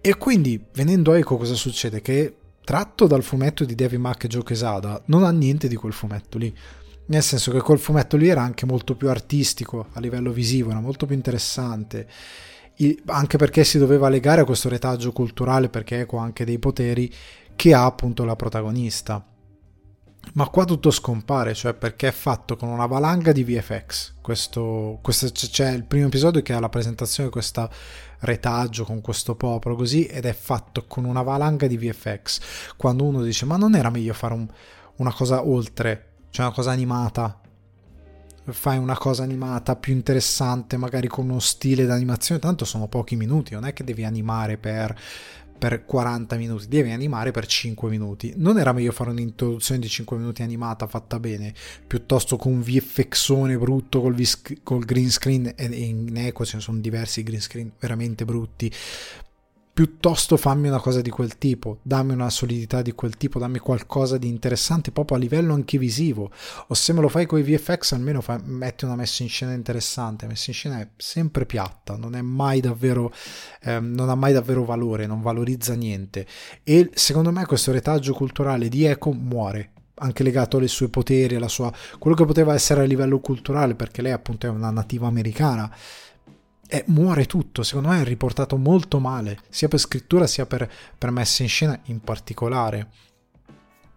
E 0.00 0.16
quindi 0.16 0.64
venendo 0.72 1.10
a 1.10 1.18
Echo 1.18 1.36
cosa 1.36 1.54
succede? 1.54 2.00
Che 2.00 2.36
tratto 2.62 3.08
dal 3.08 3.24
fumetto 3.24 3.64
di 3.64 3.74
David 3.74 3.98
Mack 3.98 4.22
e 4.22 4.28
Joe 4.28 4.44
Quesada 4.44 5.02
non 5.06 5.24
ha 5.24 5.32
niente 5.32 5.66
di 5.66 5.74
quel 5.74 5.92
fumetto 5.92 6.38
lì, 6.38 6.56
nel 7.06 7.22
senso 7.24 7.50
che 7.50 7.60
quel 7.60 7.80
fumetto 7.80 8.16
lì 8.16 8.28
era 8.28 8.42
anche 8.42 8.66
molto 8.66 8.94
più 8.94 9.10
artistico 9.10 9.88
a 9.94 9.98
livello 9.98 10.30
visivo, 10.30 10.70
era 10.70 10.78
molto 10.78 11.06
più 11.06 11.16
interessante 11.16 12.06
anche 13.06 13.38
perché 13.38 13.64
si 13.64 13.78
doveva 13.78 14.08
legare 14.08 14.40
a 14.40 14.44
questo 14.44 14.68
retaggio 14.68 15.12
culturale 15.12 15.68
perché 15.68 16.00
Eco 16.00 16.16
anche 16.16 16.44
dei 16.44 16.58
poteri 16.58 17.12
che 17.54 17.72
ha 17.72 17.84
appunto 17.84 18.24
la 18.24 18.36
protagonista 18.36 19.24
ma 20.32 20.48
qua 20.48 20.64
tutto 20.64 20.90
scompare, 20.90 21.54
cioè 21.54 21.74
perché 21.74 22.08
è 22.08 22.12
fatto 22.12 22.56
con 22.56 22.68
una 22.68 22.86
valanga 22.86 23.30
di 23.30 23.44
VFX. 23.44 24.14
Questo, 24.20 24.98
questo, 25.02 25.28
c'è 25.30 25.70
il 25.72 25.84
primo 25.84 26.06
episodio 26.06 26.42
che 26.42 26.52
ha 26.52 26.60
la 26.60 26.68
presentazione 26.68 27.28
di 27.28 27.34
questo 27.34 27.70
retaggio 28.20 28.84
con 28.84 29.00
questo 29.00 29.34
popolo 29.36 29.76
così 29.76 30.06
ed 30.06 30.24
è 30.24 30.32
fatto 30.32 30.86
con 30.86 31.04
una 31.04 31.22
valanga 31.22 31.66
di 31.66 31.76
VFX. 31.76 32.40
Quando 32.76 33.04
uno 33.04 33.22
dice 33.22 33.44
ma 33.44 33.56
non 33.56 33.74
era 33.74 33.90
meglio 33.90 34.14
fare 34.14 34.34
un, 34.34 34.48
una 34.96 35.12
cosa 35.12 35.46
oltre, 35.46 36.12
cioè 36.30 36.46
una 36.46 36.54
cosa 36.54 36.70
animata, 36.70 37.40
fai 38.46 38.78
una 38.78 38.96
cosa 38.96 39.22
animata 39.22 39.76
più 39.76 39.92
interessante, 39.92 40.76
magari 40.76 41.08
con 41.08 41.28
uno 41.28 41.40
stile 41.40 41.86
d'animazione, 41.86 42.40
tanto 42.40 42.64
sono 42.64 42.88
pochi 42.88 43.16
minuti, 43.16 43.54
non 43.54 43.64
è 43.64 43.72
che 43.72 43.84
devi 43.84 44.04
animare 44.04 44.56
per 44.58 44.96
per 45.56 45.86
40 45.86 46.36
minuti, 46.36 46.68
devi 46.68 46.90
animare 46.90 47.30
per 47.30 47.46
5 47.46 47.88
minuti. 47.88 48.34
Non 48.36 48.58
era 48.58 48.72
meglio 48.72 48.92
fare 48.92 49.10
un'introduzione 49.10 49.80
di 49.80 49.88
5 49.88 50.16
minuti 50.18 50.42
animata 50.42 50.86
fatta 50.86 51.18
bene, 51.18 51.54
piuttosto 51.86 52.36
con 52.36 52.52
un 52.52 52.60
VFXone 52.60 53.56
brutto 53.56 54.02
col, 54.02 54.14
vis- 54.14 54.42
col 54.62 54.84
green 54.84 55.10
screen 55.10 55.52
e 55.56 55.64
in 55.64 56.14
eco 56.16 56.44
ce 56.44 56.56
ne 56.56 56.62
sono 56.62 56.80
diversi 56.80 57.22
green 57.22 57.40
screen 57.40 57.72
veramente 57.78 58.26
brutti 58.26 58.70
piuttosto 59.74 60.36
fammi 60.36 60.68
una 60.68 60.78
cosa 60.78 61.00
di 61.00 61.10
quel 61.10 61.36
tipo, 61.36 61.80
dammi 61.82 62.12
una 62.12 62.30
solidità 62.30 62.80
di 62.80 62.92
quel 62.92 63.16
tipo, 63.16 63.40
dammi 63.40 63.58
qualcosa 63.58 64.16
di 64.18 64.28
interessante 64.28 64.92
proprio 64.92 65.16
a 65.16 65.20
livello 65.20 65.52
anche 65.52 65.78
visivo. 65.78 66.30
O 66.68 66.74
se 66.74 66.92
me 66.92 67.00
lo 67.00 67.08
fai 67.08 67.26
con 67.26 67.40
i 67.40 67.42
VFX, 67.42 67.92
almeno 67.92 68.20
fai, 68.20 68.38
metti 68.44 68.84
una 68.84 68.94
messa 68.94 69.24
in 69.24 69.28
scena 69.28 69.52
interessante. 69.52 70.26
La 70.26 70.30
messa 70.30 70.50
in 70.50 70.54
scena 70.54 70.80
è 70.80 70.88
sempre 70.96 71.44
piatta, 71.44 71.96
non 71.96 72.14
è 72.14 72.22
mai 72.22 72.60
davvero, 72.60 73.12
eh, 73.62 73.80
non 73.80 74.08
ha 74.08 74.14
mai 74.14 74.32
davvero 74.32 74.64
valore, 74.64 75.06
non 75.06 75.20
valorizza 75.20 75.74
niente. 75.74 76.24
E 76.62 76.90
secondo 76.94 77.32
me 77.32 77.44
questo 77.44 77.72
retaggio 77.72 78.14
culturale 78.14 78.68
di 78.68 78.84
Eco 78.84 79.12
muore 79.12 79.70
anche 79.96 80.24
legato 80.24 80.56
ai 80.58 80.66
suoi 80.66 80.88
poteri, 80.88 81.36
alla 81.36 81.46
sua 81.48 81.72
quello 81.98 82.16
che 82.16 82.24
poteva 82.24 82.54
essere 82.54 82.82
a 82.82 82.84
livello 82.84 83.18
culturale, 83.18 83.74
perché 83.74 84.02
lei 84.02 84.12
appunto 84.12 84.46
è 84.46 84.50
una 84.50 84.70
nativa 84.70 85.06
americana 85.06 85.72
e 86.66 86.84
muore 86.88 87.26
tutto, 87.26 87.62
secondo 87.62 87.88
me 87.88 88.00
è 88.00 88.04
riportato 88.04 88.56
molto 88.56 88.98
male, 88.98 89.38
sia 89.48 89.68
per 89.68 89.78
scrittura 89.78 90.26
sia 90.26 90.46
per, 90.46 90.70
per 90.96 91.10
messa 91.10 91.42
in 91.42 91.48
scena 91.48 91.78
in 91.84 92.00
particolare. 92.00 92.88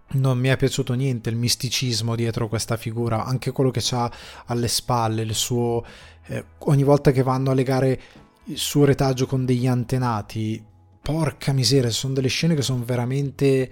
Non 0.09 0.37
mi 0.37 0.47
è 0.47 0.55
piaciuto 0.55 0.93
niente 0.93 1.29
il 1.29 1.35
misticismo 1.35 2.15
dietro 2.15 2.47
questa 2.47 2.77
figura, 2.77 3.25
anche 3.25 3.51
quello 3.51 3.71
che 3.71 3.83
ha 3.91 4.11
alle 4.45 4.67
spalle, 4.67 5.21
il 5.21 5.33
suo... 5.33 5.83
Eh, 6.27 6.43
ogni 6.59 6.83
volta 6.83 7.11
che 7.11 7.23
vanno 7.23 7.51
a 7.51 7.53
legare 7.53 8.01
il 8.45 8.57
suo 8.57 8.85
retaggio 8.85 9.25
con 9.25 9.43
degli 9.43 9.67
antenati, 9.67 10.63
porca 11.01 11.51
miseria, 11.51 11.89
sono 11.89 12.13
delle 12.13 12.29
scene 12.29 12.55
che 12.55 12.61
sono 12.61 12.83
veramente... 12.85 13.71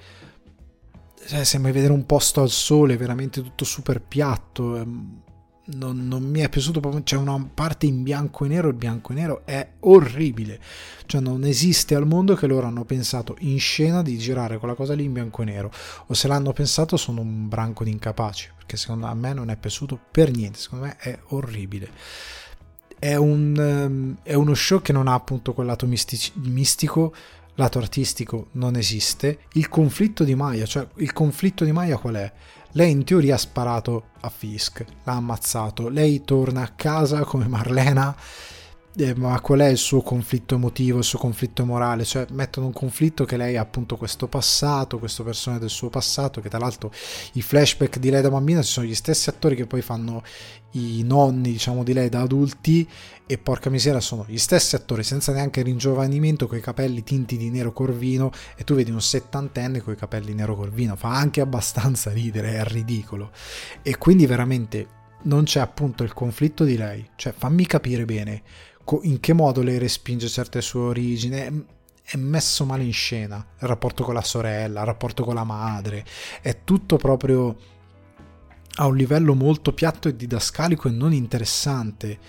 Cioè, 1.27 1.43
sembra 1.43 1.71
vedere 1.71 1.93
un 1.93 2.05
posto 2.05 2.41
al 2.41 2.49
sole, 2.49 2.97
veramente 2.97 3.41
tutto 3.41 3.63
super 3.63 4.01
piatto. 4.01 4.75
Ehm, 4.75 5.21
non, 5.65 6.07
non, 6.07 6.23
mi 6.23 6.41
è 6.41 6.49
piaciuto 6.49 6.79
proprio. 6.79 7.03
C'è 7.03 7.17
una 7.17 7.49
parte 7.53 7.85
in 7.85 8.03
bianco 8.03 8.45
e 8.45 8.47
nero. 8.47 8.67
Il 8.67 8.75
bianco 8.75 9.11
e 9.11 9.15
nero 9.15 9.41
è 9.45 9.67
orribile. 9.81 10.59
Cioè, 11.05 11.21
non 11.21 11.43
esiste 11.43 11.95
al 11.95 12.05
mondo 12.05 12.35
che 12.35 12.47
loro 12.47 12.67
hanno 12.67 12.85
pensato 12.85 13.35
in 13.39 13.59
scena 13.59 14.01
di 14.01 14.17
girare 14.17 14.57
quella 14.57 14.75
cosa 14.75 14.93
lì 14.93 15.03
in 15.03 15.13
bianco 15.13 15.41
e 15.41 15.45
nero. 15.45 15.71
O 16.07 16.13
se 16.13 16.27
l'hanno 16.27 16.53
pensato, 16.53 16.97
sono 16.97 17.21
un 17.21 17.47
branco 17.47 17.83
di 17.83 17.91
incapaci. 17.91 18.51
Perché 18.57 18.77
secondo 18.77 19.13
me 19.15 19.33
non 19.33 19.49
è 19.49 19.57
piaciuto 19.57 19.99
per 20.11 20.31
niente. 20.31 20.59
Secondo 20.59 20.85
me 20.85 20.97
è 20.97 21.17
orribile. 21.29 21.89
È, 22.97 23.15
un, 23.15 23.55
um, 23.57 24.17
è 24.23 24.33
uno 24.33 24.53
show 24.53 24.81
che 24.81 24.93
non 24.93 25.07
ha 25.07 25.13
appunto 25.13 25.53
quel 25.53 25.67
lato 25.67 25.85
mistici, 25.85 26.31
mistico 26.35 27.13
lato 27.55 27.79
artistico 27.79 28.47
non 28.53 28.75
esiste. 28.75 29.39
Il 29.53 29.69
conflitto 29.69 30.23
di 30.23 30.35
Maya, 30.35 30.65
cioè 30.65 30.87
il 30.97 31.13
conflitto 31.13 31.63
di 31.63 31.71
Maya 31.71 31.97
qual 31.97 32.15
è? 32.15 32.31
Lei 32.77 32.91
in 32.91 33.05
teoria 33.05 33.35
ha 33.35 33.37
sparato 33.37 34.07
a 34.19 34.29
Fisk, 34.29 34.83
l'ha 35.05 35.13
ammazzato, 35.13 35.87
lei 35.87 36.25
torna 36.25 36.61
a 36.63 36.73
casa 36.75 37.23
come 37.23 37.47
Marlena, 37.47 38.13
eh, 38.97 39.13
ma 39.15 39.39
qual 39.41 39.59
è 39.59 39.67
il 39.67 39.77
suo 39.77 40.01
conflitto 40.01 40.55
emotivo, 40.55 40.99
il 40.99 41.03
suo 41.03 41.19
conflitto 41.19 41.65
morale? 41.65 42.05
Cioè 42.05 42.27
mettono 42.31 42.67
un 42.67 42.73
conflitto 42.73 43.25
che 43.25 43.35
lei 43.35 43.57
ha 43.57 43.61
appunto 43.61 43.97
questo 43.97 44.27
passato, 44.27 44.99
questo 44.99 45.23
personaggio 45.23 45.61
del 45.61 45.69
suo 45.69 45.89
passato, 45.89 46.39
che 46.39 46.49
tra 46.49 46.59
l'altro 46.59 46.91
i 47.33 47.41
flashback 47.41 47.99
di 47.99 48.09
lei 48.09 48.21
da 48.21 48.29
bambina 48.29 48.61
ci 48.61 48.71
sono 48.71 48.85
gli 48.85 48.95
stessi 48.95 49.29
attori 49.29 49.55
che 49.55 49.65
poi 49.65 49.81
fanno 49.81 50.23
i 50.71 51.03
nonni 51.03 51.51
diciamo 51.51 51.83
di 51.83 51.93
lei 51.93 52.09
da 52.09 52.21
adulti 52.21 52.87
e 53.25 53.37
porca 53.37 53.69
miseria 53.69 53.99
sono 53.99 54.25
gli 54.27 54.37
stessi 54.37 54.75
attori 54.75 55.03
senza 55.03 55.31
neanche 55.31 55.61
ringiovanimento 55.61 56.47
con 56.47 56.57
i 56.57 56.61
capelli 56.61 57.03
tinti 57.03 57.37
di 57.37 57.49
nero 57.49 57.71
corvino 57.73 58.31
e 58.55 58.63
tu 58.63 58.75
vedi 58.75 58.91
un 58.91 59.01
settantenne 59.01 59.81
con 59.81 59.93
i 59.93 59.97
capelli 59.97 60.33
nero 60.33 60.55
corvino. 60.55 60.95
Fa 60.95 61.09
anche 61.15 61.41
abbastanza 61.41 62.11
ridere 62.11 62.53
è 62.53 62.63
ridicolo. 62.63 63.31
E 63.81 63.97
quindi 63.97 64.25
veramente 64.25 64.87
non 65.23 65.43
c'è 65.43 65.59
appunto 65.59 66.03
il 66.03 66.13
conflitto 66.13 66.63
di 66.63 66.77
lei. 66.77 67.09
Cioè 67.15 67.33
fammi 67.35 67.65
capire 67.65 68.05
bene 68.05 68.43
in 69.03 69.19
che 69.19 69.33
modo 69.33 69.61
lei 69.61 69.77
respinge 69.77 70.27
certe 70.27 70.61
sue 70.61 70.81
origini. 70.81 71.65
È 72.07 72.17
messo 72.17 72.65
male 72.65 72.83
in 72.83 72.93
scena 72.93 73.43
il 73.59 73.67
rapporto 73.67 74.03
con 74.03 74.13
la 74.13 74.21
sorella 74.21 74.81
il 74.81 74.85
rapporto 74.85 75.23
con 75.23 75.35
la 75.35 75.43
madre. 75.43 76.05
È 76.41 76.63
tutto 76.63 76.97
proprio 76.97 77.55
a 78.75 78.85
un 78.85 78.95
livello 78.95 79.33
molto 79.33 79.73
piatto 79.73 80.07
e 80.07 80.15
didascalico 80.15 80.87
e 80.87 80.91
non 80.91 81.13
interessante. 81.13 82.19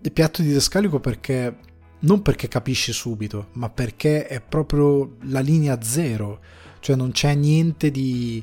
È 0.00 0.10
piatto 0.10 0.40
e 0.40 0.44
didascalico 0.44 1.00
perché 1.00 1.58
non 1.98 2.22
perché 2.22 2.48
capisci 2.48 2.92
subito, 2.92 3.48
ma 3.52 3.68
perché 3.68 4.26
è 4.26 4.40
proprio 4.40 5.16
la 5.22 5.40
linea 5.40 5.82
zero, 5.82 6.40
cioè 6.80 6.94
non 6.94 7.10
c'è 7.10 7.34
niente 7.34 7.90
di, 7.90 8.42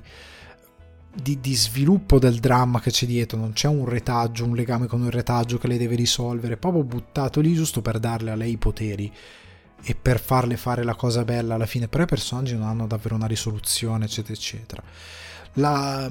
di, 1.13 1.39
di, 1.39 1.55
sviluppo 1.55 2.17
del 2.19 2.39
dramma 2.39 2.79
che 2.79 2.89
c'è 2.91 3.05
dietro, 3.05 3.37
non 3.37 3.53
c'è 3.53 3.67
un 3.67 3.85
retaggio, 3.85 4.45
un 4.45 4.55
legame 4.55 4.87
con 4.87 5.03
il 5.03 5.11
retaggio 5.11 5.57
che 5.57 5.67
lei 5.67 5.77
deve 5.77 5.95
risolvere, 5.95 6.57
proprio 6.57 6.83
buttato 6.83 7.39
lì 7.39 7.53
giusto 7.53 7.81
per 7.81 7.99
darle 7.99 8.31
a 8.31 8.35
lei 8.35 8.53
i 8.53 8.57
poteri 8.57 9.11
e 9.85 9.95
per 9.95 10.19
farle 10.19 10.57
fare 10.57 10.83
la 10.83 10.95
cosa 10.95 11.23
bella 11.23 11.55
alla 11.55 11.65
fine, 11.65 11.87
però 11.87 12.03
i 12.03 12.07
personaggi 12.07 12.55
non 12.55 12.67
hanno 12.67 12.87
davvero 12.87 13.15
una 13.15 13.27
risoluzione, 13.27 14.05
eccetera, 14.05 14.33
eccetera. 14.33 14.83
La, 15.53 16.09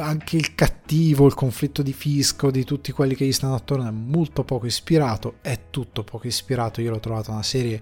anche 0.00 0.36
il 0.36 0.54
cattivo, 0.54 1.26
il 1.26 1.34
conflitto 1.34 1.82
di 1.82 1.92
fisco, 1.92 2.50
di 2.50 2.64
tutti 2.64 2.92
quelli 2.92 3.14
che 3.14 3.26
gli 3.26 3.32
stanno 3.32 3.54
attorno 3.54 3.86
è 3.86 3.92
molto 3.92 4.42
poco 4.42 4.66
ispirato, 4.66 5.36
è 5.42 5.64
tutto 5.70 6.02
poco 6.02 6.26
ispirato, 6.26 6.80
io 6.80 6.90
l'ho 6.90 7.00
trovato 7.00 7.30
una 7.30 7.42
serie 7.42 7.80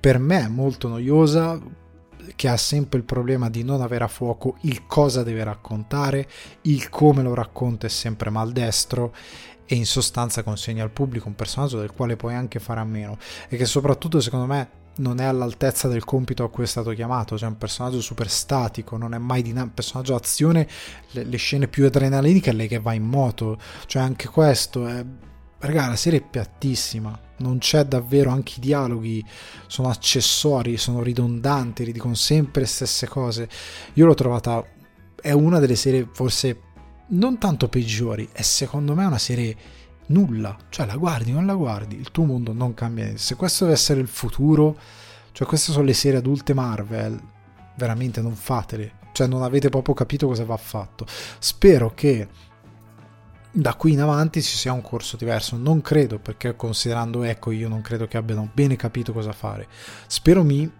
per 0.00 0.18
me 0.18 0.48
molto 0.48 0.88
noiosa, 0.88 1.60
che 2.36 2.48
ha 2.48 2.56
sempre 2.56 2.98
il 2.98 3.04
problema 3.04 3.48
di 3.48 3.62
non 3.62 3.80
avere 3.80 4.04
a 4.04 4.08
fuoco 4.08 4.56
il 4.62 4.86
cosa 4.86 5.22
deve 5.22 5.44
raccontare, 5.44 6.28
il 6.62 6.88
come 6.88 7.22
lo 7.22 7.34
racconta 7.34 7.86
è 7.86 7.90
sempre 7.90 8.30
maldestro 8.30 9.14
e 9.66 9.74
in 9.74 9.86
sostanza 9.86 10.42
consegna 10.42 10.82
al 10.82 10.90
pubblico 10.90 11.28
un 11.28 11.34
personaggio 11.34 11.78
del 11.78 11.92
quale 11.92 12.16
puoi 12.16 12.34
anche 12.34 12.58
fare 12.58 12.80
a 12.80 12.84
meno 12.84 13.18
e 13.48 13.56
che 13.56 13.66
soprattutto 13.66 14.20
secondo 14.20 14.46
me 14.46 14.86
non 14.98 15.20
è 15.20 15.24
all'altezza 15.24 15.88
del 15.88 16.04
compito 16.04 16.44
a 16.44 16.50
cui 16.50 16.64
è 16.64 16.66
stato 16.66 16.90
chiamato, 16.90 17.36
cioè 17.38 17.48
un 17.48 17.58
personaggio 17.58 18.00
super 18.00 18.28
statico, 18.28 18.96
non 18.96 19.14
è 19.14 19.18
mai 19.18 19.42
dinamico, 19.42 19.74
personaggio 19.74 20.14
azione, 20.14 20.66
le, 21.10 21.24
le, 21.24 21.36
scene 21.36 21.68
più 21.68 21.86
adrenaliniche 21.86 22.50
è 22.50 22.52
lei 22.52 22.66
che 22.66 22.80
va 22.80 22.94
in 22.94 23.04
moto, 23.04 23.58
cioè 23.86 24.02
anche 24.02 24.28
questo 24.28 24.86
è... 24.86 25.04
Raga, 25.60 25.88
la 25.88 25.96
serie 25.96 26.20
è 26.20 26.22
piattissima, 26.22 27.18
non 27.38 27.58
c'è 27.58 27.84
davvero, 27.84 28.30
anche 28.30 28.54
i 28.56 28.60
dialoghi 28.60 29.24
sono 29.66 29.88
accessori, 29.88 30.76
sono 30.76 31.02
ridondanti, 31.02 31.82
ridicono 31.82 32.14
sempre 32.14 32.60
le 32.60 32.66
stesse 32.68 33.08
cose. 33.08 33.48
Io 33.94 34.06
l'ho 34.06 34.14
trovata, 34.14 34.64
è 35.20 35.32
una 35.32 35.58
delle 35.58 35.74
serie 35.74 36.08
forse 36.12 36.60
non 37.08 37.38
tanto 37.38 37.68
peggiori, 37.68 38.28
è 38.30 38.42
secondo 38.42 38.94
me 38.94 39.04
una 39.04 39.18
serie 39.18 39.56
nulla, 40.06 40.56
cioè 40.68 40.86
la 40.86 40.96
guardi, 40.96 41.32
non 41.32 41.44
la 41.44 41.54
guardi, 41.54 41.96
il 41.96 42.12
tuo 42.12 42.24
mondo 42.24 42.52
non 42.52 42.74
cambia 42.74 43.04
niente. 43.04 43.20
Se 43.20 43.34
questo 43.34 43.64
deve 43.64 43.76
essere 43.76 44.00
il 44.00 44.08
futuro, 44.08 44.78
cioè 45.32 45.46
queste 45.46 45.72
sono 45.72 45.84
le 45.84 45.94
serie 45.94 46.18
adulte 46.18 46.54
Marvel, 46.54 47.20
veramente 47.76 48.20
non 48.20 48.36
fatele, 48.36 48.92
cioè 49.10 49.26
non 49.26 49.42
avete 49.42 49.70
proprio 49.70 49.94
capito 49.94 50.28
cosa 50.28 50.44
va 50.44 50.56
fatto. 50.56 51.04
Spero 51.40 51.92
che 51.94 52.28
da 53.50 53.74
qui 53.74 53.92
in 53.92 54.00
avanti 54.00 54.42
ci 54.42 54.56
sia 54.56 54.72
un 54.72 54.82
corso 54.82 55.16
diverso, 55.16 55.56
non 55.56 55.80
credo 55.80 56.18
perché 56.18 56.54
considerando 56.54 57.22
ecco 57.22 57.50
io 57.50 57.68
non 57.68 57.80
credo 57.80 58.06
che 58.06 58.16
abbiano 58.16 58.50
bene 58.52 58.76
capito 58.76 59.12
cosa 59.12 59.32
fare. 59.32 59.66
Spero 60.06 60.44
mi 60.44 60.70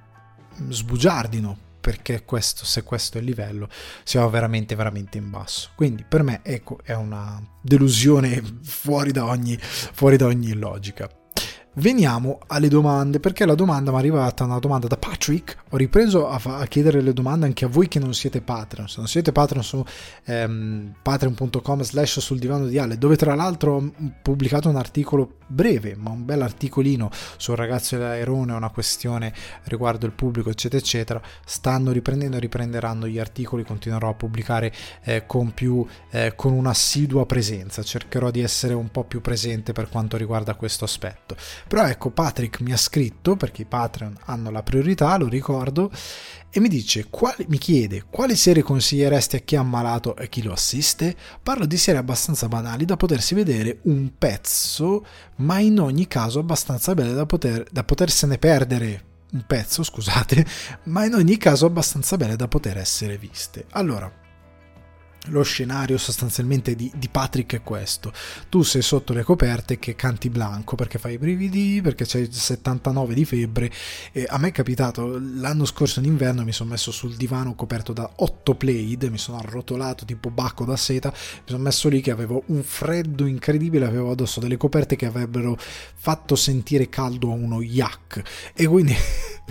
sbugiardino 0.68 1.66
perché 1.80 2.24
questo, 2.24 2.64
se 2.66 2.82
questo 2.82 3.16
è 3.16 3.20
il 3.20 3.26
livello, 3.26 3.68
siamo 4.04 4.28
veramente, 4.28 4.74
veramente 4.74 5.16
in 5.16 5.30
basso. 5.30 5.70
Quindi 5.74 6.04
per 6.06 6.22
me, 6.22 6.40
ecco, 6.42 6.80
è 6.82 6.92
una 6.92 7.42
delusione 7.62 8.42
fuori 8.62 9.10
da 9.10 9.24
ogni, 9.24 9.56
fuori 9.58 10.16
da 10.16 10.26
ogni 10.26 10.52
logica. 10.52 11.08
Veniamo 11.74 12.40
alle 12.48 12.66
domande, 12.68 13.20
perché 13.20 13.46
la 13.46 13.54
domanda 13.54 13.90
mi 13.90 13.98
è 13.98 14.00
arrivata 14.00 14.42
una 14.42 14.58
domanda 14.58 14.88
da 14.88 14.96
Patrick. 14.96 15.56
Ho 15.70 15.76
ripreso 15.76 16.28
a, 16.28 16.38
fa- 16.40 16.58
a, 16.58 16.66
chiedere 16.66 17.00
le 17.00 17.12
domande 17.12 17.46
anche 17.46 17.66
a 17.66 17.68
voi 17.68 17.86
che 17.86 18.00
non 18.00 18.14
siete 18.14 18.40
Patreon. 18.40 18.88
Se 18.88 18.96
non 18.98 19.06
siete 19.06 19.30
Patreon 19.30 19.62
su 19.62 19.84
ehm, 20.24 20.94
patreon.com 21.00 21.82
slash 21.82 22.18
sul 22.18 22.40
divano 22.40 22.66
di 22.66 22.78
Ale, 22.78 22.98
dove 22.98 23.14
tra 23.14 23.34
l'altro 23.36 23.76
ho 23.76 23.92
pubblicato 24.20 24.68
un 24.68 24.74
articolo 24.74 25.36
breve, 25.46 25.94
ma 25.94 26.10
un 26.10 26.24
bel 26.24 26.42
articolino 26.42 27.10
sul 27.36 27.54
ragazzo 27.54 27.96
dell'aerone, 27.96 28.54
una 28.54 28.70
questione 28.70 29.32
riguardo 29.64 30.04
il 30.04 30.12
pubblico, 30.12 30.50
eccetera, 30.50 30.82
eccetera. 30.82 31.22
Stanno 31.44 31.92
riprendendo 31.92 32.38
e 32.38 32.40
riprenderanno 32.40 33.06
gli 33.06 33.20
articoli, 33.20 33.62
continuerò 33.62 34.08
a 34.08 34.14
pubblicare 34.14 34.72
eh, 35.04 35.26
con 35.26 35.54
più, 35.54 35.86
eh, 36.10 36.32
con 36.34 36.52
un'assidua 36.54 37.24
presenza. 37.24 37.84
Cercherò 37.84 38.32
di 38.32 38.40
essere 38.40 38.74
un 38.74 38.90
po' 38.90 39.04
più 39.04 39.20
presente 39.20 39.72
per 39.72 39.88
quanto 39.88 40.16
riguarda 40.16 40.54
questo 40.54 40.84
aspetto. 40.84 41.36
Però 41.68 41.86
ecco, 41.86 42.10
Patrick 42.10 42.60
mi 42.60 42.72
ha 42.72 42.76
scritto, 42.76 43.36
perché 43.36 43.62
i 43.62 43.66
Patreon 43.66 44.16
hanno 44.24 44.50
la 44.50 44.62
priorità, 44.62 45.16
lo 45.18 45.28
ricordo, 45.28 45.90
e 46.50 46.60
mi 46.60 46.68
dice, 46.68 47.06
quali, 47.10 47.44
mi 47.48 47.58
chiede, 47.58 48.04
quali 48.10 48.34
serie 48.34 48.62
consiglieresti 48.62 49.36
a 49.36 49.40
chi 49.40 49.54
è 49.54 49.58
ammalato 49.58 50.16
e 50.16 50.28
chi 50.28 50.42
lo 50.42 50.52
assiste? 50.52 51.14
Parlo 51.42 51.66
di 51.66 51.76
serie 51.76 52.00
abbastanza 52.00 52.48
banali 52.48 52.86
da 52.86 52.96
potersi 52.96 53.34
vedere 53.34 53.80
un 53.82 54.12
pezzo, 54.18 55.04
ma 55.36 55.58
in 55.58 55.78
ogni 55.78 56.06
caso 56.08 56.38
abbastanza 56.38 56.94
belle 56.94 57.12
da, 57.12 57.26
poter, 57.26 57.66
da 57.70 57.84
potersene 57.84 58.38
perdere 58.38 59.04
un 59.32 59.44
pezzo, 59.46 59.82
scusate, 59.82 60.46
ma 60.84 61.04
in 61.04 61.14
ogni 61.14 61.36
caso 61.36 61.66
abbastanza 61.66 62.16
belle 62.16 62.36
da 62.36 62.48
poter 62.48 62.78
essere 62.78 63.18
viste. 63.18 63.66
Allora, 63.72 64.10
lo 65.28 65.42
scenario 65.42 65.98
sostanzialmente 65.98 66.74
di, 66.74 66.90
di, 66.94 67.08
Patrick 67.08 67.56
è 67.56 67.62
questo. 67.62 68.12
Tu 68.48 68.62
sei 68.62 68.82
sotto 68.82 69.12
le 69.12 69.22
coperte 69.22 69.78
che 69.78 69.94
canti 69.94 70.30
blanco 70.30 70.76
perché 70.76 70.98
fai 70.98 71.14
i 71.14 71.18
brividi, 71.18 71.80
perché 71.82 72.04
c'hai 72.06 72.28
79 72.30 73.14
di 73.14 73.24
febbre. 73.24 73.70
E 74.12 74.26
a 74.28 74.38
me 74.38 74.48
è 74.48 74.52
capitato 74.52 75.18
l'anno 75.18 75.64
scorso 75.64 76.00
in 76.00 76.06
inverno 76.06 76.44
mi 76.44 76.52
sono 76.52 76.70
messo 76.70 76.90
sul 76.90 77.16
divano 77.16 77.54
coperto 77.54 77.92
da 77.92 78.10
8 78.16 78.54
plaid, 78.54 79.04
mi 79.04 79.18
sono 79.18 79.38
arrotolato 79.38 80.04
tipo 80.04 80.30
bacco 80.30 80.64
da 80.64 80.76
seta, 80.76 81.10
mi 81.10 81.42
sono 81.44 81.62
messo 81.62 81.88
lì 81.88 82.00
che 82.00 82.10
avevo 82.10 82.42
un 82.46 82.62
freddo 82.62 83.26
incredibile, 83.26 83.86
avevo 83.86 84.10
addosso 84.10 84.40
delle 84.40 84.56
coperte 84.56 84.96
che 84.96 85.06
avrebbero 85.06 85.56
fatto 85.58 86.36
sentire 86.36 86.88
caldo 86.88 87.30
a 87.30 87.34
uno 87.34 87.62
yak. 87.62 88.22
E 88.54 88.66
quindi 88.66 88.94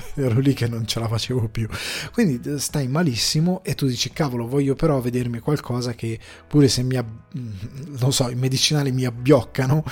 ero 0.15 0.39
lì 0.39 0.53
che 0.53 0.67
non 0.67 0.85
ce 0.85 0.99
la 0.99 1.07
facevo 1.07 1.47
più. 1.49 1.67
Quindi 2.11 2.59
stai 2.59 2.87
malissimo 2.87 3.63
e 3.63 3.75
tu 3.75 3.87
dici 3.87 4.11
cavolo 4.11 4.47
voglio 4.47 4.75
però 4.75 4.99
vedermi 4.99 5.39
qualcosa 5.39 5.93
che 5.93 6.19
pure 6.47 6.67
se 6.67 6.83
mi, 6.83 6.95
ab- 6.95 7.33
non 7.99 8.11
so, 8.11 8.29
i 8.29 8.35
medicinali 8.35 8.91
mi 8.91 9.05
abbioccano, 9.05 9.83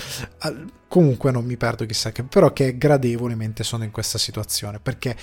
comunque 0.87 1.31
non 1.31 1.45
mi 1.45 1.57
perdo 1.57 1.85
chissà 1.85 2.11
che, 2.11 2.23
però 2.23 2.53
che 2.53 2.77
gradevolmente 2.77 3.63
sono 3.63 3.83
in 3.83 3.91
questa 3.91 4.17
situazione, 4.17 4.79
perché 4.79 5.15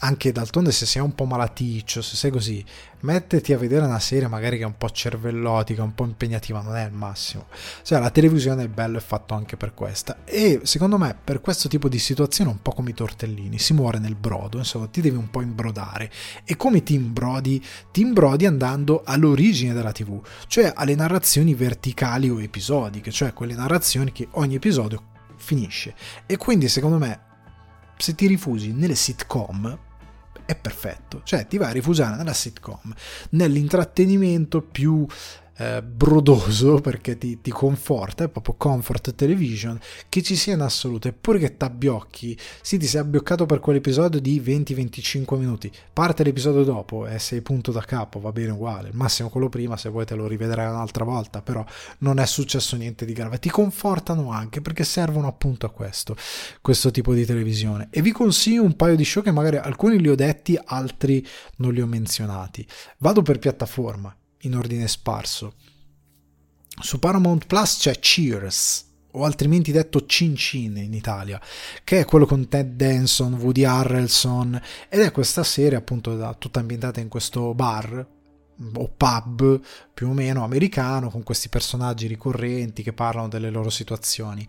anche 0.00 0.32
d'altronde 0.32 0.72
se 0.72 0.86
sei 0.86 1.02
un 1.02 1.14
po' 1.14 1.24
malaticcio, 1.24 2.02
se 2.02 2.16
sei 2.16 2.30
così, 2.30 2.64
mettiti 3.00 3.52
a 3.52 3.58
vedere 3.58 3.84
una 3.84 3.98
serie 3.98 4.28
magari 4.28 4.56
che 4.56 4.64
è 4.64 4.66
un 4.66 4.76
po' 4.76 4.90
cervellotica, 4.90 5.82
un 5.82 5.94
po' 5.94 6.04
impegnativa, 6.04 6.60
non 6.60 6.76
è 6.76 6.84
il 6.84 6.92
massimo. 6.92 7.46
Cioè 7.82 8.00
la 8.00 8.10
televisione 8.10 8.64
è 8.64 8.68
bello, 8.68 8.98
è 8.98 9.00
fatto 9.00 9.34
anche 9.34 9.56
per 9.56 9.74
questa. 9.74 10.18
E 10.24 10.60
secondo 10.64 10.98
me 10.98 11.16
per 11.22 11.40
questo 11.40 11.68
tipo 11.68 11.88
di 11.88 11.98
situazione 11.98 12.50
un 12.50 12.60
po' 12.62 12.72
come 12.72 12.90
i 12.90 12.94
tortellini, 12.94 13.58
si 13.58 13.72
muore 13.72 13.98
nel 13.98 14.14
brodo, 14.14 14.58
insomma 14.58 14.86
ti 14.86 15.00
devi 15.00 15.16
un 15.16 15.30
po' 15.30 15.40
imbrodare. 15.40 16.10
E 16.44 16.56
come 16.56 16.82
ti 16.82 16.94
imbrodi? 16.94 17.62
Ti 17.92 18.00
imbrodi 18.00 18.46
andando 18.46 19.02
all'origine 19.04 19.72
della 19.72 19.92
TV, 19.92 20.20
cioè 20.46 20.72
alle 20.74 20.94
narrazioni 20.94 21.54
verticali 21.54 22.28
o 22.30 22.40
episodiche, 22.40 23.10
cioè 23.10 23.32
quelle 23.32 23.54
narrazioni 23.54 24.12
che 24.12 24.28
ogni 24.32 24.56
episodio 24.56 25.12
finisce. 25.36 25.94
E 26.26 26.36
quindi 26.36 26.68
secondo 26.68 26.98
me 26.98 27.32
se 27.96 28.14
ti 28.14 28.26
rifugi 28.26 28.72
nelle 28.72 28.94
sitcom 28.94 29.78
è 30.46 30.54
perfetto, 30.54 31.22
cioè 31.24 31.46
ti 31.46 31.58
vai 31.58 31.70
a 31.70 31.72
rifugiare 31.72 32.16
nella 32.16 32.32
sitcom, 32.32 32.92
nell'intrattenimento 33.30 34.60
più 34.62 35.06
eh, 35.56 35.82
brodoso 35.82 36.80
perché 36.80 37.16
ti, 37.18 37.40
ti, 37.40 37.50
conforta, 37.50 38.24
è 38.24 38.28
proprio 38.28 38.54
comfort 38.54 39.14
television, 39.14 39.78
che 40.08 40.22
ci 40.22 40.36
sia 40.36 40.54
in 40.54 40.60
assoluto, 40.60 41.08
eppure 41.08 41.38
che 41.38 41.56
ti 41.56 41.64
abbiocchi, 41.64 42.36
sì 42.60 42.78
ti 42.78 42.86
sei 42.86 43.00
abbioccato 43.00 43.46
per 43.46 43.60
quell'episodio 43.60 44.20
di 44.20 44.40
20-25 44.40 45.36
minuti, 45.36 45.70
parte 45.92 46.24
l'episodio 46.24 46.64
dopo 46.64 47.06
e 47.06 47.18
sei 47.18 47.40
punto 47.40 47.72
da 47.72 47.80
capo, 47.82 48.20
va 48.20 48.32
bene 48.32 48.52
uguale, 48.52 48.88
il 48.88 48.96
massimo 48.96 49.28
quello 49.28 49.48
prima 49.48 49.76
se 49.76 49.88
vuoi 49.88 50.04
te 50.04 50.14
lo 50.14 50.26
rivedrai 50.26 50.68
un'altra 50.68 51.04
volta, 51.04 51.42
però 51.42 51.64
non 51.98 52.18
è 52.18 52.26
successo 52.26 52.76
niente 52.76 53.04
di 53.04 53.12
grave, 53.12 53.38
ti 53.38 53.50
confortano 53.50 54.30
anche 54.30 54.60
perché 54.60 54.84
servono 54.84 55.28
appunto 55.28 55.66
a 55.66 55.70
questo, 55.70 56.16
questo 56.60 56.90
tipo 56.90 57.14
di 57.14 57.24
televisione. 57.24 57.88
E 57.90 58.02
vi 58.02 58.12
consiglio 58.12 58.62
un 58.62 58.76
paio 58.76 58.96
di 58.96 59.04
show 59.04 59.22
che 59.22 59.30
magari 59.30 59.56
alcuni 59.56 60.00
li 60.00 60.08
ho 60.08 60.14
detti, 60.14 60.58
altri 60.64 61.24
non 61.56 61.72
li 61.72 61.80
ho 61.80 61.86
menzionati, 61.86 62.66
vado 62.98 63.22
per 63.22 63.38
piattaforma, 63.38 64.14
in 64.44 64.56
ordine 64.56 64.88
sparso. 64.88 65.54
Su 66.80 66.98
Paramount 66.98 67.46
Plus 67.46 67.78
c'è 67.78 67.98
Cheers, 67.98 68.92
o 69.12 69.24
altrimenti 69.24 69.70
detto 69.70 70.06
Cin 70.06 70.34
Cin 70.34 70.76
in 70.76 70.92
Italia, 70.92 71.40
che 71.84 72.00
è 72.00 72.04
quello 72.04 72.26
con 72.26 72.48
Ted 72.48 72.74
Danson, 72.74 73.34
Woody 73.34 73.64
Harrelson, 73.64 74.60
ed 74.88 75.00
è 75.00 75.12
questa 75.12 75.44
serie 75.44 75.78
appunto 75.78 76.36
tutta 76.38 76.60
ambientata 76.60 77.00
in 77.00 77.08
questo 77.08 77.54
bar 77.54 78.06
o 78.74 78.88
pub 78.96 79.60
più 79.92 80.08
o 80.08 80.12
meno 80.12 80.44
americano 80.44 81.10
con 81.10 81.22
questi 81.22 81.48
personaggi 81.48 82.06
ricorrenti 82.06 82.82
che 82.82 82.92
parlano 82.92 83.28
delle 83.28 83.50
loro 83.50 83.70
situazioni. 83.70 84.46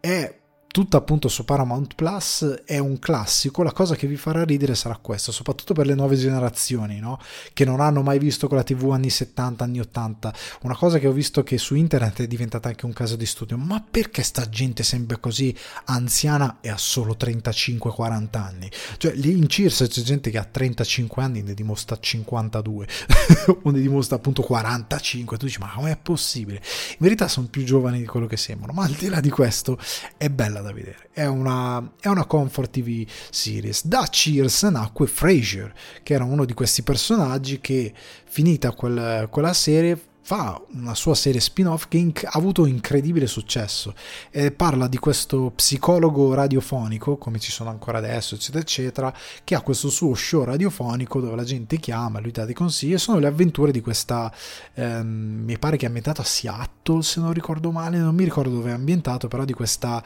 È 0.00 0.41
tutto 0.72 0.96
appunto 0.96 1.28
su 1.28 1.44
Paramount 1.44 1.94
Plus 1.94 2.62
è 2.64 2.78
un 2.78 2.98
classico, 2.98 3.62
la 3.62 3.72
cosa 3.72 3.94
che 3.94 4.06
vi 4.06 4.16
farà 4.16 4.42
ridere 4.42 4.74
sarà 4.74 4.96
questo, 4.96 5.30
soprattutto 5.30 5.74
per 5.74 5.84
le 5.84 5.94
nuove 5.94 6.16
generazioni, 6.16 6.98
no? 6.98 7.20
che 7.52 7.66
non 7.66 7.80
hanno 7.80 8.00
mai 8.02 8.18
visto 8.18 8.48
quella 8.48 8.62
TV 8.62 8.90
anni 8.90 9.10
70, 9.10 9.62
anni 9.62 9.80
80, 9.80 10.34
una 10.62 10.74
cosa 10.74 10.98
che 10.98 11.06
ho 11.06 11.12
visto 11.12 11.42
che 11.42 11.58
su 11.58 11.74
internet 11.74 12.22
è 12.22 12.26
diventata 12.26 12.70
anche 12.70 12.86
un 12.86 12.94
caso 12.94 13.16
di 13.16 13.26
studio, 13.26 13.58
ma 13.58 13.84
perché 13.88 14.22
sta 14.22 14.48
gente 14.48 14.82
sempre 14.82 15.20
così 15.20 15.54
anziana 15.84 16.56
e 16.62 16.70
ha 16.70 16.78
solo 16.78 17.16
35-40 17.20 18.38
anni? 18.38 18.70
Cioè 18.96 19.12
lì 19.12 19.36
in 19.36 19.46
Cheers 19.46 19.86
c'è 19.90 20.00
gente 20.00 20.30
che 20.30 20.38
ha 20.38 20.44
35 20.44 21.22
anni 21.22 21.40
e 21.40 21.42
ne 21.42 21.52
dimostra 21.52 21.98
52 22.00 22.86
o 23.62 23.70
ne 23.70 23.80
dimostra 23.80 24.16
appunto 24.16 24.40
45, 24.40 25.36
tu 25.36 25.44
dici 25.44 25.58
ma 25.58 25.70
come 25.70 25.90
è 25.90 25.98
possibile? 25.98 26.62
In 26.92 26.96
verità 26.98 27.28
sono 27.28 27.48
più 27.48 27.62
giovani 27.62 27.98
di 27.98 28.06
quello 28.06 28.26
che 28.26 28.38
sembrano, 28.38 28.72
ma 28.72 28.84
al 28.84 28.92
di 28.92 29.08
là 29.10 29.20
di 29.20 29.28
questo 29.28 29.78
è 30.16 30.30
bella 30.30 30.60
da 30.62 30.72
vedere. 30.72 31.08
È 31.12 31.26
una, 31.26 31.92
è 32.00 32.08
una 32.08 32.24
comfort 32.24 32.70
TV 32.70 33.06
series. 33.30 33.86
Da 33.86 34.06
Cheers 34.08 34.62
nacque 34.64 35.06
Frasier, 35.06 35.72
che 36.02 36.14
era 36.14 36.24
uno 36.24 36.44
di 36.44 36.54
questi 36.54 36.82
personaggi 36.82 37.60
che, 37.60 37.92
finita 38.24 38.72
quel, 38.72 39.28
quella 39.30 39.52
serie, 39.52 39.98
fa 40.24 40.60
una 40.74 40.94
sua 40.94 41.16
serie 41.16 41.40
spin-off 41.40 41.86
che 41.88 41.98
inc- 41.98 42.24
ha 42.24 42.38
avuto 42.38 42.64
incredibile 42.64 43.26
successo. 43.26 43.94
E 44.30 44.52
parla 44.52 44.86
di 44.86 44.98
questo 44.98 45.52
psicologo 45.54 46.32
radiofonico 46.32 47.16
come 47.16 47.38
ci 47.38 47.50
sono 47.50 47.70
ancora 47.70 47.98
adesso 47.98 48.34
eccetera 48.34 48.62
eccetera 48.62 49.14
che 49.44 49.54
ha 49.54 49.60
questo 49.60 49.90
suo 49.90 50.14
show 50.14 50.44
radiofonico 50.44 51.20
dove 51.20 51.36
la 51.36 51.44
gente 51.44 51.78
chiama 51.78 52.20
lui 52.20 52.30
dà 52.30 52.44
dei 52.44 52.54
consigli 52.54 52.94
e 52.94 52.98
sono 52.98 53.18
le 53.18 53.26
avventure 53.26 53.72
di 53.72 53.80
questa 53.80 54.32
ehm, 54.74 55.42
mi 55.44 55.58
pare 55.58 55.76
che 55.76 55.84
è 55.84 55.86
ambientato 55.88 56.20
a 56.20 56.24
Seattle 56.24 57.02
se 57.02 57.20
non 57.20 57.32
ricordo 57.32 57.70
male 57.70 57.98
non 57.98 58.14
mi 58.14 58.24
ricordo 58.24 58.50
dove 58.50 58.70
è 58.70 58.74
ambientato 58.74 59.28
però 59.28 59.44
di 59.44 59.52
questa 59.52 60.02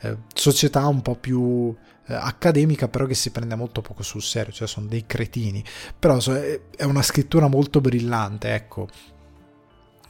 eh, 0.00 0.16
società 0.32 0.86
un 0.86 1.02
po' 1.02 1.14
più 1.14 1.74
eh, 2.06 2.14
accademica 2.14 2.88
però 2.88 3.04
che 3.04 3.14
si 3.14 3.30
prende 3.30 3.54
molto 3.54 3.82
poco 3.82 4.02
sul 4.02 4.22
serio 4.22 4.52
cioè 4.52 4.66
sono 4.66 4.86
dei 4.86 5.04
cretini. 5.06 5.62
Però 5.98 6.18
è 6.18 6.84
una 6.84 7.02
scrittura 7.02 7.48
molto 7.48 7.80
brillante 7.80 8.54
ecco 8.54 8.88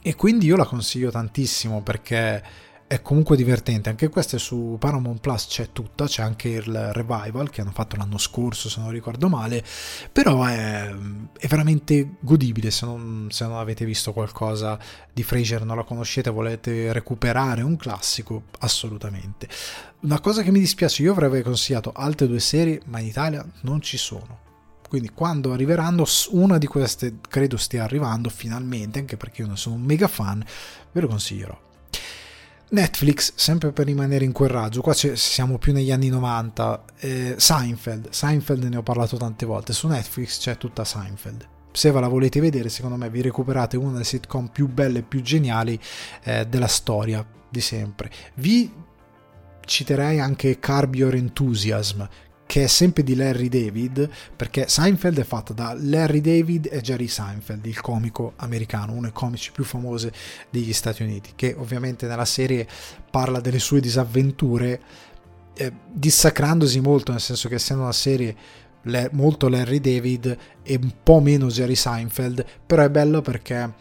e 0.01 0.15
quindi 0.15 0.45
io 0.45 0.55
la 0.55 0.65
consiglio 0.65 1.11
tantissimo 1.11 1.81
perché 1.81 2.67
è 2.89 3.03
comunque 3.03 3.37
divertente. 3.37 3.89
Anche 3.89 4.09
questa 4.09 4.37
è 4.37 4.39
su 4.39 4.77
Paramount 4.79 5.19
Plus 5.19 5.45
c'è 5.45 5.71
tutta, 5.71 6.07
c'è 6.07 6.23
anche 6.23 6.49
il 6.49 6.91
revival 6.91 7.51
che 7.51 7.61
hanno 7.61 7.71
fatto 7.71 7.95
l'anno 7.95 8.17
scorso, 8.17 8.67
se 8.67 8.79
non 8.79 8.89
ricordo 8.89 9.29
male. 9.29 9.63
Però 10.11 10.43
è, 10.43 10.91
è 11.37 11.47
veramente 11.47 12.15
godibile 12.19 12.71
se 12.71 12.87
non, 12.87 13.27
se 13.29 13.45
non, 13.45 13.57
avete 13.57 13.85
visto 13.85 14.11
qualcosa 14.11 14.79
di 15.13 15.21
Fraser, 15.21 15.63
non 15.65 15.77
la 15.77 15.83
conoscete, 15.83 16.31
volete 16.31 16.91
recuperare 16.91 17.61
un 17.61 17.75
classico, 17.77 18.45
assolutamente. 18.61 19.47
Una 19.99 20.19
cosa 20.19 20.41
che 20.41 20.49
mi 20.49 20.59
dispiace, 20.59 21.03
io 21.03 21.11
avrei 21.11 21.43
consigliato 21.43 21.91
altre 21.93 22.25
due 22.25 22.39
serie, 22.39 22.81
ma 22.85 22.99
in 22.99 23.05
Italia 23.05 23.45
non 23.61 23.81
ci 23.81 23.97
sono. 23.97 24.48
Quindi 24.89 25.11
quando 25.13 25.53
arriveranno, 25.53 26.03
una 26.31 26.57
di 26.57 26.65
queste 26.65 27.19
credo 27.29 27.57
stia 27.57 27.83
arrivando 27.83 28.27
finalmente, 28.29 28.97
anche 28.97 29.17
perché 29.17 29.43
io 29.43 29.47
ne 29.47 29.55
sono 29.55 29.75
un 29.75 29.83
mega 29.83 30.07
fan, 30.07 30.43
ve 30.91 30.99
lo 30.99 31.07
consiglierò. 31.07 31.57
Netflix, 32.71 33.33
sempre 33.35 33.71
per 33.71 33.85
rimanere 33.85 34.25
in 34.25 34.31
quel 34.31 34.49
raggio, 34.49 34.81
qua 34.81 34.93
siamo 34.93 35.59
più 35.59 35.73
negli 35.73 35.91
anni 35.91 36.09
90, 36.09 36.85
eh, 36.99 37.35
Seinfeld, 37.37 38.09
Seinfeld 38.09 38.63
ne 38.63 38.77
ho 38.77 38.83
parlato 38.83 39.15
tante 39.17 39.45
volte, 39.45 39.73
su 39.73 39.87
Netflix 39.87 40.39
c'è 40.39 40.57
tutta 40.57 40.83
Seinfeld. 40.83 41.47
Se 41.71 41.91
ve 41.91 41.99
la 41.99 42.07
volete 42.07 42.39
vedere, 42.39 42.69
secondo 42.69 42.97
me 42.97 43.11
vi 43.11 43.21
recuperate 43.21 43.77
una 43.77 43.91
delle 43.91 44.03
sitcom 44.03 44.47
più 44.47 44.67
belle 44.67 44.99
e 44.99 45.03
più 45.03 45.21
geniali 45.21 45.79
eh, 46.23 46.47
della 46.47 46.67
storia 46.67 47.23
di 47.47 47.61
sempre. 47.61 48.11
Vi 48.35 48.71
citerei 49.65 50.19
anche 50.19 50.57
Carb 50.59 50.95
Your 50.95 51.13
Enthusiasm, 51.13 52.01
che 52.49 52.63
è 52.63 52.67
sempre 52.67 53.03
di 53.03 53.13
Larry 53.13 53.47
David, 53.47 54.09
perché 54.35 54.67
Seinfeld 54.67 55.19
è 55.19 55.23
fatto 55.23 55.53
da 55.53 55.75
Larry 55.79 56.19
David 56.19 56.67
e 56.71 56.81
Jerry 56.81 57.07
Seinfeld, 57.07 57.63
il 57.67 57.79
comico 57.79 58.33
americano, 58.37 58.93
uno 58.93 59.01
dei 59.01 59.11
comici 59.11 59.51
più 59.51 59.63
famosi 59.63 60.09
degli 60.49 60.73
Stati 60.73 61.03
Uniti, 61.03 61.33
che 61.35 61.53
ovviamente 61.55 62.07
nella 62.07 62.25
serie 62.25 62.67
parla 63.11 63.39
delle 63.39 63.59
sue 63.59 63.79
disavventure, 63.79 64.81
eh, 65.53 65.71
dissacrandosi 65.91 66.79
molto, 66.79 67.11
nel 67.11 67.21
senso 67.21 67.49
che 67.49 67.55
essendo 67.55 67.83
una 67.83 67.91
serie 67.91 68.35
molto 69.11 69.47
Larry 69.47 69.79
David 69.79 70.35
e 70.63 70.79
un 70.81 70.91
po' 71.03 71.19
meno 71.19 71.49
Jerry 71.49 71.75
Seinfeld, 71.75 72.43
però 72.65 72.81
è 72.81 72.89
bello 72.89 73.21
perché 73.21 73.71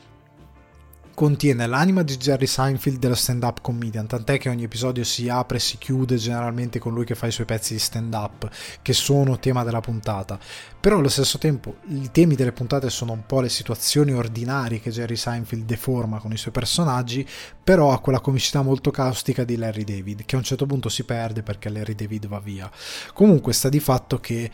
contiene 1.18 1.66
l'anima 1.66 2.04
di 2.04 2.16
Jerry 2.16 2.46
Seinfeld 2.46 3.00
dello 3.00 3.16
stand-up 3.16 3.60
comedian, 3.60 4.06
tant'è 4.06 4.38
che 4.38 4.48
ogni 4.48 4.62
episodio 4.62 5.02
si 5.02 5.28
apre 5.28 5.56
e 5.56 5.60
si 5.60 5.76
chiude 5.76 6.14
generalmente 6.14 6.78
con 6.78 6.94
lui 6.94 7.04
che 7.04 7.16
fa 7.16 7.26
i 7.26 7.32
suoi 7.32 7.44
pezzi 7.44 7.72
di 7.72 7.80
stand-up, 7.80 8.48
che 8.82 8.92
sono 8.92 9.40
tema 9.40 9.64
della 9.64 9.80
puntata. 9.80 10.38
Però 10.78 10.98
allo 10.98 11.08
stesso 11.08 11.38
tempo 11.38 11.78
i 11.88 12.10
temi 12.12 12.36
delle 12.36 12.52
puntate 12.52 12.88
sono 12.88 13.10
un 13.10 13.26
po' 13.26 13.40
le 13.40 13.48
situazioni 13.48 14.12
ordinarie 14.12 14.78
che 14.78 14.92
Jerry 14.92 15.16
Seinfeld 15.16 15.64
deforma 15.64 16.18
con 16.20 16.30
i 16.30 16.36
suoi 16.36 16.52
personaggi, 16.52 17.26
però 17.64 17.90
ha 17.90 17.98
quella 17.98 18.20
comicità 18.20 18.62
molto 18.62 18.92
caustica 18.92 19.42
di 19.42 19.56
Larry 19.56 19.82
David, 19.82 20.24
che 20.24 20.36
a 20.36 20.38
un 20.38 20.44
certo 20.44 20.66
punto 20.66 20.88
si 20.88 21.02
perde 21.02 21.42
perché 21.42 21.68
Larry 21.68 21.96
David 21.96 22.28
va 22.28 22.38
via. 22.38 22.70
Comunque 23.12 23.52
sta 23.54 23.68
di 23.68 23.80
fatto 23.80 24.20
che 24.20 24.48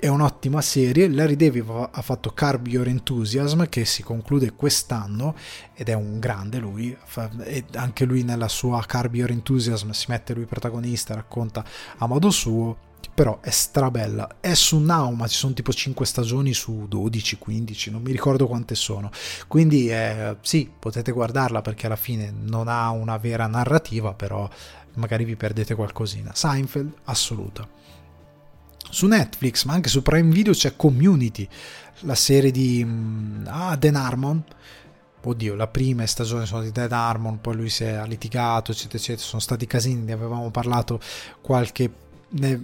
è 0.00 0.06
un'ottima 0.06 0.60
serie. 0.60 1.08
Larry 1.08 1.34
David 1.34 1.64
ha 1.90 2.02
fatto 2.02 2.30
Carb 2.30 2.66
Your 2.68 2.86
Enthusiasm 2.86 3.64
che 3.64 3.84
si 3.84 4.02
conclude 4.02 4.52
quest'anno 4.52 5.34
ed 5.74 5.88
è 5.88 5.94
un 5.94 6.18
grande 6.20 6.58
lui. 6.58 6.96
E 7.44 7.64
anche 7.74 8.04
lui 8.04 8.22
nella 8.22 8.48
sua 8.48 8.82
Carb 8.86 9.14
Your 9.14 9.30
Enthusiasm 9.30 9.90
si 9.90 10.06
mette 10.08 10.34
lui 10.34 10.44
protagonista, 10.44 11.14
racconta 11.14 11.64
a 11.96 12.06
modo 12.06 12.30
suo. 12.30 12.86
Però 13.14 13.40
è 13.40 13.50
strabella. 13.50 14.36
È 14.40 14.54
su 14.54 14.78
Now, 14.78 15.12
ma 15.12 15.26
ci 15.26 15.36
sono 15.36 15.52
tipo 15.52 15.72
5 15.72 16.06
stagioni 16.06 16.52
su 16.52 16.86
12, 16.88 17.38
15, 17.38 17.90
non 17.90 18.02
mi 18.02 18.12
ricordo 18.12 18.46
quante 18.46 18.76
sono. 18.76 19.10
Quindi 19.48 19.90
eh, 19.90 20.36
sì, 20.40 20.70
potete 20.78 21.10
guardarla 21.10 21.60
perché 21.60 21.86
alla 21.86 21.96
fine 21.96 22.32
non 22.32 22.68
ha 22.68 22.90
una 22.90 23.16
vera 23.16 23.46
narrativa, 23.48 24.14
però 24.14 24.48
magari 24.94 25.24
vi 25.24 25.34
perdete 25.34 25.74
qualcosina. 25.74 26.32
Seinfeld, 26.34 26.92
assoluta. 27.04 27.87
Su 28.90 29.06
Netflix, 29.06 29.64
ma 29.64 29.74
anche 29.74 29.88
su 29.88 30.02
Prime 30.02 30.30
Video 30.30 30.52
c'è 30.52 30.76
Community, 30.76 31.46
la 32.00 32.14
serie 32.14 32.50
di 32.50 32.82
mm, 32.84 33.46
ah, 33.46 33.76
Dan 33.76 33.96
Harmon. 33.96 34.44
Oddio, 35.20 35.54
la 35.54 35.66
prima 35.66 36.06
stagione 36.06 36.46
sono 36.46 36.62
di 36.62 36.72
Dan 36.72 36.92
Harmon, 36.92 37.40
poi 37.40 37.56
lui 37.56 37.68
si 37.68 37.84
è 37.84 38.02
litigato, 38.06 38.72
eccetera, 38.72 38.98
eccetera. 38.98 39.26
Sono 39.26 39.42
stati 39.42 39.66
casini, 39.66 40.02
ne 40.02 40.12
avevamo 40.12 40.50
parlato 40.50 41.00
qualche 41.40 41.90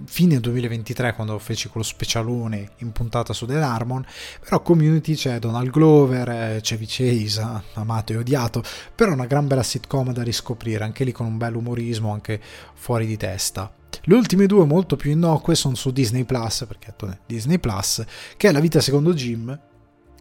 fine 0.05 0.39
2023 0.39 1.15
quando 1.15 1.39
feci 1.39 1.69
quello 1.69 1.85
specialone 1.85 2.73
in 2.77 2.91
puntata 2.91 3.33
su 3.33 3.47
The 3.47 3.55
Harmon 3.55 4.05
però 4.39 4.61
community 4.61 5.15
c'è 5.15 5.39
Donald 5.39 5.71
Glover 5.71 6.29
eh, 6.29 6.59
Chevy 6.61 6.85
Chase 6.87 7.63
amato 7.73 8.13
e 8.13 8.17
odiato 8.17 8.61
però 8.93 9.13
una 9.13 9.25
gran 9.25 9.47
bella 9.47 9.63
sitcom 9.63 10.13
da 10.13 10.21
riscoprire 10.21 10.83
anche 10.83 11.03
lì 11.03 11.11
con 11.11 11.25
un 11.25 11.37
bel 11.37 11.55
umorismo 11.55 12.11
anche 12.11 12.39
fuori 12.75 13.07
di 13.07 13.17
testa 13.17 13.73
le 14.07 14.15
ultime 14.15 14.45
due 14.45 14.65
molto 14.65 14.95
più 14.95 15.11
innocue 15.11 15.55
sono 15.55 15.75
su 15.75 15.91
Disney 15.91 16.23
Plus, 16.23 16.65
perché 16.67 16.93
è 16.95 17.17
Disney 17.25 17.57
Plus, 17.57 18.03
che 18.37 18.49
è 18.49 18.51
La 18.51 18.59
vita 18.59 18.79
secondo 18.79 19.13
Jim, 19.13 19.59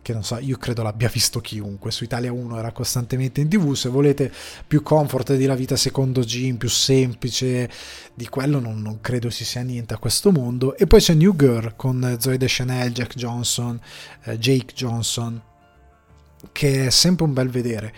che 0.00 0.12
non 0.12 0.22
so, 0.22 0.38
io 0.38 0.56
credo 0.58 0.82
l'abbia 0.82 1.08
visto 1.08 1.40
chiunque, 1.40 1.90
su 1.90 2.04
Italia 2.04 2.32
1 2.32 2.58
era 2.58 2.72
costantemente 2.72 3.40
in 3.40 3.48
tv, 3.48 3.72
se 3.72 3.88
volete 3.88 4.30
più 4.66 4.82
comfort 4.82 5.34
di 5.34 5.46
La 5.46 5.54
vita 5.54 5.76
secondo 5.76 6.22
Jim, 6.22 6.56
più 6.56 6.68
semplice, 6.68 7.70
di 8.14 8.28
quello 8.28 8.60
non, 8.60 8.80
non 8.80 9.00
credo 9.00 9.30
ci 9.30 9.44
sia 9.44 9.62
niente 9.62 9.94
a 9.94 9.98
questo 9.98 10.30
mondo. 10.30 10.76
E 10.76 10.86
poi 10.86 11.00
c'è 11.00 11.14
New 11.14 11.34
Girl 11.34 11.74
con 11.76 12.16
Zoe 12.20 12.36
Deschanel, 12.36 12.92
Jack 12.92 13.14
Johnson, 13.16 13.80
eh, 14.24 14.38
Jake 14.38 14.74
Johnson, 14.74 15.40
che 16.52 16.86
è 16.86 16.90
sempre 16.90 17.24
un 17.24 17.32
bel 17.32 17.48
vedere 17.48 17.94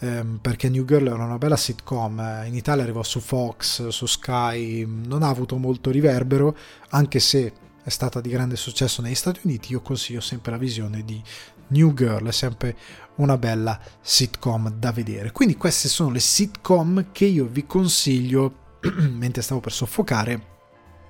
ehm, 0.00 0.38
perché 0.40 0.68
New 0.68 0.84
Girl 0.84 1.06
era 1.06 1.24
una 1.24 1.38
bella 1.38 1.56
sitcom, 1.56 2.18
eh, 2.18 2.46
in 2.46 2.54
Italia 2.54 2.82
arrivò 2.82 3.02
su 3.02 3.20
Fox, 3.20 3.88
su 3.88 4.06
Sky, 4.06 4.84
non 4.86 5.22
ha 5.22 5.28
avuto 5.28 5.56
molto 5.56 5.90
riverbero, 5.90 6.56
anche 6.90 7.20
se 7.20 7.52
è 7.82 7.88
stata 7.88 8.20
di 8.20 8.28
grande 8.28 8.56
successo 8.56 9.00
negli 9.02 9.14
Stati 9.14 9.40
Uniti, 9.44 9.72
io 9.72 9.80
consiglio 9.80 10.20
sempre 10.20 10.50
la 10.50 10.58
visione 10.58 11.04
di 11.04 11.22
New 11.68 11.94
Girl, 11.94 12.26
è 12.26 12.32
sempre 12.32 12.76
una 13.16 13.36
bella 13.36 13.78
sitcom 14.00 14.70
da 14.78 14.92
vedere. 14.92 15.32
Quindi 15.32 15.56
queste 15.56 15.88
sono 15.88 16.10
le 16.10 16.20
sitcom 16.20 17.12
che 17.12 17.26
io 17.26 17.46
vi 17.46 17.66
consiglio, 17.66 18.78
mentre 19.12 19.42
stavo 19.42 19.60
per 19.60 19.72
soffocare, 19.72 20.48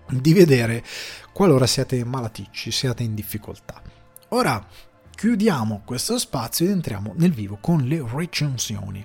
di 0.08 0.32
vedere 0.32 0.84
qualora 1.32 1.66
siate 1.66 2.04
malaticci, 2.04 2.70
siate 2.70 3.02
in 3.02 3.14
difficoltà. 3.14 3.80
Ora 4.30 4.64
chiudiamo 5.20 5.82
questo 5.84 6.16
spazio 6.16 6.64
ed 6.64 6.70
entriamo 6.70 7.12
nel 7.16 7.32
vivo 7.32 7.58
con 7.60 7.82
le 7.82 8.02
recensioni. 8.10 9.04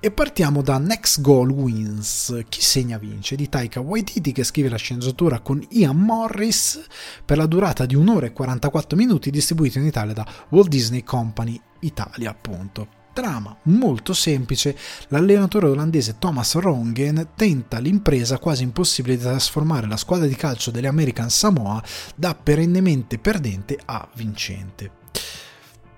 E 0.00 0.10
partiamo 0.10 0.62
da 0.62 0.78
Next 0.78 1.20
Goal 1.20 1.50
Wins, 1.50 2.42
chi 2.48 2.62
segna 2.62 2.96
vince, 2.96 3.36
di 3.36 3.46
Taika 3.46 3.80
Waititi 3.80 4.32
che 4.32 4.44
scrive 4.44 4.70
la 4.70 4.78
sceneggiatura 4.78 5.40
con 5.40 5.62
Ian 5.72 5.98
Morris 5.98 6.82
per 7.22 7.36
la 7.36 7.44
durata 7.44 7.84
di 7.84 7.94
un'ora 7.94 8.24
e 8.24 8.32
44 8.32 8.96
minuti 8.96 9.28
distribuito 9.28 9.78
in 9.78 9.84
Italia 9.84 10.14
da 10.14 10.26
Walt 10.48 10.68
Disney 10.68 11.02
Company 11.02 11.60
Italia 11.80 12.30
appunto. 12.30 12.88
Trama 13.12 13.54
molto 13.64 14.14
semplice, 14.14 14.74
l'allenatore 15.08 15.66
olandese 15.66 16.16
Thomas 16.18 16.54
Rongen 16.54 17.32
tenta 17.36 17.78
l'impresa 17.78 18.38
quasi 18.38 18.62
impossibile 18.62 19.18
di 19.18 19.22
trasformare 19.22 19.86
la 19.86 19.98
squadra 19.98 20.26
di 20.26 20.34
calcio 20.34 20.70
delle 20.70 20.88
American 20.88 21.28
Samoa 21.28 21.82
da 22.14 22.34
perennemente 22.34 23.18
perdente 23.18 23.78
a 23.84 24.08
vincente 24.14 25.04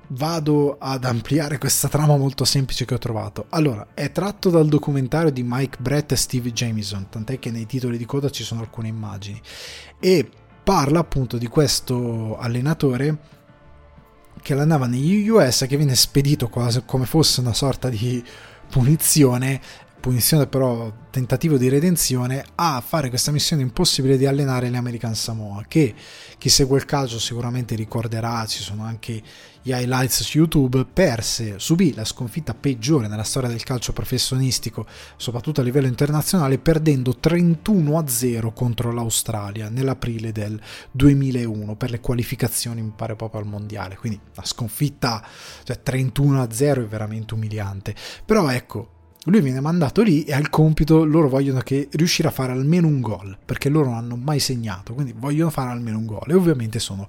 vado 0.08 0.76
ad 0.78 1.04
ampliare 1.04 1.58
questa 1.58 1.88
trama 1.88 2.16
molto 2.16 2.44
semplice 2.44 2.84
che 2.84 2.94
ho 2.94 2.98
trovato. 2.98 3.46
Allora, 3.50 3.88
è 3.94 4.10
tratto 4.10 4.50
dal 4.50 4.68
documentario 4.68 5.30
di 5.30 5.42
Mike 5.44 5.78
Brett 5.80 6.12
e 6.12 6.16
Steve 6.16 6.52
Jamison, 6.52 7.08
tant'è 7.08 7.38
che 7.38 7.50
nei 7.50 7.66
titoli 7.66 7.98
di 7.98 8.06
coda 8.06 8.30
ci 8.30 8.44
sono 8.44 8.60
alcune 8.60 8.88
immagini, 8.88 9.40
e 9.98 10.28
parla 10.62 11.00
appunto 11.00 11.38
di 11.38 11.46
questo 11.46 12.38
allenatore 12.38 13.36
che 14.40 14.52
allenava 14.52 14.86
negli 14.86 15.28
US 15.28 15.64
che 15.68 15.76
viene 15.76 15.94
spedito 15.94 16.48
quasi 16.48 16.82
come 16.84 17.06
fosse 17.06 17.40
una 17.40 17.54
sorta 17.54 17.88
di 17.88 18.22
punizione 18.70 19.60
punizione 20.08 20.46
però 20.46 20.90
tentativo 21.10 21.58
di 21.58 21.68
redenzione 21.68 22.42
a 22.54 22.80
fare 22.80 23.10
questa 23.10 23.30
missione 23.30 23.60
impossibile 23.60 24.16
di 24.16 24.24
allenare 24.24 24.70
le 24.70 24.78
American 24.78 25.14
Samoa 25.14 25.66
che 25.68 25.94
chi 26.38 26.48
segue 26.48 26.78
il 26.78 26.86
calcio 26.86 27.18
sicuramente 27.18 27.74
ricorderà 27.74 28.46
ci 28.46 28.62
sono 28.62 28.84
anche 28.84 29.22
gli 29.60 29.70
highlights 29.70 30.22
su 30.22 30.38
YouTube 30.38 30.86
perse 30.90 31.58
subì 31.58 31.92
la 31.92 32.06
sconfitta 32.06 32.54
peggiore 32.54 33.06
nella 33.06 33.22
storia 33.22 33.50
del 33.50 33.62
calcio 33.64 33.92
professionistico 33.92 34.86
soprattutto 35.18 35.60
a 35.60 35.64
livello 35.64 35.88
internazionale 35.88 36.56
perdendo 36.56 37.14
31 37.14 37.98
a 37.98 38.08
0 38.08 38.52
contro 38.52 38.92
l'Australia 38.92 39.68
nell'aprile 39.68 40.32
del 40.32 40.58
2001 40.90 41.76
per 41.76 41.90
le 41.90 42.00
qualificazioni 42.00 42.80
mi 42.80 42.92
pare 42.96 43.14
proprio 43.14 43.42
al 43.42 43.46
mondiale. 43.46 43.96
Quindi 43.96 44.18
la 44.34 44.44
sconfitta 44.44 45.22
cioè 45.64 45.82
31 45.82 46.40
a 46.40 46.50
0 46.50 46.82
è 46.82 46.86
veramente 46.86 47.34
umiliante. 47.34 47.94
Però 48.24 48.48
ecco 48.48 48.96
lui 49.30 49.40
viene 49.40 49.60
mandato 49.60 50.02
lì 50.02 50.24
e 50.24 50.32
ha 50.32 50.38
il 50.38 50.50
compito, 50.50 51.04
loro 51.04 51.28
vogliono 51.28 51.60
che 51.60 51.88
riuscire 51.92 52.28
a 52.28 52.30
fare 52.30 52.52
almeno 52.52 52.86
un 52.86 53.00
gol, 53.00 53.36
perché 53.44 53.68
loro 53.68 53.90
non 53.90 53.98
hanno 53.98 54.16
mai 54.16 54.40
segnato, 54.40 54.94
quindi 54.94 55.14
vogliono 55.16 55.50
fare 55.50 55.70
almeno 55.70 55.98
un 55.98 56.06
gol 56.06 56.26
e 56.28 56.34
ovviamente 56.34 56.78
sono 56.78 57.08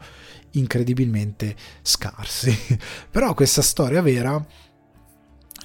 incredibilmente 0.52 1.56
scarsi. 1.82 2.56
Però 3.10 3.34
questa 3.34 3.62
storia 3.62 4.02
vera 4.02 4.44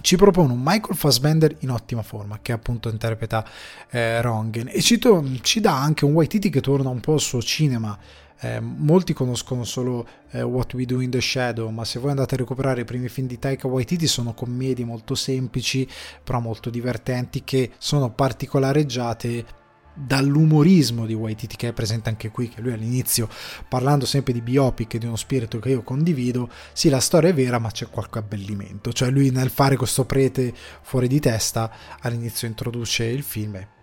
ci 0.00 0.16
propone 0.16 0.52
un 0.52 0.60
Michael 0.62 0.96
Fassbender 0.96 1.56
in 1.60 1.70
ottima 1.70 2.02
forma, 2.02 2.38
che 2.42 2.52
appunto 2.52 2.88
interpreta 2.88 3.46
eh, 3.90 4.20
Rongen, 4.20 4.68
e 4.70 4.80
ci, 4.82 4.98
to- 4.98 5.24
ci 5.40 5.60
dà 5.60 5.80
anche 5.80 6.04
un 6.04 6.12
Waititi 6.12 6.50
che 6.50 6.60
torna 6.60 6.88
un 6.88 7.00
po' 7.00 7.14
al 7.14 7.20
suo 7.20 7.40
cinema 7.40 7.96
eh, 8.44 8.60
molti 8.60 9.14
conoscono 9.14 9.64
solo 9.64 10.06
eh, 10.30 10.42
What 10.42 10.74
We 10.74 10.84
Do 10.84 11.00
in 11.00 11.08
the 11.08 11.20
Shadow, 11.20 11.70
ma 11.70 11.86
se 11.86 11.98
voi 11.98 12.10
andate 12.10 12.34
a 12.34 12.38
recuperare 12.38 12.82
i 12.82 12.84
primi 12.84 13.08
film 13.08 13.26
di 13.26 13.38
Taika 13.38 13.66
Waititi 13.66 14.06
sono 14.06 14.34
commedie 14.34 14.84
molto 14.84 15.14
semplici, 15.14 15.88
però 16.22 16.40
molto 16.40 16.68
divertenti, 16.68 17.42
che 17.42 17.70
sono 17.78 18.10
particolareggiate 18.10 19.62
dall'umorismo 19.94 21.06
di 21.06 21.14
Waititi 21.14 21.56
che 21.56 21.68
è 21.68 21.72
presente 21.72 22.10
anche 22.10 22.30
qui, 22.30 22.50
che 22.50 22.60
lui 22.60 22.72
all'inizio 22.72 23.28
parlando 23.66 24.04
sempre 24.04 24.34
di 24.34 24.42
biopic 24.42 24.94
e 24.94 24.98
di 24.98 25.06
uno 25.06 25.16
spirito 25.16 25.58
che 25.58 25.70
io 25.70 25.82
condivido, 25.82 26.50
sì 26.74 26.90
la 26.90 27.00
storia 27.00 27.30
è 27.30 27.34
vera 27.34 27.58
ma 27.58 27.70
c'è 27.70 27.88
qualche 27.88 28.18
abbellimento, 28.18 28.92
cioè 28.92 29.08
lui 29.10 29.30
nel 29.30 29.48
fare 29.48 29.76
questo 29.76 30.04
prete 30.04 30.52
fuori 30.82 31.08
di 31.08 31.20
testa 31.20 31.70
all'inizio 32.00 32.46
introduce 32.46 33.04
il 33.04 33.22
film 33.22 33.54
e 33.54 33.73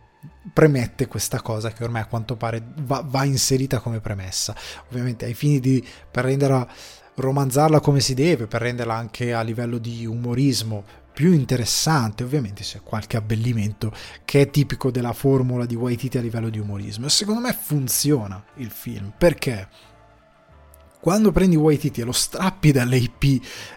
premette 0.53 1.07
questa 1.07 1.41
cosa 1.41 1.71
che 1.71 1.83
ormai 1.83 2.01
a 2.01 2.07
quanto 2.07 2.35
pare 2.35 2.63
va, 2.77 3.03
va 3.05 3.23
inserita 3.23 3.79
come 3.79 3.99
premessa. 3.99 4.55
Ovviamente 4.89 5.25
ai 5.25 5.33
fini 5.33 5.59
di 5.59 5.85
per 6.09 6.25
renderla 6.25 6.67
romanzarla 7.15 7.79
come 7.79 7.99
si 7.99 8.13
deve, 8.13 8.47
per 8.47 8.61
renderla 8.61 8.95
anche 8.95 9.33
a 9.33 9.41
livello 9.41 9.77
di 9.77 10.05
umorismo 10.05 10.83
più 11.13 11.33
interessante, 11.33 12.23
ovviamente 12.23 12.63
c'è 12.63 12.81
qualche 12.81 13.17
abbellimento 13.17 13.91
che 14.23 14.41
è 14.41 14.49
tipico 14.49 14.91
della 14.91 15.13
formula 15.13 15.65
di 15.65 15.75
Waititi 15.75 16.17
a 16.17 16.21
livello 16.21 16.49
di 16.49 16.57
umorismo. 16.57 17.09
Secondo 17.09 17.41
me 17.41 17.53
funziona 17.53 18.43
il 18.55 18.71
film. 18.71 19.11
Perché 19.17 19.67
quando 21.01 21.31
prendi 21.31 21.55
Waititi 21.55 22.01
e 22.01 22.03
lo 22.03 22.11
strappi 22.11 22.71
dall'AP 22.71 23.23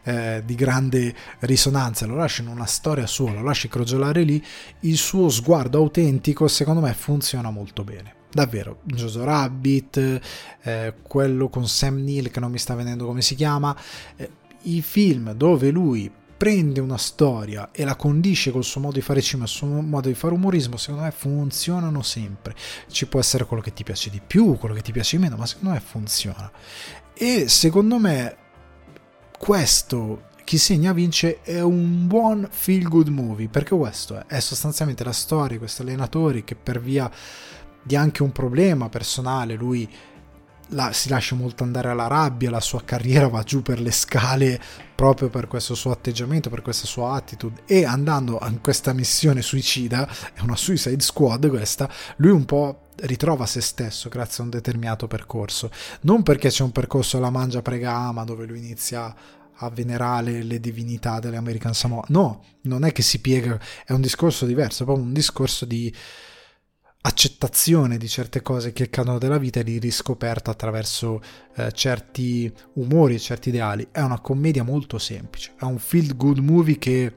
eh, 0.05 0.43
di 0.45 0.55
grande 0.55 1.14
risonanza, 1.41 2.07
lo 2.07 2.16
lasci 2.16 2.43
in 2.43 2.49
una 2.49 2.66
storia 2.66 3.07
sua, 3.07 3.33
lo 3.33 3.43
lasci 3.43 3.66
crogiolare 3.68 4.22
lì, 4.22 4.45
il 4.81 4.97
suo 4.97 5.31
sguardo 5.31 5.79
autentico 5.79 6.47
secondo 6.49 6.83
me 6.83 6.93
funziona 6.93 7.51
molto 7.51 7.83
bene. 7.83 8.14
Davvero, 8.31 8.81
Jojo 8.83 9.25
Rabbit, 9.25 10.20
eh, 10.62 10.95
quello 11.03 11.49
con 11.49 11.66
Sam 11.66 12.03
Neill 12.03 12.31
che 12.31 12.41
non 12.41 12.51
mi 12.51 12.59
sta 12.59 12.75
venendo 12.75 13.07
come 13.07 13.22
si 13.22 13.37
chiama, 13.37 13.75
eh, 14.16 14.31
i 14.62 14.83
film 14.83 15.33
dove 15.33 15.70
lui 15.70 16.11
prende 16.37 16.81
una 16.81 16.99
storia 16.99 17.70
e 17.72 17.85
la 17.85 17.97
condisce 17.97 18.51
col 18.51 18.64
suo 18.64 18.81
modo 18.81 18.95
di 18.95 19.01
fare 19.01 19.22
cinema, 19.22 19.47
il 19.47 19.51
suo 19.51 19.66
modo 19.66 20.09
di 20.09 20.14
fare 20.14 20.35
umorismo, 20.35 20.77
secondo 20.77 21.05
me 21.05 21.11
funzionano 21.11 22.03
sempre. 22.03 22.55
Ci 22.91 23.07
può 23.07 23.20
essere 23.20 23.47
quello 23.47 23.62
che 23.62 23.72
ti 23.72 23.85
piace 23.85 24.11
di 24.11 24.20
più, 24.25 24.59
quello 24.59 24.75
che 24.75 24.83
ti 24.83 24.93
piace 24.93 25.16
di 25.16 25.22
meno, 25.22 25.37
ma 25.37 25.47
secondo 25.47 25.70
me 25.70 25.81
funziona. 25.81 26.51
E 27.17 27.49
secondo 27.49 27.99
me 27.99 28.37
questo 29.39 30.31
chi 30.45 30.59
segna 30.59 30.93
vince 30.93 31.41
è 31.43 31.61
un 31.61 32.07
buon 32.07 32.49
feel 32.51 32.89
good 32.89 33.09
movie 33.09 33.49
perché 33.49 33.75
questo 33.77 34.27
è, 34.27 34.41
sostanzialmente 34.41 35.05
la 35.05 35.12
storia 35.12 35.53
di 35.53 35.59
questi 35.59 35.83
allenatori 35.83 36.45
che 36.45 36.55
per 36.55 36.81
via 36.81 37.11
di 37.83 37.97
anche 37.97 38.23
un 38.23 38.33
problema 38.33 38.89
personale 38.89 39.55
lui 39.55 39.89
la, 40.69 40.93
si 40.93 41.09
lascia 41.09 41.35
molto 41.35 41.62
andare 41.62 41.89
alla 41.89 42.07
rabbia, 42.07 42.51
la 42.51 42.61
sua 42.61 42.83
carriera 42.85 43.29
va 43.29 43.43
giù 43.43 43.62
per 43.62 43.81
le 43.81 43.93
scale 43.93 44.61
proprio 44.95 45.29
per 45.29 45.49
questo 45.49 45.75
suo 45.75 45.91
atteggiamento, 45.91 46.51
per 46.51 46.62
questa 46.62 46.87
sua 46.87 47.15
attitude. 47.15 47.62
E 47.67 47.85
andando 47.85 48.39
in 48.49 48.61
questa 48.61 48.93
missione 48.93 49.43
suicida, 49.43 50.09
è 50.33 50.41
una 50.41 50.57
suicide 50.57 51.03
squad 51.03 51.49
questa, 51.49 51.91
lui 52.17 52.31
un 52.31 52.45
po' 52.45 52.89
ritrova 52.97 53.45
se 53.47 53.61
stesso 53.61 54.09
grazie 54.09 54.43
a 54.43 54.45
un 54.45 54.51
determinato 54.51 55.07
percorso, 55.07 55.71
non 56.03 56.23
perché 56.23 56.49
c'è 56.49 56.62
un 56.62 56.73
percorso 56.73 57.17
alla 57.17 57.31
mangia 57.31 57.62
prega 57.62 57.93
ama 57.93 58.25
dove 58.25 58.47
lui 58.47 58.59
inizia 58.59 59.15
a 59.59 59.71
venerare 59.71 60.43
le 60.43 60.59
divinità 60.61 61.21
delle 61.21 61.37
American 61.37 61.75
Samoa, 61.75 62.05
no, 62.09 62.43
non 62.62 62.85
è 62.85 62.93
che 62.93 63.03
si 63.03 63.21
piega, 63.21 63.59
è 63.85 63.93
un 63.93 64.01
discorso 64.01 64.47
diverso, 64.47 64.83
è 64.83 64.87
proprio 64.87 65.07
un 65.07 65.12
discorso 65.12 65.65
di 65.65 65.95
accettazione 67.07 67.98
di 67.98 68.09
certe 68.09 68.40
cose 68.40 68.72
che 68.72 68.84
accadono 68.84 69.18
della 69.18 69.38
vita 69.38 69.61
e 69.61 69.64
di 69.64 69.78
riscoperta 69.78 70.50
attraverso 70.50 71.20
eh, 71.55 71.70
certi 71.72 72.52
umori 72.74 73.14
e 73.14 73.18
certi 73.18 73.50
ideali. 73.50 73.88
È 73.90 74.00
una 74.00 74.20
commedia 74.20 74.62
molto 74.62 74.98
semplice, 74.98 75.52
è 75.59 75.64
un 75.64 75.78
feel 75.78 76.16
good 76.16 76.38
movie 76.38 76.78
che 76.78 77.12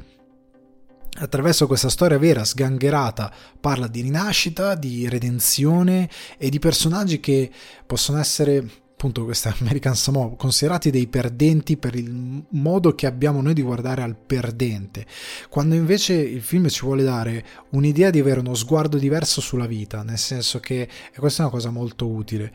attraverso 1.19 1.67
questa 1.67 1.89
storia 1.89 2.17
vera, 2.17 2.43
sgangherata, 2.43 3.33
parla 3.59 3.87
di 3.87 4.01
rinascita, 4.01 4.75
di 4.75 5.07
redenzione 5.07 6.09
e 6.37 6.49
di 6.49 6.59
personaggi 6.59 7.19
che 7.19 7.49
possono 7.85 8.19
essere 8.19 8.69
appunto 8.97 9.25
questa 9.25 9.55
American 9.61 9.95
Samoa, 9.95 10.35
considerati 10.35 10.89
dei 10.89 11.05
perdenti 11.05 11.77
per 11.77 11.93
il 11.93 12.43
modo 12.49 12.95
che 12.95 13.05
abbiamo 13.05 13.43
noi 13.43 13.53
di 13.53 13.61
guardare 13.61 14.01
al 14.01 14.15
perdente, 14.17 15.05
quando 15.49 15.75
invece 15.75 16.15
il 16.15 16.41
film 16.41 16.67
ci 16.67 16.81
vuole 16.81 17.03
dare 17.03 17.45
un'idea 17.69 18.09
di 18.09 18.19
avere 18.19 18.39
uno 18.39 18.55
sguardo 18.55 18.97
diverso 18.97 19.39
sulla 19.39 19.67
vita, 19.67 20.01
nel 20.01 20.17
senso 20.17 20.59
che 20.59 20.81
e 20.81 21.19
questa 21.19 21.43
è 21.43 21.45
una 21.45 21.53
cosa 21.53 21.69
molto 21.69 22.07
utile. 22.07 22.51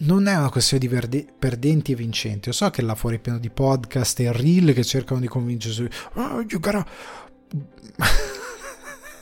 Non 0.00 0.26
è 0.26 0.36
una 0.36 0.48
questione 0.48 0.86
di 0.86 0.88
verde- 0.88 1.26
perdenti 1.38 1.92
e 1.92 1.96
vincenti. 1.96 2.48
Io 2.48 2.54
so 2.54 2.70
che 2.70 2.82
là 2.82 2.94
fuori 2.94 3.16
è 3.16 3.18
pieno 3.18 3.38
di 3.38 3.50
podcast 3.50 4.20
e 4.20 4.32
reel 4.32 4.72
che 4.72 4.84
cercano 4.84 5.20
di 5.20 5.26
convincersi. 5.26 5.88
Oh, 6.14 6.44
you 6.48 6.60
gotta 6.60 6.86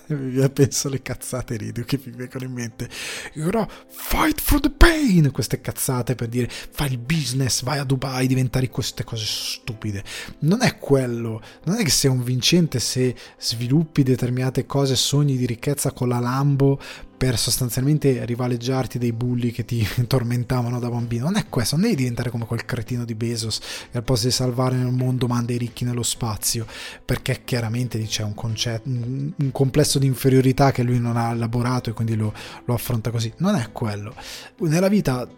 penso 0.53 0.89
alle 0.89 1.03
cazzate 1.03 1.57
rido 1.57 1.83
che 1.83 2.01
mi 2.05 2.13
vengono 2.13 2.45
in 2.45 2.53
mente. 2.53 2.89
Però 3.35 3.67
fight 3.89 4.41
for 4.41 4.61
the 4.61 4.71
pain! 4.71 5.31
Queste 5.33 5.61
cazzate 5.61 6.15
per 6.15 6.29
dire 6.29 6.49
fai 6.49 6.93
il 6.93 6.99
business, 6.99 7.63
vai 7.63 7.79
a 7.79 7.85
Dubai, 7.85 8.27
diventare 8.27 8.69
queste 8.69 9.05
cose 9.05 9.25
stupide. 9.27 10.05
Non 10.41 10.63
è 10.63 10.79
quello. 10.79 11.43
Non 11.65 11.77
è 11.77 11.83
che 11.83 11.91
sei 11.91 12.11
un 12.11 12.23
vincente 12.23 12.79
se 12.79 13.15
sviluppi 13.39 14.03
determinate 14.03 14.67
cose, 14.67 14.97
sogni 14.97 15.37
di 15.37 15.47
ricchezza 15.47 15.93
con 15.93 16.09
la 16.09 16.19
Lambo 16.19 16.81
per 17.17 17.39
sostanzialmente 17.39 18.25
rivaleggiarti 18.25 18.99
dei 18.99 19.13
bulli 19.13 19.51
che 19.51 19.65
ti 19.65 19.87
tormentavano 20.07 20.79
da 20.79 20.89
bambino. 20.89 21.25
Non 21.25 21.37
è 21.37 21.49
questo, 21.49 21.77
non 21.77 21.85
devi 21.85 21.97
diventare 21.97 22.31
come 22.31 22.47
quel 22.47 22.65
cretino 22.65 23.05
di 23.05 23.15
Bezos 23.15 23.61
che 23.91 23.97
al 23.97 24.05
posto 24.05 24.27
di 24.27 24.33
salvare 24.33 24.77
nel 24.77 24.93
mondo 24.93 25.27
manda 25.27 25.53
i 25.53 25.59
ricchi 25.59 25.85
nello 25.85 26.03
spazio, 26.03 26.67
perché 27.05 27.43
chiaramente 27.45 28.03
c'è 28.03 28.23
un, 28.23 28.35
concetto, 28.35 28.89
un, 28.89 29.51
complesso 29.53 29.99
di 29.99 30.07
inferiorità 30.07 30.73
che 30.73 30.83
lui 30.83 31.01
non 31.01 31.17
ha 31.17 31.31
elaborato 31.31 31.91
e 31.91 31.93
quindi 31.93 32.15
lo, 32.17 32.33
lo 32.65 32.75
affronta 32.75 33.11
così. 33.11 33.33
Non 33.39 33.55
è 33.55 33.71
quello. 33.73 34.15
Nella 34.59 34.89
vita 34.89 35.29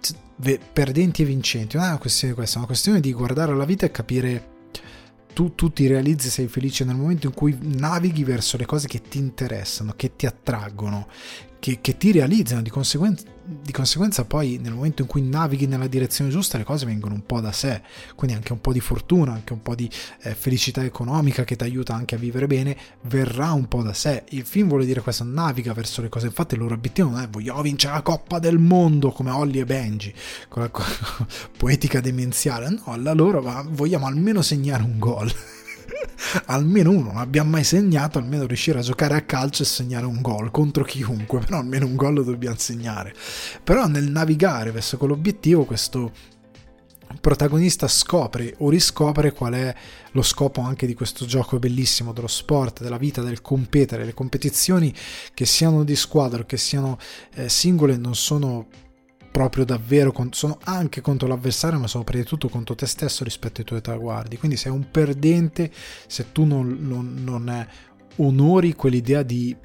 perdenti 0.73 1.23
e 1.23 1.25
vincenti 1.25 1.77
non 1.77 1.87
è 1.87 1.89
una 1.89 1.99
questione 1.99 2.33
di 2.33 2.39
questo, 2.39 2.57
è 2.57 2.59
una 2.59 2.67
questione 2.67 3.01
di 3.01 3.13
guardare 3.13 3.55
la 3.55 3.65
vita 3.65 3.87
e 3.87 3.91
capire 3.91 4.57
tu, 5.39 5.55
tu, 5.55 5.73
ti 5.73 5.87
realizzi 5.87 6.31
sei 6.31 6.49
felice 6.49 6.85
nel 6.85 6.97
momento 6.97 7.29
in 7.29 7.33
cui 7.33 7.57
navighi 7.61 8.25
verso 8.25 8.57
le 8.57 8.67
cose 8.67 8.89
che 8.89 9.01
ti 9.01 9.19
interessano, 9.19 9.93
che 9.95 10.17
ti 10.17 10.27
attraggono, 10.27 11.07
che, 11.59 11.79
che 11.81 11.97
ti 11.97 12.13
realizzano, 12.13 12.63
di 12.63 12.71
conseguenza, 12.71 13.25
di 13.51 13.73
conseguenza 13.73 14.25
poi 14.25 14.59
nel 14.61 14.75
momento 14.75 15.01
in 15.03 15.09
cui 15.09 15.23
navighi 15.23 15.67
nella 15.67 15.87
direzione 15.87 16.31
giusta 16.31 16.59
le 16.59 16.65
cose 16.65 16.85
vengono 16.85 17.15
un 17.15 17.25
po' 17.25 17.41
da 17.41 17.51
sé, 17.51 17.81
quindi 18.15 18.37
anche 18.37 18.53
un 18.53 18.61
po' 18.61 18.73
di 18.73 18.81
fortuna, 18.81 19.33
anche 19.33 19.55
un 19.55 19.63
po' 19.63 19.75
di 19.75 19.89
eh, 20.23 20.35
felicità 20.35 20.85
economica 20.85 21.45
che 21.45 21.57
ti 21.57 21.65
aiuta 21.65 21.95
anche 21.95 22.15
a 22.15 22.19
vivere 22.19 22.47
bene, 22.47 22.77
verrà 23.03 23.53
un 23.53 23.67
po' 23.67 23.83
da 23.83 23.95
sé. 23.95 24.25
Il 24.31 24.45
film 24.45 24.69
vuole 24.69 24.85
dire 24.85 25.01
questo, 25.01 25.25
naviga 25.25 25.73
verso 25.73 26.03
le 26.03 26.11
cose, 26.11 26.27
infatti 26.27 26.55
il 26.55 26.61
loro 26.61 26.75
obiettivo 26.75 27.09
non 27.09 27.23
è 27.23 27.29
vogliamo 27.29 27.63
vincere 27.63 27.95
la 27.95 28.03
Coppa 28.03 28.39
del 28.39 28.59
Mondo 28.59 29.11
come 29.11 29.31
Holly 29.31 29.61
e 29.61 29.65
Benji, 29.65 30.13
con 30.49 30.63
la 30.63 30.71
poetica 31.57 32.01
demenziale, 32.01 32.69
no, 32.69 32.97
la 32.97 33.15
loro 33.15 33.41
ma 33.41 33.65
vogliamo 33.67 34.07
almeno 34.07 34.43
segnare 34.43 34.83
un 34.83 34.99
gol. 34.99 35.33
Almeno 36.47 36.91
uno, 36.91 37.13
non 37.13 37.19
abbiamo 37.19 37.51
mai 37.51 37.65
segnato, 37.65 38.19
almeno 38.19 38.47
riuscire 38.47 38.79
a 38.79 38.83
giocare 38.83 39.15
a 39.15 39.23
calcio 39.23 39.63
e 39.63 39.67
segnare 39.67 40.07
un 40.07 40.21
gol 40.21 40.51
contro 40.51 40.85
chiunque, 40.85 41.41
però 41.45 41.59
almeno 41.59 41.87
un 41.87 41.97
gol 41.97 42.15
lo 42.15 42.23
dobbiamo 42.23 42.57
segnare. 42.59 43.15
Però 43.63 43.87
nel 43.87 44.11
navigare 44.11 44.71
verso 44.71 44.97
quell'obiettivo 44.97 45.65
questo 45.65 46.13
protagonista 47.21 47.89
scopre 47.89 48.55
o 48.59 48.69
riscopre 48.69 49.33
qual 49.33 49.55
è 49.55 49.75
lo 50.13 50.23
scopo 50.23 50.61
anche 50.61 50.87
di 50.87 50.95
questo 50.95 51.25
gioco 51.25 51.59
bellissimo 51.59 52.13
dello 52.13 52.27
sport, 52.27 52.83
della 52.83 52.99
vita, 52.99 53.23
del 53.23 53.41
competere. 53.41 54.05
Le 54.05 54.15
competizioni 54.15 54.95
che 55.35 55.47
siano 55.47 55.85
di 55.85 55.97
squadra 55.97 56.43
o 56.43 56.45
che 56.45 56.57
siano 56.57 56.99
eh, 57.35 57.49
singole 57.49 57.97
non 57.97 58.15
sono 58.15 58.67
proprio 59.39 59.65
davvero, 59.65 60.13
sono 60.31 60.59
anche 60.65 61.01
contro 61.01 61.29
l'avversario, 61.29 61.79
ma 61.79 61.87
sono 61.87 62.03
prima 62.03 62.25
di 62.25 62.29
tutto 62.29 62.49
contro 62.49 62.75
te 62.75 62.87
stesso 62.87 63.23
rispetto 63.23 63.61
ai 63.61 63.67
tuoi 63.67 63.81
traguardi. 63.81 64.37
Quindi 64.37 64.57
sei 64.57 64.73
un 64.73 64.91
perdente 64.91 65.71
se 66.09 66.33
tu 66.33 66.45
non, 66.45 66.77
non, 66.81 67.15
non 67.23 67.69
onori 68.17 68.75
quell'idea 68.75 69.23
di 69.23 69.57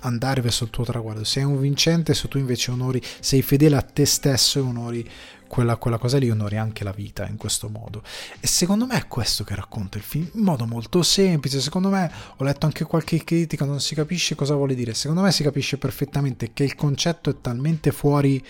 andare 0.00 0.40
verso 0.40 0.64
il 0.64 0.70
tuo 0.70 0.82
traguardo. 0.82 1.22
Sei 1.22 1.44
un 1.44 1.60
vincente 1.60 2.12
se 2.12 2.26
tu 2.26 2.38
invece 2.38 2.72
onori, 2.72 3.00
sei 3.20 3.40
fedele 3.40 3.76
a 3.76 3.82
te 3.82 4.04
stesso 4.04 4.58
e 4.58 4.62
onori 4.62 5.08
quella, 5.46 5.76
quella, 5.76 5.98
cosa 5.98 6.18
lì, 6.18 6.28
onori 6.28 6.56
anche 6.56 6.82
la 6.82 6.92
vita 6.92 7.24
in 7.28 7.36
questo 7.36 7.68
modo. 7.68 8.02
E 8.40 8.48
secondo 8.48 8.84
me 8.84 8.96
è 8.96 9.06
questo 9.06 9.44
che 9.44 9.54
racconta 9.54 9.96
il 9.96 10.02
film, 10.02 10.28
in 10.34 10.42
modo 10.42 10.66
molto 10.66 11.04
semplice. 11.04 11.60
Secondo 11.60 11.88
me, 11.88 12.10
ho 12.36 12.42
letto 12.42 12.66
anche 12.66 12.82
qualche 12.82 13.22
critica, 13.22 13.64
non 13.64 13.80
si 13.80 13.94
capisce 13.94 14.34
cosa 14.34 14.56
vuole 14.56 14.74
dire. 14.74 14.92
Secondo 14.92 15.22
me 15.22 15.30
si 15.30 15.44
capisce 15.44 15.78
perfettamente 15.78 16.52
che 16.52 16.64
il 16.64 16.74
concetto 16.74 17.30
è 17.30 17.40
talmente 17.40 17.92
fuori 17.92 18.44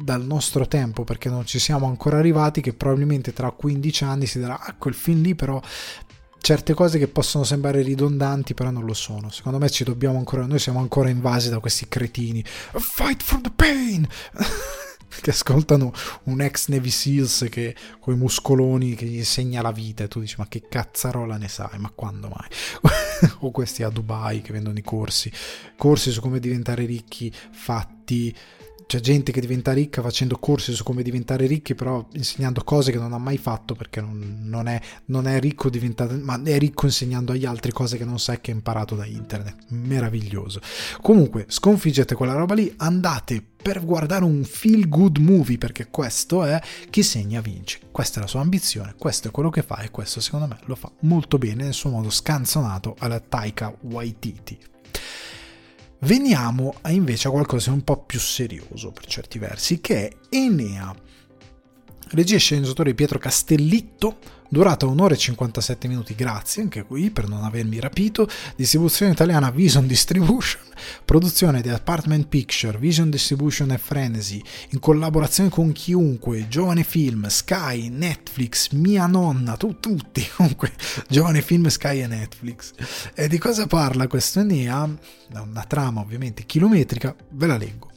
dal 0.00 0.24
nostro 0.24 0.66
tempo 0.68 1.04
perché 1.04 1.28
non 1.28 1.44
ci 1.44 1.58
siamo 1.58 1.86
ancora 1.86 2.18
arrivati 2.18 2.60
che 2.60 2.72
probabilmente 2.72 3.32
tra 3.32 3.50
15 3.50 4.04
anni 4.04 4.26
si 4.26 4.38
dirà 4.38 4.60
ah 4.60 4.74
quel 4.74 4.94
film 4.94 5.22
lì 5.22 5.34
però 5.34 5.60
certe 6.40 6.72
cose 6.72 6.98
che 6.98 7.08
possono 7.08 7.44
sembrare 7.44 7.82
ridondanti 7.82 8.54
però 8.54 8.70
non 8.70 8.84
lo 8.84 8.94
sono. 8.94 9.28
Secondo 9.30 9.58
me 9.58 9.68
ci 9.68 9.84
dobbiamo 9.84 10.18
ancora 10.18 10.46
noi 10.46 10.58
siamo 10.58 10.78
ancora 10.78 11.08
invasi 11.08 11.50
da 11.50 11.58
questi 11.58 11.88
cretini. 11.88 12.44
Fight 12.44 13.22
for 13.22 13.40
the 13.40 13.52
pain! 13.54 14.06
Che 15.20 15.30
ascoltano 15.30 15.90
un 16.24 16.42
ex 16.42 16.68
Navy 16.68 16.90
Seals 16.90 17.46
che 17.50 17.74
con 17.98 18.12
i 18.12 18.16
muscoloni 18.16 18.94
che 18.94 19.06
gli 19.06 19.16
insegna 19.16 19.62
la 19.62 19.72
vita 19.72 20.04
e 20.04 20.08
tu 20.08 20.20
dici 20.20 20.34
ma 20.36 20.46
che 20.46 20.62
cazzarola 20.68 21.38
ne 21.38 21.48
sai? 21.48 21.78
Ma 21.78 21.90
quando 21.94 22.28
mai? 22.28 22.46
O 23.40 23.50
questi 23.50 23.82
a 23.82 23.88
Dubai 23.88 24.42
che 24.42 24.52
vendono 24.52 24.78
i 24.78 24.82
corsi. 24.82 25.32
Corsi 25.76 26.12
su 26.12 26.20
come 26.20 26.38
diventare 26.38 26.84
ricchi 26.84 27.32
fatti 27.50 28.36
c'è 28.88 29.00
gente 29.00 29.32
che 29.32 29.42
diventa 29.42 29.74
ricca 29.74 30.00
facendo 30.00 30.38
corsi 30.38 30.72
su 30.72 30.82
come 30.82 31.02
diventare 31.02 31.46
ricchi, 31.46 31.74
però 31.74 32.08
insegnando 32.14 32.64
cose 32.64 32.90
che 32.90 32.96
non 32.96 33.12
ha 33.12 33.18
mai 33.18 33.36
fatto 33.36 33.74
perché 33.74 34.00
non, 34.00 34.44
non, 34.44 34.66
è, 34.66 34.80
non 35.06 35.26
è, 35.26 35.38
ricco 35.40 35.68
diventato, 35.68 36.18
ma 36.22 36.40
è 36.42 36.56
ricco 36.56 36.86
insegnando 36.86 37.32
agli 37.32 37.44
altri 37.44 37.70
cose 37.70 37.98
che 37.98 38.06
non 38.06 38.18
sai 38.18 38.40
che 38.40 38.50
ha 38.50 38.54
imparato 38.54 38.94
da 38.94 39.04
internet. 39.04 39.66
Meraviglioso. 39.68 40.62
Comunque, 41.02 41.44
sconfiggete 41.48 42.14
quella 42.14 42.32
roba 42.32 42.54
lì, 42.54 42.72
andate 42.78 43.44
per 43.60 43.84
guardare 43.84 44.24
un 44.24 44.42
feel 44.44 44.88
good 44.88 45.18
movie 45.18 45.58
perché 45.58 45.88
questo 45.90 46.44
è 46.44 46.58
chi 46.88 47.02
segna 47.02 47.42
vince. 47.42 47.80
Questa 47.90 48.20
è 48.20 48.22
la 48.22 48.28
sua 48.28 48.40
ambizione, 48.40 48.94
questo 48.96 49.28
è 49.28 49.30
quello 49.30 49.50
che 49.50 49.60
fa 49.60 49.80
e 49.80 49.90
questo 49.90 50.22
secondo 50.22 50.46
me 50.46 50.58
lo 50.64 50.74
fa 50.74 50.90
molto 51.00 51.36
bene 51.36 51.64
nel 51.64 51.74
suo 51.74 51.90
modo 51.90 52.08
scanzonato 52.08 52.96
alla 53.00 53.20
Taika 53.20 53.76
Waititi. 53.82 54.58
Veniamo 56.00 56.74
a 56.82 56.92
invece 56.92 57.26
a 57.26 57.30
qualcosa 57.32 57.70
di 57.70 57.76
un 57.76 57.84
po' 57.84 58.04
più 58.04 58.20
serioso 58.20 58.92
per 58.92 59.06
certi 59.06 59.38
versi, 59.38 59.80
che 59.80 60.08
è 60.08 60.16
Enea. 60.28 60.94
Regia 62.10 62.36
e 62.36 62.38
sceneggiatore 62.38 62.94
Pietro 62.94 63.18
Castellitto, 63.18 64.18
durata 64.48 64.86
un'ora 64.86 65.14
e 65.14 65.18
57 65.18 65.88
minuti, 65.88 66.14
grazie 66.14 66.62
anche 66.62 66.84
qui 66.84 67.10
per 67.10 67.28
non 67.28 67.44
avermi 67.44 67.78
rapito, 67.80 68.28
distribuzione 68.56 69.12
italiana 69.12 69.50
Vision 69.50 69.86
Distribution, 69.86 70.62
produzione 71.04 71.60
di 71.60 71.68
Apartment 71.68 72.26
Picture, 72.26 72.78
Vision 72.78 73.10
Distribution 73.10 73.70
e 73.72 73.78
Frenzy, 73.78 74.42
in 74.70 74.80
collaborazione 74.80 75.50
con 75.50 75.72
chiunque, 75.72 76.48
Giovane 76.48 76.84
Film, 76.84 77.26
Sky, 77.26 77.88
Netflix, 77.88 78.70
Mia 78.70 79.06
Nonna, 79.06 79.56
tu, 79.56 79.78
tutti, 79.80 80.26
comunque, 80.34 80.72
Giovane 81.08 81.42
Film, 81.42 81.66
Sky 81.68 82.02
e 82.02 82.06
Netflix. 82.06 82.72
E 83.14 83.28
di 83.28 83.38
cosa 83.38 83.66
parla 83.66 84.06
questo 84.06 84.40
Enea? 84.40 84.88
Una 85.30 85.64
trama 85.64 86.00
ovviamente 86.00 86.44
chilometrica, 86.44 87.14
ve 87.30 87.46
la 87.46 87.56
leggo 87.56 87.87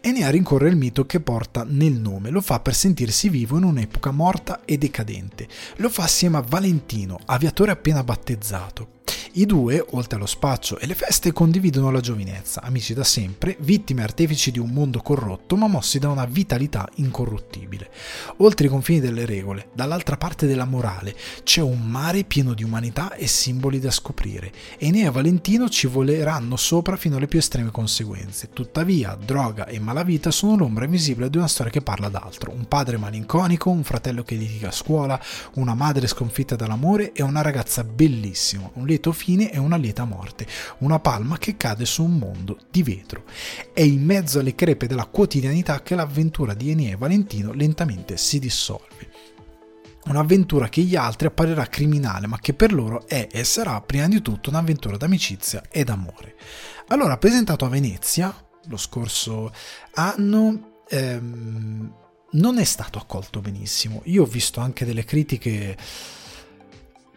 e 0.00 0.12
ne 0.12 0.24
ha 0.24 0.30
rincorre 0.30 0.68
il 0.68 0.76
mito 0.76 1.06
che 1.06 1.20
porta 1.20 1.64
nel 1.66 1.94
nome. 1.94 2.30
Lo 2.30 2.40
fa 2.40 2.60
per 2.60 2.74
sentirsi 2.74 3.28
vivo 3.28 3.56
in 3.56 3.64
un'epoca 3.64 4.10
morta 4.10 4.62
e 4.64 4.78
decadente. 4.78 5.48
Lo 5.76 5.88
fa 5.88 6.04
assieme 6.04 6.38
a 6.38 6.44
Valentino, 6.46 7.18
aviatore 7.26 7.72
appena 7.72 8.02
battezzato. 8.02 8.93
I 9.36 9.46
due, 9.46 9.84
oltre 9.90 10.16
allo 10.16 10.26
spaccio 10.26 10.78
e 10.78 10.86
le 10.86 10.94
feste, 10.94 11.32
condividono 11.32 11.90
la 11.90 11.98
giovinezza, 11.98 12.62
amici 12.62 12.94
da 12.94 13.02
sempre, 13.02 13.56
vittime 13.58 14.04
artefici 14.04 14.52
di 14.52 14.60
un 14.60 14.70
mondo 14.70 15.00
corrotto 15.00 15.56
ma 15.56 15.66
mossi 15.66 15.98
da 15.98 16.08
una 16.08 16.24
vitalità 16.24 16.88
incorruttibile. 16.96 17.90
Oltre 18.36 18.66
i 18.66 18.70
confini 18.70 19.00
delle 19.00 19.26
regole, 19.26 19.70
dall'altra 19.72 20.16
parte 20.16 20.46
della 20.46 20.66
morale, 20.66 21.16
c'è 21.42 21.60
un 21.62 21.80
mare 21.80 22.22
pieno 22.22 22.54
di 22.54 22.62
umanità 22.62 23.14
e 23.14 23.26
simboli 23.26 23.80
da 23.80 23.90
scoprire, 23.90 24.52
e 24.78 24.92
Nea 24.92 25.08
e 25.08 25.10
Valentino 25.10 25.68
ci 25.68 25.88
voleranno 25.88 26.54
sopra 26.54 26.96
fino 26.96 27.16
alle 27.16 27.26
più 27.26 27.40
estreme 27.40 27.72
conseguenze. 27.72 28.50
Tuttavia, 28.52 29.18
droga 29.20 29.66
e 29.66 29.80
malavita 29.80 30.30
sono 30.30 30.56
l'ombra 30.56 30.84
invisibile 30.84 31.28
di 31.28 31.38
una 31.38 31.48
storia 31.48 31.72
che 31.72 31.82
parla 31.82 32.08
d'altro, 32.08 32.52
un 32.52 32.68
padre 32.68 32.98
malinconico, 32.98 33.68
un 33.68 33.82
fratello 33.82 34.22
che 34.22 34.36
litiga 34.36 34.68
a 34.68 34.72
scuola, 34.72 35.20
una 35.54 35.74
madre 35.74 36.06
sconfitta 36.06 36.54
dall'amore 36.54 37.12
e 37.12 37.24
una 37.24 37.42
ragazza 37.42 37.82
bellissima, 37.82 38.70
un 38.74 38.86
lieto 38.94 39.12
fine 39.12 39.50
e 39.50 39.58
una 39.58 39.76
lieta 39.76 40.04
morte, 40.04 40.46
una 40.78 41.00
palma 41.00 41.36
che 41.38 41.56
cade 41.56 41.84
su 41.84 42.04
un 42.04 42.16
mondo 42.16 42.58
di 42.70 42.82
vetro. 42.82 43.24
È 43.72 43.80
in 43.80 44.04
mezzo 44.04 44.38
alle 44.38 44.54
crepe 44.54 44.86
della 44.86 45.06
quotidianità 45.06 45.82
che 45.82 45.94
l'avventura 45.94 46.54
di 46.54 46.70
Enea 46.70 46.92
e 46.92 46.96
Valentino 46.96 47.52
lentamente 47.52 48.16
si 48.16 48.38
dissolve. 48.38 49.32
Un'avventura 50.06 50.68
che 50.68 50.82
agli 50.82 50.96
altri 50.96 51.26
apparirà 51.26 51.66
criminale, 51.66 52.26
ma 52.26 52.38
che 52.38 52.52
per 52.52 52.72
loro 52.72 53.06
è 53.08 53.26
e 53.30 53.42
sarà 53.42 53.80
prima 53.80 54.06
di 54.06 54.20
tutto 54.20 54.50
un'avventura 54.50 54.96
d'amicizia 54.96 55.62
e 55.70 55.82
d'amore. 55.82 56.36
Allora, 56.88 57.16
presentato 57.16 57.64
a 57.64 57.70
Venezia 57.70 58.34
lo 58.66 58.76
scorso 58.76 59.50
anno, 59.94 60.82
ehm, 60.88 61.94
non 62.32 62.58
è 62.58 62.64
stato 62.64 62.98
accolto 62.98 63.40
benissimo. 63.40 64.02
Io 64.04 64.22
ho 64.22 64.26
visto 64.26 64.60
anche 64.60 64.84
delle 64.84 65.04
critiche 65.04 65.76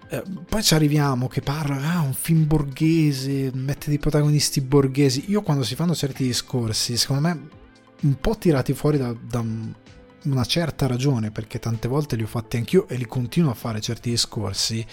eh, 0.10 0.24
poi 0.48 0.64
ci 0.64 0.74
arriviamo 0.74 1.28
che 1.28 1.42
parla, 1.42 1.96
ah, 1.96 2.00
un 2.00 2.14
film 2.14 2.48
borghese, 2.48 3.52
mette 3.54 3.90
dei 3.90 4.00
protagonisti 4.00 4.62
borghesi. 4.62 5.26
Io 5.28 5.42
quando 5.42 5.64
si 5.64 5.76
fanno 5.76 5.94
certi 5.94 6.24
discorsi, 6.24 6.96
secondo 6.96 7.28
me, 7.28 7.50
un 8.04 8.16
po' 8.20 8.38
tirati 8.38 8.74
fuori 8.74 8.98
da, 8.98 9.14
da 9.20 9.44
una 10.24 10.46
certa 10.46 10.88
ragione, 10.88 11.32
perché 11.32 11.60
tante 11.60 11.90
volte 11.90 12.16
li 12.16 12.24
ho 12.24 12.28
fatti 12.28 12.56
anch'io 12.56 12.88
e 12.88 12.96
li 12.96 13.06
continuo 13.06 13.52
a 13.52 13.56
fare 13.56 13.82
certi 13.82 14.10
discorsi, 14.10 14.86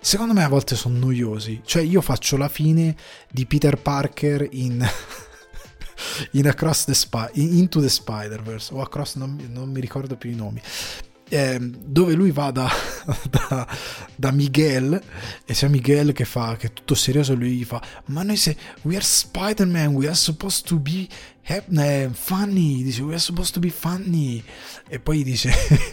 secondo 0.00 0.34
me 0.34 0.44
a 0.44 0.48
volte 0.48 0.76
sono 0.76 0.98
noiosi. 0.98 1.62
Cioè 1.64 1.82
io 1.82 2.02
faccio 2.02 2.36
la 2.36 2.48
fine 2.48 2.94
di 3.30 3.46
Peter 3.46 3.76
Parker 3.76 4.46
in... 4.50 4.86
in 6.32 6.48
Across 6.48 6.84
the 6.84 6.94
Spy, 6.94 7.28
Into 7.34 7.80
the 7.80 7.88
Spider-Verse 7.88 8.72
o 8.74 8.80
Across, 8.80 9.16
non, 9.16 9.38
non 9.50 9.70
mi 9.70 9.80
ricordo 9.80 10.16
più 10.16 10.30
i 10.30 10.34
nomi 10.34 10.60
eh, 11.30 11.58
dove 11.60 12.14
lui 12.14 12.32
va 12.32 12.50
da, 12.50 12.68
da, 13.30 13.66
da, 14.16 14.30
Miguel 14.32 15.00
e 15.44 15.52
c'è 15.52 15.68
Miguel 15.68 16.12
che 16.12 16.24
fa 16.24 16.56
che 16.56 16.72
tutto 16.72 16.94
serioso 16.94 17.34
lui 17.34 17.52
gli 17.52 17.64
fa 17.64 17.80
ma 18.06 18.22
noi 18.22 18.36
se 18.36 18.56
we 18.82 18.96
are 18.96 19.04
Spider-Man 19.04 19.94
we 19.94 20.06
are 20.06 20.14
supposed 20.14 20.66
to 20.66 20.76
be 20.78 21.06
funny 22.12 22.84
dice 22.84 23.02
we 23.02 23.12
are 23.12 23.18
supposed 23.18 23.52
to 23.52 23.60
be 23.60 23.70
funny 23.70 24.42
e 24.88 25.00
poi 25.00 25.24
dice 25.24 25.52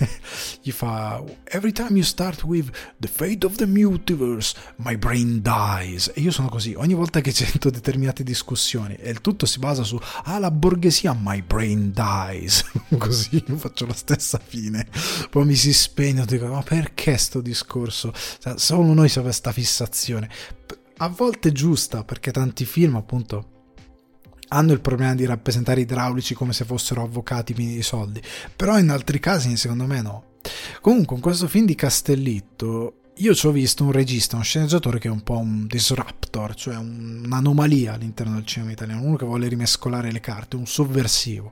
gli 0.62 0.72
fa 0.72 1.24
every 1.46 1.72
time 1.72 1.96
you 1.96 2.04
start 2.04 2.44
with 2.44 2.70
the 3.00 3.08
fate 3.08 3.44
of 3.46 3.56
the 3.56 3.66
multiverse 3.66 4.56
my 4.78 4.96
brain 4.96 5.42
dies. 5.42 6.12
E 6.14 6.22
io 6.22 6.32
sono 6.32 6.50
così 6.50 6.74
ogni 6.76 6.94
volta 6.94 7.22
che 7.22 7.32
sento 7.34 7.70
determinate 7.70 8.24
discussioni 8.24 8.96
e 8.96 9.10
il 9.10 9.22
tutto 9.22 9.46
si 9.46 9.60
basa 9.60 9.84
su 9.84 10.00
ah 10.26 10.38
la 10.38 10.52
borghesia 10.52 11.18
my 11.20 11.42
brain 11.42 11.92
dies. 11.92 12.64
Così 12.98 13.44
faccio 13.56 13.86
la 13.86 13.94
stessa 13.94 14.40
fine. 14.44 14.88
Poi 15.30 15.46
mi 15.46 15.56
si 15.56 15.74
spegne 15.74 16.26
dico 16.26 16.48
ma 16.48 16.62
perché 16.62 17.18
sto 17.18 17.42
discorso? 17.42 18.14
Solo 18.56 18.94
noi 18.94 19.08
sappiamo 19.08 19.26
questa 19.28 19.52
fissazione. 19.52 20.30
A 20.98 21.08
volte 21.10 21.52
giusta 21.52 22.04
perché 22.04 22.32
tanti 22.32 22.66
film 22.66 22.96
appunto 22.96 23.57
hanno 24.50 24.74
il 24.74 24.82
problema 24.82 25.16
di 25.16 25.26
rappresentare 25.26 25.82
idraulici 25.82 26.34
come 26.34 26.54
se 26.54 26.66
fossero 26.66 27.04
avvocati 27.04 27.54
pieni 27.54 27.76
di 27.76 27.82
soldi, 27.82 28.22
però 28.56 28.78
in 28.78 28.90
altri 28.90 29.20
casi 29.20 29.56
secondo 29.58 29.86
me 29.86 30.02
no. 30.02 30.24
Comunque 30.82 31.16
in 31.16 31.22
questo 31.22 31.48
film 31.48 31.66
di 31.66 31.76
Castellitto 31.76 32.94
io 33.18 33.34
ci 33.34 33.48
ho 33.48 33.52
visto 33.52 33.84
un 33.84 33.92
regista, 33.92 34.36
un 34.36 34.44
sceneggiatore 34.44 35.00
che 35.00 35.08
è 35.08 35.12
un 35.12 35.22
po' 35.22 35.38
un 35.40 35.66
disruptor, 35.66 36.54
cioè 36.54 36.76
un'anomalia 36.76 37.94
all'interno 37.94 38.36
del 38.36 38.46
cinema 38.46 38.72
italiano, 38.72 39.02
uno 39.02 39.16
che 39.16 39.26
vuole 39.26 39.48
rimescolare 39.48 40.12
le 40.12 40.20
carte, 40.20 40.56
un 40.56 40.68
sovversivo, 40.68 41.52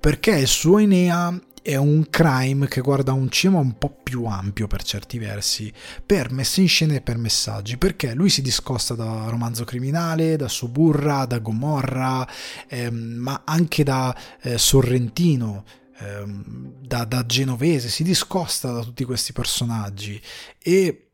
perché 0.00 0.36
il 0.38 0.46
suo 0.46 0.78
Enea 0.78 1.38
è 1.62 1.76
un 1.76 2.08
crime 2.10 2.68
che 2.68 2.80
guarda 2.80 3.12
un 3.12 3.30
cinema 3.30 3.58
un 3.58 3.76
po' 3.78 3.96
più 4.02 4.24
ampio 4.24 4.66
per 4.66 4.82
certi 4.82 5.18
versi, 5.18 5.72
per 6.04 6.30
messe 6.30 6.60
in 6.60 6.68
scena 6.68 6.94
e 6.94 7.00
per 7.00 7.18
messaggi, 7.18 7.76
perché 7.76 8.14
lui 8.14 8.30
si 8.30 8.42
discosta 8.42 8.94
da 8.94 9.28
romanzo 9.28 9.64
criminale, 9.64 10.36
da 10.36 10.48
Suburra, 10.48 11.26
da 11.26 11.38
Gomorra, 11.38 12.26
ehm, 12.68 12.96
ma 12.96 13.42
anche 13.44 13.84
da 13.84 14.16
eh, 14.42 14.58
Sorrentino, 14.58 15.64
ehm, 15.98 16.74
da, 16.80 17.04
da 17.04 17.26
Genovese, 17.26 17.88
si 17.88 18.02
discosta 18.02 18.70
da 18.70 18.82
tutti 18.82 19.04
questi 19.04 19.32
personaggi. 19.32 20.20
E 20.62 21.07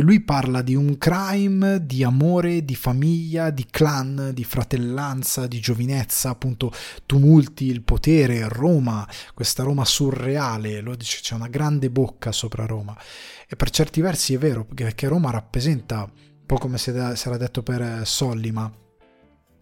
lui 0.00 0.20
parla 0.20 0.62
di 0.62 0.74
un 0.74 0.98
crime, 0.98 1.84
di 1.84 2.02
amore, 2.02 2.64
di 2.64 2.74
famiglia, 2.74 3.50
di 3.50 3.66
clan, 3.70 4.30
di 4.32 4.44
fratellanza, 4.44 5.46
di 5.46 5.60
giovinezza, 5.60 6.30
appunto 6.30 6.72
tumulti, 7.06 7.66
il 7.66 7.82
potere, 7.82 8.48
Roma, 8.48 9.08
questa 9.34 9.62
Roma 9.62 9.84
surreale, 9.84 10.80
lo 10.80 10.94
dice 10.96 11.20
c'è 11.20 11.34
una 11.34 11.48
grande 11.48 11.90
bocca 11.90 12.32
sopra 12.32 12.66
Roma. 12.66 12.96
E 13.48 13.56
per 13.56 13.70
certi 13.70 14.00
versi 14.00 14.34
è 14.34 14.38
vero 14.38 14.64
perché 14.64 15.06
Roma 15.08 15.30
rappresenta 15.30 16.02
un 16.02 16.46
po' 16.46 16.58
come 16.58 16.78
si 16.78 16.90
era 16.90 17.36
detto 17.36 17.62
per 17.62 18.02
Sollima 18.04 18.72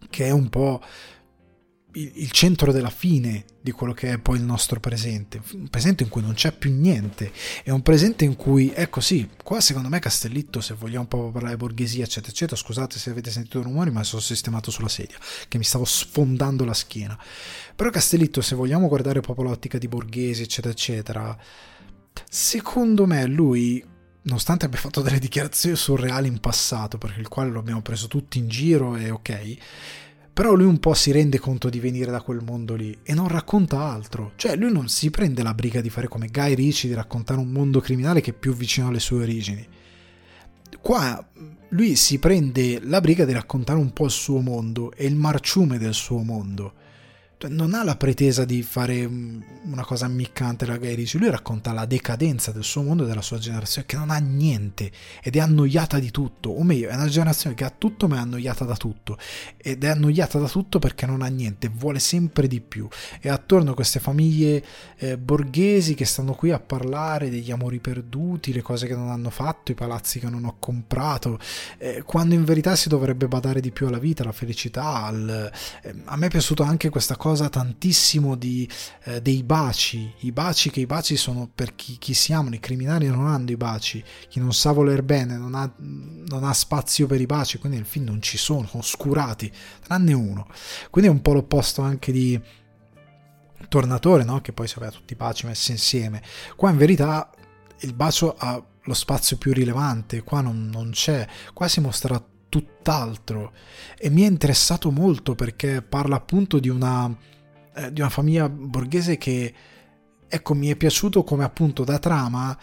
che 0.09 0.25
è 0.25 0.31
un 0.31 0.49
po' 0.49 0.81
il 1.95 2.31
centro 2.31 2.71
della 2.71 2.89
fine 2.89 3.45
di 3.61 3.71
quello 3.71 3.93
che 3.93 4.11
è 4.11 4.17
poi 4.17 4.37
il 4.37 4.43
nostro 4.43 4.79
presente, 4.79 5.41
un 5.53 5.67
presente 5.69 6.03
in 6.03 6.09
cui 6.09 6.21
non 6.21 6.33
c'è 6.33 6.51
più 6.51 6.71
niente, 6.71 7.31
è 7.63 7.69
un 7.69 7.81
presente 7.81 8.25
in 8.25 8.35
cui, 8.35 8.71
ecco 8.73 8.99
sì, 8.99 9.29
qua 9.43 9.61
secondo 9.61 9.89
me 9.89 9.99
Castellitto, 9.99 10.59
se 10.59 10.73
vogliamo 10.73 11.05
po' 11.05 11.31
parlare 11.31 11.55
borghesia, 11.55 12.03
eccetera, 12.03 12.31
eccetera, 12.31 12.59
scusate 12.59 12.97
se 12.97 13.11
avete 13.11 13.29
sentito 13.29 13.61
rumori, 13.61 13.91
ma 13.91 14.03
sono 14.03 14.21
sistemato 14.21 14.71
sulla 14.71 14.89
sedia, 14.89 15.17
che 15.47 15.57
mi 15.57 15.63
stavo 15.63 15.85
sfondando 15.85 16.65
la 16.65 16.73
schiena, 16.73 17.17
però 17.75 17.89
Castellitto, 17.89 18.41
se 18.41 18.55
vogliamo 18.55 18.87
guardare 18.87 19.21
proprio 19.21 19.45
l'ottica 19.45 19.77
di 19.77 19.87
borghesi, 19.87 20.41
eccetera, 20.41 20.73
eccetera, 20.73 21.37
secondo 22.27 23.05
me 23.05 23.25
lui 23.25 23.91
nonostante 24.23 24.65
abbia 24.65 24.79
fatto 24.79 25.01
delle 25.01 25.19
dichiarazioni 25.19 25.75
surreali 25.75 26.27
in 26.27 26.39
passato, 26.39 26.97
per 26.97 27.15
il 27.17 27.27
quale 27.27 27.49
lo 27.49 27.59
abbiamo 27.59 27.81
preso 27.81 28.07
tutti 28.07 28.37
in 28.37 28.47
giro 28.47 28.95
e 28.95 29.09
ok, 29.09 29.57
però 30.33 30.53
lui 30.55 30.65
un 30.65 30.79
po' 30.79 30.95
si 30.95 31.11
rende 31.11 31.37
conto 31.37 31.69
di 31.69 31.79
venire 31.79 32.09
da 32.09 32.21
quel 32.21 32.41
mondo 32.43 32.73
lì 32.73 32.97
e 33.03 33.13
non 33.13 33.27
racconta 33.27 33.79
altro. 33.79 34.31
Cioè 34.35 34.55
lui 34.55 34.71
non 34.71 34.89
si 34.89 35.11
prende 35.11 35.43
la 35.43 35.53
briga 35.53 35.79
di 35.79 35.91
fare 35.91 36.07
come 36.07 36.27
Guy 36.27 36.55
Ritchie, 36.55 36.89
di 36.89 36.95
raccontare 36.95 37.39
un 37.39 37.51
mondo 37.51 37.79
criminale 37.79 38.19
che 38.19 38.31
è 38.31 38.33
più 38.33 38.55
vicino 38.55 38.87
alle 38.87 38.99
sue 38.99 39.21
origini. 39.21 39.65
Qua 40.81 41.23
lui 41.69 41.95
si 41.95 42.17
prende 42.17 42.79
la 42.81 42.99
briga 42.99 43.25
di 43.25 43.33
raccontare 43.33 43.77
un 43.77 43.93
po' 43.93 44.05
il 44.05 44.11
suo 44.11 44.39
mondo 44.41 44.91
e 44.93 45.05
il 45.05 45.15
marciume 45.15 45.77
del 45.77 45.93
suo 45.93 46.23
mondo 46.23 46.73
non 47.47 47.73
ha 47.73 47.83
la 47.83 47.95
pretesa 47.95 48.45
di 48.45 48.63
fare 48.63 49.05
una 49.05 49.83
cosa 49.83 50.05
ammiccante 50.05 50.65
la 50.65 50.77
Guy 50.77 50.95
Ritchie, 50.95 51.19
lui 51.19 51.29
racconta 51.29 51.71
la 51.73 51.85
decadenza 51.85 52.51
del 52.51 52.63
suo 52.63 52.83
mondo 52.83 53.03
e 53.03 53.07
della 53.07 53.21
sua 53.21 53.37
generazione 53.37 53.87
che 53.87 53.95
non 53.95 54.09
ha 54.09 54.17
niente 54.17 54.91
ed 55.21 55.35
è 55.35 55.39
annoiata 55.39 55.99
di 55.99 56.11
tutto, 56.11 56.49
o 56.49 56.63
meglio 56.63 56.89
è 56.89 56.95
una 56.95 57.07
generazione 57.07 57.55
che 57.55 57.63
ha 57.63 57.73
tutto 57.75 58.07
ma 58.07 58.17
è 58.17 58.19
annoiata 58.19 58.65
da 58.65 58.75
tutto. 58.75 59.17
Ed 59.57 59.83
è 59.83 59.87
annoiata 59.87 60.39
da 60.39 60.47
tutto 60.47 60.79
perché 60.79 61.05
non 61.05 61.21
ha 61.21 61.27
niente, 61.27 61.69
vuole 61.69 61.99
sempre 61.99 62.47
di 62.47 62.61
più. 62.61 62.87
E 63.19 63.29
attorno 63.29 63.71
a 63.71 63.75
queste 63.75 63.99
famiglie 63.99 64.63
eh, 64.97 65.17
borghesi 65.17 65.93
che 65.93 66.05
stanno 66.05 66.33
qui 66.33 66.51
a 66.51 66.59
parlare 66.59 67.29
degli 67.29 67.51
amori 67.51 67.79
perduti, 67.79 68.53
le 68.53 68.61
cose 68.61 68.87
che 68.87 68.95
non 68.95 69.09
hanno 69.09 69.29
fatto, 69.29 69.71
i 69.71 69.75
palazzi 69.75 70.19
che 70.19 70.29
non 70.29 70.45
ho 70.45 70.55
comprato, 70.59 71.39
eh, 71.77 72.03
quando 72.03 72.35
in 72.35 72.43
verità 72.43 72.75
si 72.75 72.89
dovrebbe 72.89 73.27
badare 73.27 73.59
di 73.59 73.71
più 73.71 73.87
alla 73.87 73.99
vita, 73.99 74.23
alla 74.23 74.31
felicità, 74.31 75.03
al... 75.05 75.51
eh, 75.83 75.93
a 76.05 76.15
me 76.15 76.25
è 76.27 76.29
piaciuto 76.29 76.63
anche 76.63 76.89
questa 76.89 77.15
cosa 77.15 77.32
cosa 77.33 77.49
tantissimo 77.49 78.35
di, 78.35 78.69
eh, 79.05 79.19
dei 79.19 79.41
baci, 79.41 80.13
i 80.19 80.31
baci 80.31 80.69
che 80.69 80.81
i 80.81 80.85
baci 80.85 81.17
sono 81.17 81.49
per 81.53 81.73
chi, 81.73 81.97
chi, 81.97 82.13
si 82.13 82.31
amano, 82.31 82.53
i 82.53 82.59
criminali 82.59 83.07
non 83.07 83.25
hanno 83.25 83.49
i 83.49 83.57
baci, 83.57 84.03
chi 84.29 84.39
non 84.39 84.53
sa 84.53 84.71
voler 84.71 85.01
bene 85.01 85.35
non 85.35 85.55
ha, 85.55 85.71
non 85.77 86.43
ha 86.43 86.53
spazio 86.53 87.07
per 87.07 87.19
i 87.19 87.25
baci, 87.25 87.57
quindi 87.57 87.79
nel 87.79 87.87
film 87.87 88.05
non 88.05 88.21
ci 88.21 88.37
sono, 88.37 88.67
sono 88.67 88.83
oscurati, 88.83 89.51
tranne 89.83 90.13
uno. 90.13 90.47
Quindi 90.91 91.09
è 91.09 91.13
un 91.13 91.21
po' 91.21 91.33
l'opposto 91.33 91.81
anche 91.81 92.11
di 92.11 92.39
Tornatore, 93.67 94.23
no? 94.23 94.39
che 94.41 94.53
poi 94.53 94.67
si 94.67 94.75
aveva 94.77 94.91
tutti 94.91 95.13
i 95.13 95.15
baci 95.15 95.47
messi 95.47 95.71
insieme. 95.71 96.21
Qua 96.55 96.69
in 96.69 96.77
verità 96.77 97.31
il 97.79 97.93
bacio 97.93 98.35
ha 98.37 98.63
lo 98.85 98.93
spazio 98.93 99.37
più 99.37 99.53
rilevante, 99.53 100.21
qua 100.21 100.41
non, 100.41 100.69
non 100.71 100.91
c'è, 100.91 101.27
qua 101.51 101.67
si 101.67 101.79
mostra 101.79 102.23
tutt'altro. 102.53 103.51
E 103.97 104.11
mi 104.11 104.21
è 104.21 104.27
interessato 104.27 104.91
molto 104.91 105.33
perché 105.33 105.81
parla 105.81 106.17
appunto 106.17 106.59
di 106.59 106.69
una, 106.69 107.11
eh, 107.73 107.91
di 107.91 107.99
una 107.99 108.11
famiglia 108.11 108.47
borghese 108.47 109.17
che 109.17 109.53
ecco 110.27 110.53
mi 110.53 110.67
è 110.67 110.75
piaciuto 110.75 111.23
come 111.23 111.43
appunto 111.43 111.83
da 111.83 111.97
trama 111.97 112.55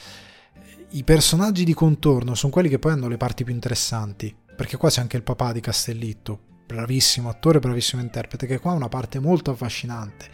i 0.91 1.05
personaggi 1.05 1.64
di 1.64 1.74
contorno 1.74 2.34
sono 2.34 2.51
quelli 2.51 2.68
che 2.68 2.80
poi 2.80 2.93
hanno 2.93 3.07
le 3.07 3.16
parti 3.16 3.45
più 3.45 3.55
interessanti 3.55 4.34
perché 4.57 4.76
qua 4.76 4.88
c'è 4.88 5.01
anche 5.01 5.16
il 5.16 5.22
papà 5.22 5.53
di 5.53 5.61
Castellitto 5.61 6.41
bravissimo 6.66 7.28
attore 7.28 7.61
bravissimo 7.61 8.03
interprete 8.03 8.47
che 8.47 8.59
qua 8.59 8.72
ha 8.72 8.74
una 8.74 8.88
parte 8.88 9.20
molto 9.20 9.53
affascinante 9.53 10.28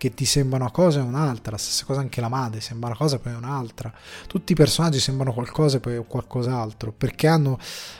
che 0.00 0.14
ti 0.14 0.24
sembra 0.24 0.56
una 0.56 0.70
cosa 0.70 1.00
e 1.00 1.02
un'altra, 1.02 1.52
la 1.52 1.58
stessa 1.58 1.84
cosa 1.84 2.00
anche 2.00 2.22
la 2.22 2.30
madre, 2.30 2.62
sembra 2.62 2.88
una 2.88 2.96
cosa 2.96 3.16
e 3.16 3.18
poi 3.18 3.34
un'altra. 3.34 3.92
Tutti 4.26 4.52
i 4.52 4.54
personaggi 4.54 4.98
sembrano 4.98 5.34
qualcosa 5.34 5.76
e 5.76 5.80
poi 5.80 6.02
qualcos'altro, 6.06 6.90
perché 6.90 7.26
hanno 7.26 7.58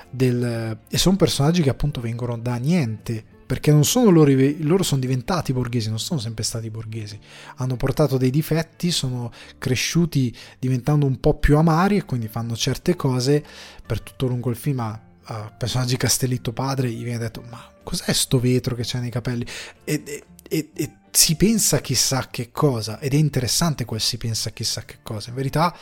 del... 0.09 0.79
e 0.89 0.97
sono 0.97 1.17
personaggi 1.17 1.61
che 1.61 1.69
appunto 1.69 2.01
vengono 2.01 2.39
da 2.39 2.57
niente, 2.57 3.23
perché 3.45 3.71
non 3.71 3.85
sono 3.85 4.09
loro, 4.09 4.33
loro 4.61 4.83
sono 4.83 4.99
diventati 4.99 5.53
borghesi, 5.53 5.91
non 5.91 5.99
sono 5.99 6.19
sempre 6.19 6.43
stati 6.43 6.71
borghesi, 6.71 7.21
hanno 7.57 7.77
portato 7.77 8.17
dei 8.17 8.31
difetti, 8.31 8.91
sono 8.91 9.31
cresciuti 9.59 10.35
diventando 10.59 11.05
un 11.05 11.21
po' 11.21 11.35
più 11.35 11.59
amari 11.59 11.99
e 11.99 12.07
quindi 12.07 12.29
fanno 12.29 12.57
certe 12.57 12.97
cose 12.97 13.45
per 13.85 14.01
tutto 14.01 14.27
lungo 14.27 14.49
il 14.49 14.57
film. 14.57 14.81
A, 14.81 14.99
a 15.25 15.55
personaggi 15.55 15.99
Castellitto 15.99 16.55
padre 16.55 16.91
gli 16.91 17.03
viene 17.03 17.19
detto 17.19 17.43
ma 17.51 17.63
cos'è 17.83 18.11
sto 18.15 18.41
vetro 18.41 18.75
che 18.75 18.85
c'è 18.85 19.01
nei 19.01 19.11
capelli 19.11 19.45
e, 19.85 20.03
e, 20.05 20.25
e, 20.49 20.71
e 20.73 21.00
si 21.11 21.37
pensa 21.37 21.81
chissà 21.81 22.29
che 22.31 22.51
cosa 22.51 23.01
ed 23.01 23.15
è 23.15 23.17
interessante 23.17 23.85
quel 23.85 24.01
si 24.01 24.17
pensa 24.17 24.51
chissà 24.51 24.83
che 24.83 24.99
cosa. 25.03 25.31
In 25.31 25.37
verità, 25.37 25.77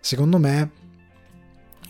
secondo 0.00 0.38
me, 0.38 0.70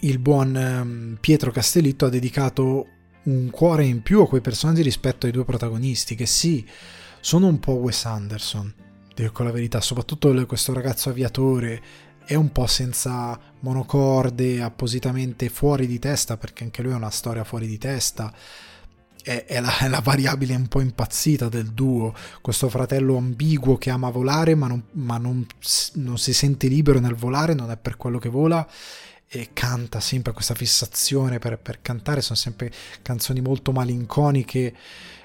il 0.00 0.18
buon 0.18 0.56
ehm, 0.56 1.18
Pietro 1.20 1.50
Castellitto 1.50 2.06
ha 2.06 2.10
dedicato 2.10 2.86
un 3.22 3.50
cuore 3.50 3.84
in 3.84 4.02
più 4.02 4.22
a 4.22 4.28
quei 4.28 4.40
personaggi 4.40 4.82
rispetto 4.82 5.26
ai 5.26 5.32
due 5.32 5.44
protagonisti, 5.44 6.14
che 6.14 6.26
sì, 6.26 6.66
sono 7.20 7.46
un 7.46 7.58
po' 7.60 7.72
Wes 7.72 8.04
Anderson, 8.06 8.74
dico 9.14 9.42
la 9.42 9.52
verità, 9.52 9.80
soprattutto 9.80 10.46
questo 10.46 10.72
ragazzo 10.72 11.10
aviatore 11.10 11.82
è 12.24 12.34
un 12.34 12.50
po' 12.52 12.66
senza 12.66 13.38
monocorde, 13.60 14.62
appositamente 14.62 15.48
fuori 15.48 15.86
di 15.86 15.98
testa, 15.98 16.36
perché 16.36 16.64
anche 16.64 16.82
lui 16.82 16.92
ha 16.92 16.96
una 16.96 17.10
storia 17.10 17.44
fuori 17.44 17.66
di 17.66 17.76
testa 17.76 18.32
è, 19.22 19.44
è, 19.44 19.60
la, 19.60 19.78
è, 19.78 19.88
la, 19.88 20.00
variabile 20.00 20.54
un 20.54 20.68
po' 20.68 20.80
impazzita 20.80 21.48
del 21.48 21.72
duo, 21.72 22.14
questo 22.40 22.68
fratello 22.68 23.16
ambiguo 23.16 23.76
che 23.76 23.90
ama 23.90 24.10
volare 24.10 24.54
ma, 24.54 24.66
non, 24.66 24.84
ma 24.92 25.18
non, 25.18 25.46
non, 25.94 26.18
si 26.18 26.32
sente 26.32 26.68
libero 26.68 27.00
nel 27.00 27.14
volare, 27.14 27.54
non 27.54 27.70
è 27.70 27.76
per 27.76 27.96
quello 27.96 28.18
che 28.18 28.28
vola 28.28 28.66
e 29.28 29.50
canta 29.52 30.00
sempre 30.00 30.32
questa 30.32 30.54
fissazione 30.54 31.38
per, 31.38 31.58
per 31.58 31.80
cantare, 31.82 32.20
sono 32.20 32.38
sempre 32.38 32.72
canzoni 33.02 33.40
molto 33.40 33.72
malinconiche 33.72 34.74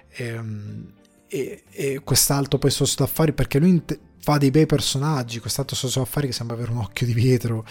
ehm, 0.10 0.94
e, 1.28 1.64
e, 1.72 2.00
quest'altro 2.04 2.60
poi 2.60 2.70
socio 2.70 2.96
d'affari 2.98 3.34
perché 3.34 3.60
lui 3.60 3.82
fa 4.20 4.38
dei 4.38 4.52
bei 4.52 4.66
personaggi, 4.66 5.40
quest'altro 5.40 5.76
socio 5.76 6.00
d'affari 6.00 6.28
che 6.28 6.34
sembra 6.34 6.56
avere 6.56 6.72
un 6.72 6.78
occhio 6.78 7.06
di 7.06 7.14
vetro, 7.14 7.66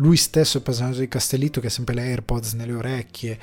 lui 0.00 0.16
stesso 0.16 0.58
il 0.58 0.62
personaggio 0.62 1.00
di 1.00 1.08
Castellitto 1.08 1.60
che 1.60 1.68
ha 1.68 1.70
sempre 1.70 1.94
le 1.94 2.02
AirPods 2.02 2.54
nelle 2.54 2.72
orecchie. 2.72 3.38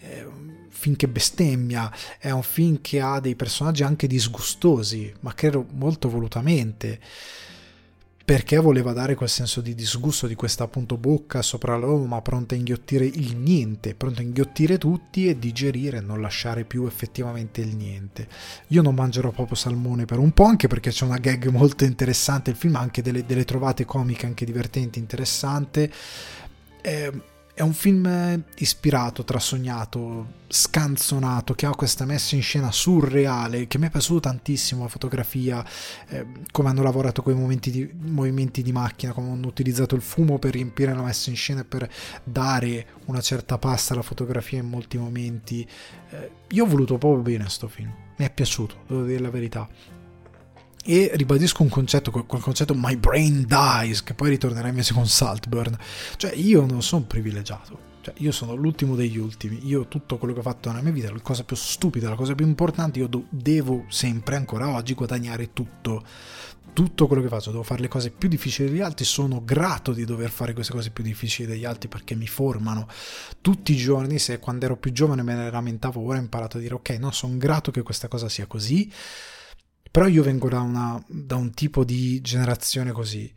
Eh, 0.00 0.60
film 0.68 0.96
che 0.96 1.06
bestemmia, 1.06 1.92
è 2.18 2.30
un 2.30 2.42
film 2.42 2.80
che 2.80 3.00
ha 3.00 3.20
dei 3.20 3.36
personaggi 3.36 3.84
anche 3.84 4.08
disgustosi, 4.08 5.14
ma 5.20 5.32
credo 5.32 5.64
molto 5.74 6.08
volutamente, 6.08 6.98
perché 8.32 8.56
voleva 8.56 8.94
dare 8.94 9.14
quel 9.14 9.28
senso 9.28 9.60
di 9.60 9.74
disgusto 9.74 10.26
di 10.26 10.34
questa 10.34 10.64
appunto 10.64 10.96
bocca 10.96 11.42
sopra 11.42 11.76
l'uomo, 11.76 12.18
pronta 12.22 12.54
a 12.54 12.56
inghiottire 12.56 13.04
il 13.04 13.36
niente, 13.36 13.94
pronta 13.94 14.22
a 14.22 14.24
inghiottire 14.24 14.78
tutti 14.78 15.28
e 15.28 15.38
digerire, 15.38 16.00
non 16.00 16.22
lasciare 16.22 16.64
più 16.64 16.86
effettivamente 16.86 17.60
il 17.60 17.76
niente. 17.76 18.26
Io 18.68 18.80
non 18.80 18.94
mangerò 18.94 19.32
proprio 19.32 19.54
salmone 19.54 20.06
per 20.06 20.18
un 20.18 20.32
po', 20.32 20.44
anche 20.44 20.66
perché 20.66 20.88
c'è 20.88 21.04
una 21.04 21.18
gag 21.18 21.48
molto 21.48 21.84
interessante, 21.84 22.48
il 22.48 22.56
film 22.56 22.76
ha 22.76 22.80
anche 22.80 23.02
delle, 23.02 23.26
delle 23.26 23.44
trovate 23.44 23.84
comiche, 23.84 24.24
anche 24.24 24.46
divertenti, 24.46 24.98
interessante. 24.98 25.92
Eh, 26.80 27.12
è 27.62 27.64
un 27.64 27.74
film 27.74 28.42
ispirato, 28.56 29.22
trasognato, 29.22 30.40
scanzonato, 30.48 31.54
che 31.54 31.66
ha 31.66 31.70
questa 31.70 32.04
messa 32.04 32.34
in 32.34 32.42
scena 32.42 32.72
surreale, 32.72 33.68
che 33.68 33.78
mi 33.78 33.86
è 33.86 33.90
piaciuto 33.90 34.18
tantissimo 34.18 34.82
la 34.82 34.88
fotografia, 34.88 35.64
eh, 36.08 36.26
come 36.50 36.70
hanno 36.70 36.82
lavorato 36.82 37.22
con 37.22 37.32
i 37.32 37.58
di, 37.70 37.88
movimenti 38.00 38.62
di 38.62 38.72
macchina, 38.72 39.12
come 39.12 39.30
hanno 39.30 39.46
utilizzato 39.46 39.94
il 39.94 40.02
fumo 40.02 40.40
per 40.40 40.54
riempire 40.54 40.92
la 40.92 41.02
messa 41.02 41.30
in 41.30 41.36
scena 41.36 41.60
e 41.60 41.64
per 41.64 41.88
dare 42.24 42.86
una 43.04 43.20
certa 43.20 43.58
pasta 43.58 43.92
alla 43.94 44.02
fotografia 44.02 44.58
in 44.58 44.68
molti 44.68 44.98
momenti. 44.98 45.64
Eh, 46.10 46.30
io 46.48 46.64
ho 46.64 46.68
voluto 46.68 46.98
proprio 46.98 47.22
bene 47.22 47.44
questo 47.44 47.68
film, 47.68 47.94
mi 48.16 48.24
è 48.24 48.30
piaciuto, 48.32 48.74
devo 48.88 49.04
dire 49.04 49.20
la 49.20 49.30
verità 49.30 49.68
e 50.84 51.12
ribadisco 51.14 51.62
un 51.62 51.68
concetto, 51.68 52.10
quel 52.10 52.42
concetto 52.42 52.74
My 52.74 52.96
Brain 52.96 53.46
Dies, 53.46 54.02
che 54.02 54.14
poi 54.14 54.30
ritornerà 54.30 54.68
invece 54.68 54.94
con 54.94 55.06
Saltburn. 55.06 55.76
Cioè, 56.16 56.32
io 56.34 56.66
non 56.66 56.82
sono 56.82 57.04
privilegiato. 57.04 57.90
Cioè, 58.00 58.14
io 58.18 58.32
sono 58.32 58.54
l'ultimo 58.54 58.96
degli 58.96 59.16
ultimi. 59.16 59.60
Io 59.66 59.86
tutto 59.86 60.18
quello 60.18 60.34
che 60.34 60.40
ho 60.40 60.42
fatto 60.42 60.68
nella 60.68 60.82
mia 60.82 60.90
vita, 60.90 61.12
la 61.12 61.20
cosa 61.20 61.44
più 61.44 61.54
stupida, 61.54 62.08
la 62.08 62.16
cosa 62.16 62.34
più 62.34 62.44
importante, 62.44 62.98
io 62.98 63.06
do- 63.06 63.26
devo 63.28 63.84
sempre, 63.88 64.34
ancora 64.34 64.68
oggi, 64.68 64.94
guadagnare 64.94 65.52
tutto. 65.52 66.04
Tutto 66.72 67.06
quello 67.06 67.22
che 67.22 67.28
faccio, 67.28 67.50
devo 67.50 67.62
fare 67.62 67.82
le 67.82 67.88
cose 67.88 68.10
più 68.10 68.28
difficili 68.28 68.70
degli 68.70 68.80
altri. 68.80 69.04
Sono 69.04 69.42
grato 69.44 69.92
di 69.92 70.04
dover 70.04 70.30
fare 70.30 70.52
queste 70.52 70.72
cose 70.72 70.90
più 70.90 71.04
difficili 71.04 71.46
degli 71.46 71.64
altri 71.64 71.88
perché 71.88 72.16
mi 72.16 72.26
formano 72.26 72.88
tutti 73.40 73.72
i 73.72 73.76
giorni. 73.76 74.18
Se 74.18 74.38
quando 74.40 74.64
ero 74.64 74.76
più 74.76 74.90
giovane 74.90 75.22
me 75.22 75.34
ne 75.34 75.50
lamentavo, 75.50 76.00
ora 76.00 76.18
ho 76.18 76.22
imparato 76.22 76.56
a 76.56 76.60
dire: 76.60 76.74
Ok, 76.74 76.90
no, 76.98 77.12
sono 77.12 77.36
grato 77.36 77.70
che 77.70 77.82
questa 77.82 78.08
cosa 78.08 78.28
sia 78.28 78.46
così 78.46 78.90
però 79.92 80.08
io 80.08 80.22
vengo 80.22 80.48
da, 80.48 80.60
una, 80.60 81.00
da 81.06 81.36
un 81.36 81.52
tipo 81.52 81.84
di 81.84 82.20
generazione 82.22 82.92
così 82.92 83.32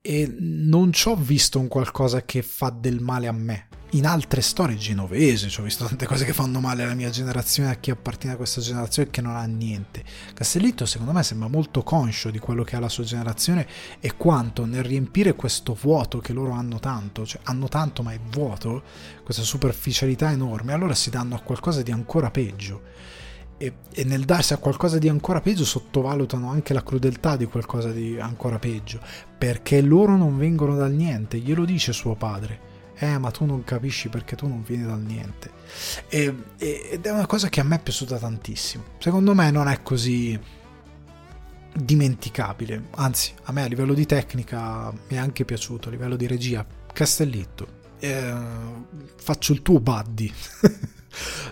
e 0.00 0.34
non 0.38 0.92
ci 0.92 1.08
ho 1.08 1.16
visto 1.16 1.58
un 1.58 1.68
qualcosa 1.68 2.22
che 2.22 2.40
fa 2.40 2.70
del 2.70 3.00
male 3.00 3.26
a 3.26 3.32
me. 3.32 3.68
In 3.90 4.06
altre 4.06 4.40
storie 4.40 4.76
genovesi 4.76 5.50
ci 5.50 5.60
ho 5.60 5.64
visto 5.64 5.84
tante 5.84 6.06
cose 6.06 6.24
che 6.24 6.32
fanno 6.32 6.60
male 6.60 6.84
alla 6.84 6.94
mia 6.94 7.10
generazione, 7.10 7.70
a 7.70 7.74
chi 7.74 7.90
appartiene 7.90 8.34
a 8.34 8.38
questa 8.38 8.60
generazione 8.62 9.08
e 9.08 9.10
che 9.12 9.20
non 9.20 9.36
ha 9.36 9.44
niente. 9.44 10.04
Castellitto 10.32 10.86
secondo 10.86 11.12
me 11.12 11.22
sembra 11.22 11.48
molto 11.48 11.82
conscio 11.82 12.30
di 12.30 12.38
quello 12.38 12.62
che 12.62 12.76
ha 12.76 12.80
la 12.80 12.88
sua 12.88 13.04
generazione 13.04 13.66
e 14.00 14.16
quanto 14.16 14.64
nel 14.64 14.84
riempire 14.84 15.34
questo 15.34 15.74
vuoto 15.74 16.18
che 16.18 16.32
loro 16.32 16.52
hanno 16.52 16.78
tanto, 16.78 17.26
cioè 17.26 17.40
hanno 17.44 17.68
tanto 17.68 18.02
ma 18.02 18.12
è 18.12 18.20
vuoto, 18.30 18.84
questa 19.22 19.42
superficialità 19.42 20.30
enorme, 20.30 20.72
allora 20.72 20.94
si 20.94 21.10
danno 21.10 21.34
a 21.34 21.40
qualcosa 21.40 21.82
di 21.82 21.90
ancora 21.90 22.30
peggio 22.30 22.94
e, 23.58 23.72
e, 23.94 24.04
nel 24.04 24.24
darsi 24.24 24.52
a 24.52 24.58
qualcosa 24.58 24.98
di 24.98 25.08
ancora 25.08 25.40
peggio 25.40 25.64
sottovalutano 25.64 26.50
anche 26.50 26.74
la 26.74 26.82
crudeltà 26.82 27.36
di 27.36 27.46
qualcosa 27.46 27.90
di 27.90 28.18
ancora 28.18 28.58
peggio, 28.58 29.00
perché 29.38 29.80
loro 29.80 30.16
non 30.16 30.36
vengono 30.36 30.76
dal 30.76 30.92
niente, 30.92 31.38
glielo 31.38 31.64
dice 31.64 31.92
suo 31.92 32.14
padre. 32.14 32.74
Eh, 32.98 33.18
ma 33.18 33.30
tu 33.30 33.44
non 33.44 33.62
capisci 33.62 34.08
perché 34.08 34.36
tu 34.36 34.48
non 34.48 34.62
vieni 34.62 34.86
dal 34.86 35.00
niente. 35.00 35.50
E, 36.08 36.34
e, 36.56 36.88
ed 36.92 37.04
è 37.04 37.10
una 37.10 37.26
cosa 37.26 37.48
che 37.48 37.60
a 37.60 37.64
me 37.64 37.76
è 37.76 37.80
piaciuta 37.80 38.16
tantissimo. 38.16 38.84
Secondo 38.98 39.34
me 39.34 39.50
non 39.50 39.68
è 39.68 39.82
così 39.82 40.38
dimenticabile, 41.74 42.84
anzi, 42.96 43.32
a 43.44 43.52
me 43.52 43.62
a 43.62 43.66
livello 43.66 43.92
di 43.92 44.06
tecnica 44.06 44.90
mi 44.90 45.16
è 45.16 45.18
anche 45.18 45.44
piaciuto, 45.44 45.88
a 45.88 45.90
livello 45.90 46.16
di 46.16 46.26
regia, 46.26 46.64
Castellitto, 46.92 47.75
eh, 47.98 48.34
faccio 49.16 49.52
il 49.52 49.62
tuo 49.62 49.80
buddy. 49.80 50.32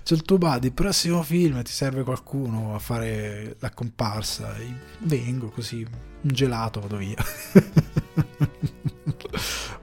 C'è 0.03 0.15
il 0.15 0.23
tuo 0.23 0.37
buddy, 0.37 0.67
il 0.67 0.73
prossimo 0.73 1.23
film 1.23 1.63
ti 1.63 1.73
serve 1.73 2.03
qualcuno 2.03 2.75
a 2.75 2.79
fare 2.79 3.57
la 3.61 3.71
comparsa. 3.71 4.55
Vengo 5.01 5.49
così, 5.49 5.87
un 6.21 6.31
gelato, 6.31 6.81
vado 6.81 6.99
via. 6.99 7.17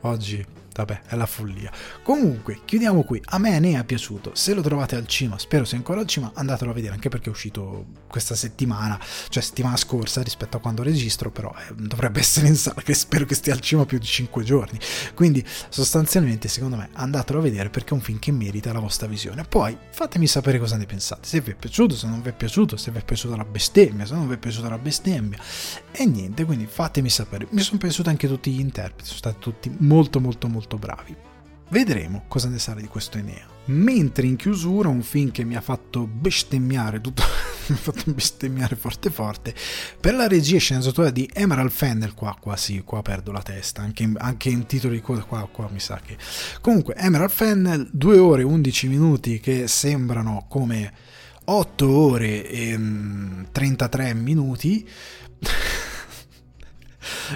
Oggi 0.01 0.45
Vabbè, 0.83 1.01
è 1.09 1.15
la 1.15 1.27
follia. 1.27 1.71
Comunque, 2.01 2.61
chiudiamo 2.65 3.03
qui. 3.03 3.21
A 3.25 3.37
me 3.37 3.59
ne 3.59 3.79
è 3.79 3.83
piaciuto. 3.83 4.31
Se 4.33 4.55
lo 4.55 4.61
trovate 4.61 4.95
al 4.95 5.05
cinema, 5.05 5.37
spero 5.37 5.63
sia 5.63 5.77
ancora 5.77 5.99
al 5.99 6.07
cinema, 6.07 6.31
andatelo 6.33 6.71
a 6.71 6.73
vedere 6.73 6.93
anche 6.93 7.09
perché 7.09 7.27
è 7.27 7.31
uscito 7.31 7.85
questa 8.07 8.33
settimana, 8.33 8.99
cioè 9.29 9.43
settimana 9.43 9.77
scorsa 9.77 10.23
rispetto 10.23 10.57
a 10.57 10.59
quando 10.59 10.81
registro, 10.81 11.29
però 11.29 11.53
eh, 11.55 11.75
dovrebbe 11.75 12.19
essere 12.19 12.47
in 12.47 12.55
sala, 12.55 12.81
che 12.81 12.95
spero 12.95 13.25
che 13.25 13.35
stia 13.35 13.53
al 13.53 13.59
cinema 13.59 13.85
più 13.85 13.99
di 13.99 14.05
5 14.05 14.43
giorni. 14.43 14.79
Quindi, 15.13 15.45
sostanzialmente, 15.69 16.47
secondo 16.47 16.77
me, 16.77 16.89
andatelo 16.93 17.37
a 17.37 17.41
vedere 17.43 17.69
perché 17.69 17.91
è 17.91 17.93
un 17.93 18.01
film 18.01 18.17
che 18.17 18.31
merita 18.31 18.73
la 18.73 18.79
vostra 18.79 19.05
visione. 19.05 19.43
Poi, 19.43 19.77
fatemi 19.91 20.25
sapere 20.25 20.57
cosa 20.57 20.77
ne 20.77 20.87
pensate. 20.87 21.27
Se 21.27 21.41
vi 21.41 21.51
è 21.51 21.55
piaciuto, 21.55 21.95
se 21.95 22.07
non 22.07 22.23
vi 22.23 22.29
è 22.29 22.33
piaciuto, 22.33 22.75
se 22.75 22.89
vi 22.89 22.97
è 22.97 23.03
piaciuta 23.03 23.35
la 23.35 23.45
bestemmia, 23.45 24.05
se 24.07 24.15
non 24.15 24.27
vi 24.27 24.33
è 24.33 24.37
piaciuta 24.37 24.67
la 24.67 24.79
bestemmia. 24.79 25.37
E 25.91 26.05
niente, 26.05 26.43
quindi 26.43 26.65
fatemi 26.65 27.09
sapere. 27.09 27.45
Mi 27.51 27.61
sono 27.61 27.77
piaciuti 27.77 28.09
anche 28.09 28.27
tutti 28.27 28.51
gli 28.51 28.59
interpreti, 28.59 29.05
sono 29.05 29.17
stati 29.17 29.37
tutti 29.39 29.75
molto, 29.79 30.19
molto, 30.19 30.47
molto 30.47 30.70
molto 30.71 30.77
bravi. 30.77 31.15
Vedremo 31.69 32.25
cosa 32.27 32.49
ne 32.49 32.59
sarà 32.59 32.79
di 32.79 32.87
questo 32.87 33.17
Enea. 33.17 33.49
Mentre 33.65 34.25
in 34.25 34.35
chiusura 34.35 34.89
un 34.89 35.01
film 35.01 35.31
che 35.31 35.43
mi 35.43 35.55
ha 35.55 35.61
fatto 35.61 36.05
bestemmiare 36.05 36.99
tutto, 36.99 37.23
mi 37.67 37.75
ha 37.75 37.79
fatto 37.79 38.11
bestemmiare 38.11 38.75
forte 38.75 39.09
forte 39.09 39.53
per 39.99 40.13
la 40.13 40.27
regia 40.27 40.57
e 40.57 40.59
sceneggiatura 40.59 41.11
di 41.11 41.29
Emerald 41.31 41.69
Fennel 41.69 42.13
qua, 42.13 42.35
qua 42.39 42.57
sì, 42.57 42.81
qua 42.83 43.01
perdo 43.01 43.31
la 43.31 43.41
testa 43.41 43.81
anche 43.81 44.03
in, 44.03 44.15
anche 44.17 44.49
in 44.49 44.65
titoli 44.65 44.99
qua, 44.99 45.21
qua, 45.21 45.47
qua 45.49 45.69
mi 45.71 45.79
sa 45.79 46.01
che 46.03 46.17
comunque 46.59 46.95
Emerald 46.95 47.29
Fennel 47.29 47.87
2 47.91 48.17
ore 48.17 48.41
e 48.41 48.45
11 48.45 48.87
minuti 48.87 49.39
che 49.39 49.67
sembrano 49.67 50.47
come 50.49 50.91
8 51.45 51.89
ore 51.89 52.49
e 52.49 52.79
33 53.51 54.13
mm, 54.13 54.23
minuti 54.23 54.89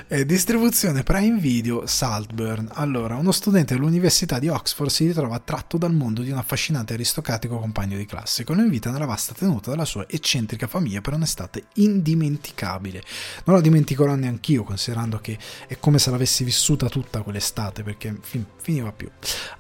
Eh, 0.08 0.26
distribuzione 0.26 1.04
Prime 1.04 1.40
Video 1.40 1.88
Saltburn. 1.88 2.70
Allora, 2.74 3.16
uno 3.16 3.32
studente 3.32 3.74
dell'Università 3.74 4.38
di 4.38 4.48
Oxford 4.48 4.90
si 4.90 5.08
ritrova 5.08 5.36
attratto 5.36 5.78
dal 5.78 5.94
mondo 5.94 6.22
di 6.22 6.30
un 6.30 6.38
affascinante 6.38 6.94
aristocratico 6.94 7.58
compagno 7.58 7.98
di 7.98 8.06
classe, 8.06 8.44
con 8.44 8.60
in 8.60 8.70
vita 8.70 8.92
nella 8.92 9.06
vasta 9.06 9.34
tenuta 9.34 9.72
della 9.72 9.86
sua 9.86 10.06
eccentrica 10.08 10.68
famiglia 10.68 11.02
per 11.02 11.14
un'estate 11.14 11.66
indimenticabile. 11.76 13.04
Non 13.46 13.56
la 13.56 13.62
dimenticherò 13.62 14.14
neanche 14.16 14.52
io, 14.52 14.64
considerando 14.64 15.20
che 15.20 15.38
è 15.68 15.78
come 15.80 15.98
se 15.98 16.12
l'avessi 16.12 16.44
vissuta 16.44 16.88
tutta 16.88 17.22
quell'estate, 17.22 17.84
perché 17.84 18.16
fin- 18.22 18.46
finiva 18.62 18.92
più. 18.92 19.10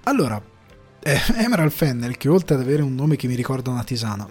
Allora, 0.04 0.42
eh, 1.02 1.20
Emerald 1.38 1.72
Fennel, 1.72 2.18
che 2.18 2.30
oltre 2.30 2.56
ad 2.56 2.62
avere 2.62 2.84
un 2.84 2.94
nome 2.94 3.16
che 3.16 3.28
mi 3.28 3.36
ricorda 3.36 3.72
una 3.72 3.84
tisana, 3.84 4.30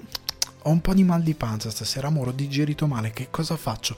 ho 0.66 0.70
un 0.70 0.80
po' 0.80 0.94
di 0.94 1.04
mal 1.04 1.22
di 1.22 1.34
pancia 1.34 1.70
stasera, 1.70 2.06
amore, 2.06 2.30
ho 2.30 2.32
digerito 2.32 2.86
male, 2.86 3.10
che 3.10 3.28
cosa 3.30 3.56
faccio? 3.56 3.96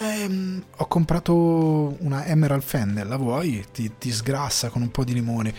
Ehm, 0.00 0.62
ho 0.76 0.86
comprato 0.86 1.96
una 2.00 2.24
Emerald 2.24 2.62
Fennel, 2.62 3.08
la 3.08 3.16
vuoi? 3.16 3.64
Ti, 3.72 3.92
ti, 3.98 4.12
sgrassa 4.12 4.68
con 4.68 4.82
un 4.82 4.90
po' 4.92 5.02
di 5.02 5.12
limone. 5.12 5.52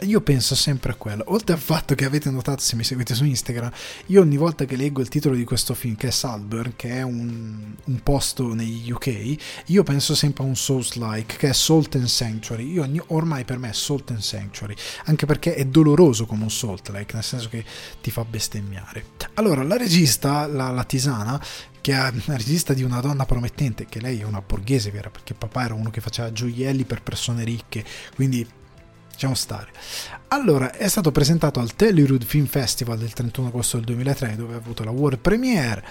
Io 0.00 0.20
penso 0.20 0.56
sempre 0.56 0.92
a 0.92 0.94
quello. 0.96 1.22
Oltre 1.28 1.54
al 1.54 1.60
fatto 1.60 1.94
che 1.94 2.04
avete 2.04 2.28
notato, 2.30 2.60
se 2.60 2.74
mi 2.74 2.82
seguite 2.82 3.14
su 3.14 3.24
Instagram, 3.24 3.70
io 4.06 4.20
ogni 4.20 4.36
volta 4.36 4.64
che 4.64 4.74
leggo 4.74 5.00
il 5.00 5.08
titolo 5.08 5.36
di 5.36 5.44
questo 5.44 5.74
film, 5.74 5.94
che 5.94 6.08
è 6.08 6.10
Saltburn, 6.10 6.72
che 6.74 6.90
è 6.90 7.02
un, 7.02 7.74
un 7.84 8.02
posto 8.02 8.52
negli 8.52 8.90
UK, 8.90 9.36
io 9.66 9.84
penso 9.84 10.16
sempre 10.16 10.42
a 10.42 10.46
un 10.46 10.56
Souls-like, 10.56 11.36
che 11.36 11.50
è 11.50 11.52
Salt 11.52 11.94
and 11.94 12.06
Sanctuary. 12.06 12.72
Io 12.72 12.82
ogni, 12.82 13.00
ormai 13.08 13.44
per 13.44 13.58
me 13.58 13.68
è 13.68 13.74
Salt 13.74 14.10
and 14.10 14.20
Sanctuary, 14.20 14.74
anche 15.04 15.24
perché 15.24 15.54
è 15.54 15.64
doloroso 15.66 16.26
come 16.26 16.42
un 16.42 16.50
Salt-like, 16.50 17.14
nel 17.14 17.22
senso 17.22 17.48
che 17.48 17.64
ti 18.00 18.10
fa 18.10 18.24
bestemmiare. 18.24 19.04
Allora, 19.34 19.62
la 19.62 19.76
regista, 19.76 20.48
la, 20.48 20.70
la 20.70 20.84
tisana, 20.84 21.40
che 21.84 21.92
è 21.92 21.98
una 21.98 22.38
regista 22.38 22.72
di 22.72 22.82
una 22.82 23.00
donna 23.00 23.26
promettente, 23.26 23.84
che 23.84 24.00
lei 24.00 24.20
è 24.20 24.24
una 24.24 24.40
borghese 24.40 24.90
vera, 24.90 25.10
perché 25.10 25.34
papà 25.34 25.64
era 25.64 25.74
uno 25.74 25.90
che 25.90 26.00
faceva 26.00 26.32
gioielli 26.32 26.84
per 26.84 27.02
persone 27.02 27.44
ricche, 27.44 27.84
quindi 28.14 28.48
lasciamo 29.10 29.34
stare. 29.34 29.70
Allora, 30.28 30.72
è 30.72 30.88
stato 30.88 31.12
presentato 31.12 31.60
al 31.60 31.76
Telluride 31.76 32.24
Film 32.24 32.46
Festival 32.46 32.96
del 32.96 33.12
31 33.12 33.48
agosto 33.48 33.76
del 33.76 33.84
2003, 33.84 34.34
dove 34.34 34.54
ha 34.54 34.56
avuto 34.56 34.82
la 34.82 34.92
world 34.92 35.18
premiere, 35.18 35.84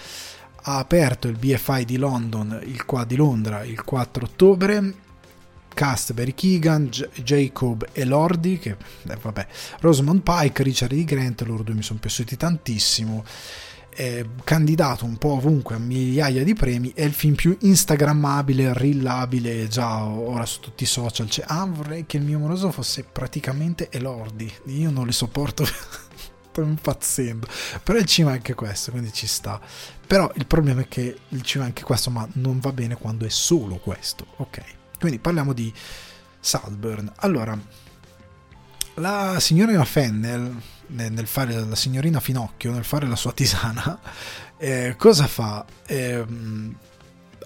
ha 0.64 0.80
aperto 0.80 1.28
il 1.28 1.38
BFI 1.38 1.86
di 1.86 1.98
London, 1.98 2.60
il 2.64 2.86
qua 2.86 3.06
di 3.06 3.16
Londra, 3.16 3.64
il 3.64 3.84
4 3.84 4.26
ottobre, 4.26 4.94
cast 5.76 6.14
Barry 6.14 6.34
Keegan, 6.34 6.88
J- 6.88 7.22
Jacob 7.22 7.88
Elordi, 7.92 8.58
che 8.58 8.78
eh, 9.08 9.18
vabbè, 9.22 9.46
Rosamund 9.82 10.22
Pike, 10.24 10.64
Richard 10.64 10.94
E. 10.94 11.04
Grant, 11.04 11.44
loro 11.44 11.62
due 11.62 11.76
mi 11.76 11.84
sono 11.84 12.00
piaciuti 12.00 12.36
tantissimo 12.36 13.24
eh, 13.96 14.30
candidato 14.44 15.06
un 15.06 15.18
po' 15.18 15.34
ovunque 15.34 15.76
a 15.76 15.80
migliaia 15.80 16.44
di 16.44 16.54
premi, 16.54 16.92
è 16.94 17.04
il 17.04 17.14
film 17.14 17.36
più 17.36 17.58
instagrammabile, 17.60 18.74
rillabile 18.74 19.68
già 19.68 20.04
ora 20.04 20.46
su 20.46 20.60
tutti 20.60 20.84
i 20.84 20.88
social. 20.88 21.30
Cioè, 21.30 21.46
ah, 21.48 21.66
vorrei 21.66 22.06
che 22.06 22.18
il 22.18 22.24
mio 22.24 22.40
moroso 22.40 22.72
fosse 22.72 23.04
praticamente 23.04 23.90
Elordi. 23.92 24.52
Io 24.66 24.92
non 24.92 25.06
li 25.06 25.12
sopporto. 25.12 25.66
sto 25.66 26.62
impazzendo. 26.62 27.48
Però 27.84 27.98
il 27.98 28.06
cinema 28.06 28.34
è 28.34 28.38
anche 28.38 28.54
questo, 28.54 28.92
quindi 28.92 29.12
ci 29.12 29.28
sta. 29.28 29.60
Però 30.06 30.32
il 30.36 30.46
problema 30.46 30.82
è 30.82 30.88
che 30.88 31.18
il 31.30 31.42
cinema 31.42 31.70
è 31.70 31.74
anche 31.74 31.84
questo, 31.84 32.10
ma 32.10 32.28
non 32.34 32.60
va 32.60 32.72
bene 32.72 32.96
quando 32.96 33.26
è 33.26 33.30
solo 33.30 33.78
questo. 33.78 34.26
Ok. 34.38 34.62
Quindi 35.00 35.20
parliamo 35.20 35.54
di 35.54 35.74
Salburn. 36.40 37.12
Allora, 37.18 37.58
la 38.96 39.40
signorina 39.40 39.84
Fennel 39.86 40.62
nel 40.94 41.28
fare 41.28 41.54
la 41.54 41.76
signorina 41.76 42.20
Finocchio, 42.20 42.72
nel 42.72 42.84
fare 42.84 43.08
la 43.08 43.16
sua 43.16 43.32
tisana, 43.32 44.00
eh, 44.58 44.96
cosa 44.98 45.28
fa? 45.28 45.66
Eh, 45.86 46.26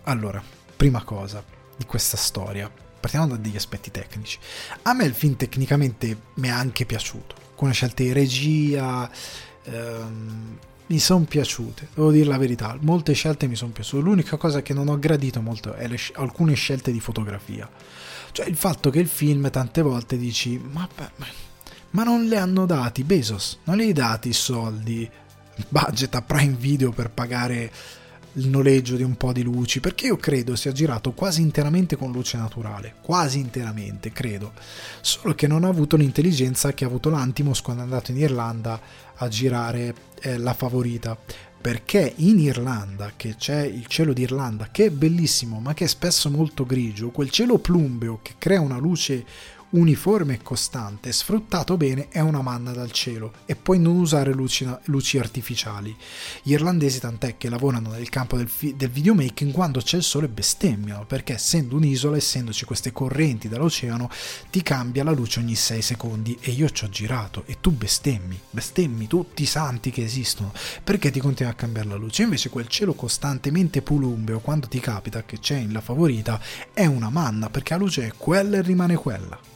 allora, 0.03 0.41
prima 0.75 1.03
cosa 1.03 1.43
di 1.75 1.85
questa 1.85 2.17
storia, 2.17 2.69
partiamo 2.99 3.27
dagli 3.27 3.55
aspetti 3.55 3.91
tecnici. 3.91 4.37
A 4.83 4.93
me 4.93 5.05
il 5.05 5.13
film 5.13 5.35
tecnicamente 5.35 6.17
mi 6.35 6.47
è 6.47 6.51
anche 6.51 6.85
piaciuto, 6.85 7.35
le 7.59 7.71
scelte 7.71 8.03
di 8.03 8.11
regia, 8.11 9.09
ehm, 9.63 10.57
mi 10.87 10.99
sono 10.99 11.25
piaciute, 11.25 11.89
devo 11.93 12.11
dire 12.11 12.25
la 12.25 12.37
verità, 12.37 12.77
molte 12.81 13.13
scelte 13.13 13.47
mi 13.47 13.55
sono 13.55 13.71
piaciute, 13.71 14.03
l'unica 14.03 14.37
cosa 14.37 14.61
che 14.61 14.73
non 14.73 14.87
ho 14.87 14.97
gradito 14.97 15.41
molto 15.41 15.73
è 15.73 15.87
le, 15.87 15.97
alcune 16.13 16.53
scelte 16.53 16.91
di 16.91 16.99
fotografia. 16.99 17.69
Cioè 18.31 18.45
il 18.45 18.55
fatto 18.55 18.89
che 18.89 18.99
il 18.99 19.07
film 19.07 19.49
tante 19.49 19.81
volte 19.81 20.17
dici, 20.17 20.57
ma, 20.57 20.87
ma 21.15 21.27
ma 21.91 22.03
non 22.03 22.25
le 22.25 22.37
hanno 22.37 22.65
dati 22.65 23.03
Bezos, 23.03 23.59
non 23.63 23.77
le 23.77 23.83
hai 23.83 23.93
dati 23.93 24.29
i 24.29 24.33
soldi, 24.33 25.09
budget 25.69 26.15
a 26.15 26.21
Prime 26.21 26.55
Video 26.55 26.91
per 26.91 27.09
pagare 27.09 27.71
il 28.37 28.49
noleggio 28.49 28.95
di 28.95 29.03
un 29.03 29.15
po' 29.15 29.33
di 29.33 29.41
luci, 29.41 29.79
perché 29.79 30.07
io 30.07 30.17
credo 30.17 30.55
sia 30.55 30.71
girato 30.71 31.11
quasi 31.13 31.41
interamente 31.41 31.95
con 31.95 32.11
luce 32.11 32.37
naturale, 32.37 32.95
quasi 33.01 33.39
interamente, 33.39 34.11
credo. 34.11 34.53
Solo 35.01 35.33
che 35.33 35.47
non 35.47 35.63
ha 35.63 35.67
avuto 35.69 35.95
l'intelligenza 35.95 36.73
che 36.73 36.83
ha 36.83 36.87
avuto 36.87 37.09
l'Antimos 37.09 37.61
quando 37.61 37.81
è 37.81 37.85
andato 37.85 38.11
in 38.11 38.17
Irlanda 38.17 38.79
a 39.15 39.27
girare 39.27 39.95
eh, 40.21 40.37
la 40.37 40.53
favorita. 40.53 41.17
Perché 41.59 42.13
in 42.17 42.39
Irlanda, 42.39 43.13
che 43.17 43.35
c'è 43.35 43.63
il 43.63 43.87
cielo 43.87 44.13
d'Irlanda, 44.13 44.69
che 44.71 44.85
è 44.85 44.89
bellissimo, 44.91 45.59
ma 45.59 45.73
che 45.73 45.85
è 45.85 45.87
spesso 45.87 46.29
molto 46.29 46.65
grigio, 46.65 47.09
quel 47.09 47.31
cielo 47.31 47.57
plumbeo 47.57 48.19
che 48.21 48.35
crea 48.37 48.61
una 48.61 48.77
luce 48.77 49.25
uniforme 49.71 50.35
e 50.35 50.41
costante, 50.41 51.11
sfruttato 51.11 51.75
bene, 51.75 52.07
è 52.09 52.19
una 52.19 52.41
manna 52.41 52.71
dal 52.71 52.91
cielo 52.91 53.33
e 53.45 53.55
puoi 53.55 53.79
non 53.79 53.97
usare 53.97 54.31
luci, 54.31 54.67
luci 54.85 55.17
artificiali. 55.17 55.95
Gli 56.41 56.53
irlandesi 56.53 56.99
tant'è 56.99 57.35
che 57.37 57.49
lavorano 57.49 57.89
nel 57.89 58.07
campo 58.09 58.37
del, 58.37 58.47
fi- 58.47 58.75
del 58.75 58.89
videomaking 58.89 59.51
quando 59.51 59.81
c'è 59.81 59.97
il 59.97 60.03
sole 60.03 60.29
bestemmiano, 60.29 61.05
perché 61.05 61.33
essendo 61.33 61.75
un'isola, 61.75 62.15
essendoci 62.15 62.63
queste 62.65 62.93
correnti 62.93 63.49
dall'oceano, 63.49 64.09
ti 64.49 64.61
cambia 64.61 65.03
la 65.03 65.11
luce 65.11 65.39
ogni 65.39 65.55
6 65.55 65.81
secondi 65.81 66.37
e 66.39 66.51
io 66.51 66.69
ci 66.69 66.85
ho 66.85 66.89
girato 66.89 67.43
e 67.45 67.57
tu 67.59 67.71
bestemmi, 67.71 68.39
bestemmi 68.49 69.07
tutti 69.07 69.43
i 69.43 69.47
santi 69.47 69.91
che 69.91 70.03
esistono, 70.03 70.53
perché 70.83 71.11
ti 71.11 71.19
continua 71.19 71.51
a 71.51 71.55
cambiare 71.55 71.89
la 71.89 71.95
luce. 71.95 72.23
Invece 72.23 72.49
quel 72.49 72.67
cielo 72.67 72.93
costantemente 72.93 73.81
pulumbeo, 73.81 74.39
quando 74.39 74.67
ti 74.67 74.79
capita 74.79 75.23
che 75.23 75.39
c'è 75.39 75.57
in 75.57 75.73
la 75.73 75.81
favorita, 75.81 76.39
è 76.73 76.85
una 76.85 77.09
manna, 77.09 77.49
perché 77.49 77.73
la 77.73 77.79
luce 77.79 78.05
è 78.05 78.11
quella 78.15 78.57
e 78.57 78.61
rimane 78.61 78.95
quella 78.95 79.55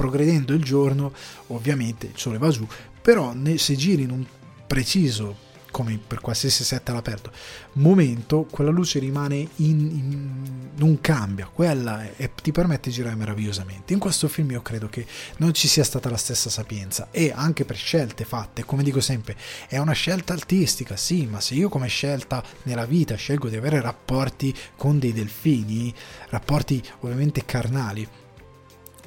progredendo 0.00 0.54
il 0.54 0.64
giorno, 0.64 1.12
ovviamente 1.48 2.06
il 2.06 2.16
sole 2.16 2.38
va 2.38 2.48
giù, 2.48 2.66
però 3.02 3.34
se 3.56 3.76
giri 3.76 4.04
in 4.04 4.10
un 4.10 4.24
preciso 4.66 5.48
come 5.70 6.00
per 6.04 6.20
qualsiasi 6.20 6.64
set 6.64 6.88
all'aperto 6.88 7.30
momento 7.74 8.44
quella 8.50 8.70
luce 8.70 8.98
rimane 8.98 9.36
in, 9.36 9.78
in 9.78 10.68
non 10.76 11.00
cambia 11.00 11.46
quella 11.46 12.16
è, 12.16 12.30
ti 12.42 12.50
permette 12.50 12.88
di 12.88 12.94
girare 12.96 13.14
meravigliosamente. 13.14 13.92
In 13.92 13.98
questo 13.98 14.26
film 14.26 14.50
io 14.52 14.62
credo 14.62 14.88
che 14.88 15.06
non 15.36 15.52
ci 15.52 15.68
sia 15.68 15.84
stata 15.84 16.08
la 16.08 16.16
stessa 16.16 16.48
sapienza 16.48 17.08
e 17.10 17.30
anche 17.32 17.66
per 17.66 17.76
scelte 17.76 18.24
fatte 18.24 18.64
come 18.64 18.82
dico 18.82 19.00
sempre 19.00 19.36
è 19.68 19.76
una 19.76 19.92
scelta 19.92 20.32
artistica 20.32 20.96
sì 20.96 21.26
ma 21.26 21.40
se 21.40 21.54
io 21.54 21.68
come 21.68 21.88
scelta 21.88 22.42
nella 22.62 22.86
vita 22.86 23.16
scelgo 23.16 23.50
di 23.50 23.56
avere 23.56 23.82
rapporti 23.82 24.56
con 24.76 24.98
dei 24.98 25.12
delfini 25.12 25.94
rapporti 26.30 26.82
ovviamente 27.00 27.44
carnali 27.44 28.08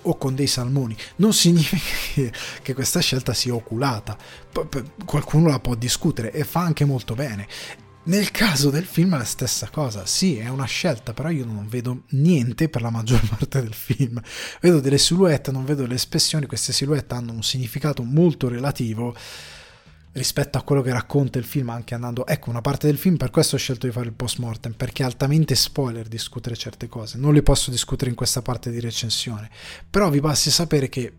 o 0.04 0.18
con 0.18 0.36
dei 0.36 0.48
salmoni, 0.48 0.96
non 1.18 1.34
significa 1.34 2.32
che, 2.62 2.74
questa 2.74 3.00
scelta 3.00 3.34
sia 3.34 3.54
oculata. 3.54 4.18
Qualcuno 5.06 5.50
la 5.50 5.60
può 5.60 5.76
discutere 5.76 6.32
e 6.32 6.44
fa 6.44 6.62
anche 6.62 6.86
molto 6.86 7.16
bene. 7.16 7.48
Nel 8.06 8.32
caso 8.32 8.70
del 8.70 8.84
film 8.84 9.16
è 9.16 9.18
la 9.18 9.24
stessa 9.24 9.70
cosa, 9.70 10.06
sì, 10.06 10.38
è 10.38 10.50
una 10.50 10.66
scelta, 10.66 11.14
però 11.14 11.30
io 11.30 11.46
non 11.46 11.70
vedo 11.70 12.02
niente 12.10 12.68
per 12.68 12.82
la 12.82 12.90
maggior 12.90 13.22
parte 13.30 13.62
del 13.62 13.74
film. 13.74 14.22
Vedo 14.60 14.82
delle 14.82 14.98
silhouette, 14.98 15.52
non 15.52 15.64
vedo 15.64 15.86
le 15.86 15.96
espressioni, 15.96 16.46
queste 16.46 16.74
silhouette 16.74 17.14
hanno 17.14 17.32
un 17.32 17.44
significato 17.44 18.04
molto 18.04 18.50
relativo 18.50 19.16
rispetto 20.14 20.58
a 20.58 20.62
quello 20.62 20.82
che 20.82 20.92
racconta 20.92 21.40
il 21.40 21.44
film, 21.44 21.70
anche 21.70 21.94
andando... 21.94 22.26
Ecco, 22.26 22.50
una 22.50 22.62
parte 22.62 22.88
del 22.88 22.98
film, 22.98 23.18
per 23.18 23.30
questo 23.30 23.56
ho 23.56 23.60
scelto 23.60 23.88
di 23.88 23.92
fare 23.92 24.06
il 24.06 24.14
post 24.14 24.38
mortem, 24.40 24.74
perché 24.74 25.04
è 25.04 25.06
altamente 25.06 25.56
spoiler 25.56 26.08
discutere 26.08 26.56
certe 26.56 26.88
cose. 26.88 27.18
Non 27.18 27.34
le 27.34 27.44
posso 27.44 27.72
discutere 27.72 28.10
in 28.10 28.16
questa 28.16 28.42
parte 28.42 28.70
di 28.72 28.80
recensione, 28.80 29.50
però 29.90 30.10
vi 30.10 30.20
basti 30.20 30.52
sapere 30.52 30.90
che 30.90 31.14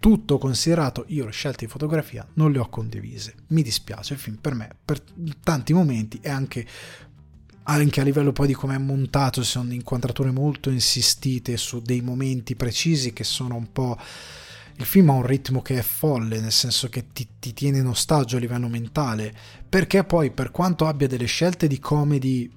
tutto 0.00 0.38
considerato, 0.38 1.04
io 1.08 1.24
le 1.24 1.30
scelte 1.30 1.66
di 1.66 1.70
fotografia 1.70 2.26
non 2.34 2.50
le 2.50 2.58
ho 2.58 2.68
condivise. 2.68 3.34
Mi 3.48 3.62
dispiace, 3.62 4.14
il 4.14 4.18
film 4.18 4.36
per 4.36 4.54
me, 4.54 4.74
per 4.84 5.00
tanti 5.44 5.72
momenti, 5.72 6.18
è 6.20 6.28
anche, 6.28 6.66
anche 7.62 8.00
a 8.00 8.04
livello 8.04 8.32
poi 8.32 8.48
di 8.48 8.54
come 8.54 8.74
è 8.74 8.78
montato, 8.78 9.44
sono 9.44 9.72
inquadrature 9.72 10.32
molto 10.32 10.70
insistite 10.70 11.56
su 11.56 11.80
dei 11.80 12.00
momenti 12.00 12.56
precisi 12.56 13.12
che 13.12 13.22
sono 13.22 13.54
un 13.54 13.70
po'... 13.70 13.96
Il 14.76 14.84
film 14.84 15.10
ha 15.10 15.14
un 15.14 15.26
ritmo 15.26 15.62
che 15.62 15.78
è 15.78 15.82
folle, 15.82 16.40
nel 16.40 16.52
senso 16.52 16.88
che 16.88 17.06
ti, 17.12 17.26
ti 17.38 17.52
tiene 17.52 17.78
in 17.78 17.86
ostaggio 17.86 18.36
a 18.36 18.40
livello 18.40 18.68
mentale, 18.68 19.32
perché 19.68 20.04
poi 20.04 20.30
per 20.30 20.50
quanto 20.50 20.86
abbia 20.86 21.06
delle 21.06 21.26
scelte 21.26 21.66
di 21.66 21.78
comedy 21.78 22.50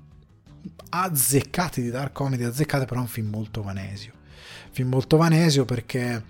azzeccate, 0.90 1.82
di 1.82 1.90
dark 1.90 2.14
comedy 2.14 2.44
azzeccate, 2.44 2.86
però 2.86 3.00
è 3.00 3.04
un 3.04 3.10
film 3.10 3.30
molto 3.30 3.62
vanesio. 3.62 4.14
Film 4.72 4.90
molto 4.90 5.18
vanesio 5.18 5.66
perché 5.66 6.24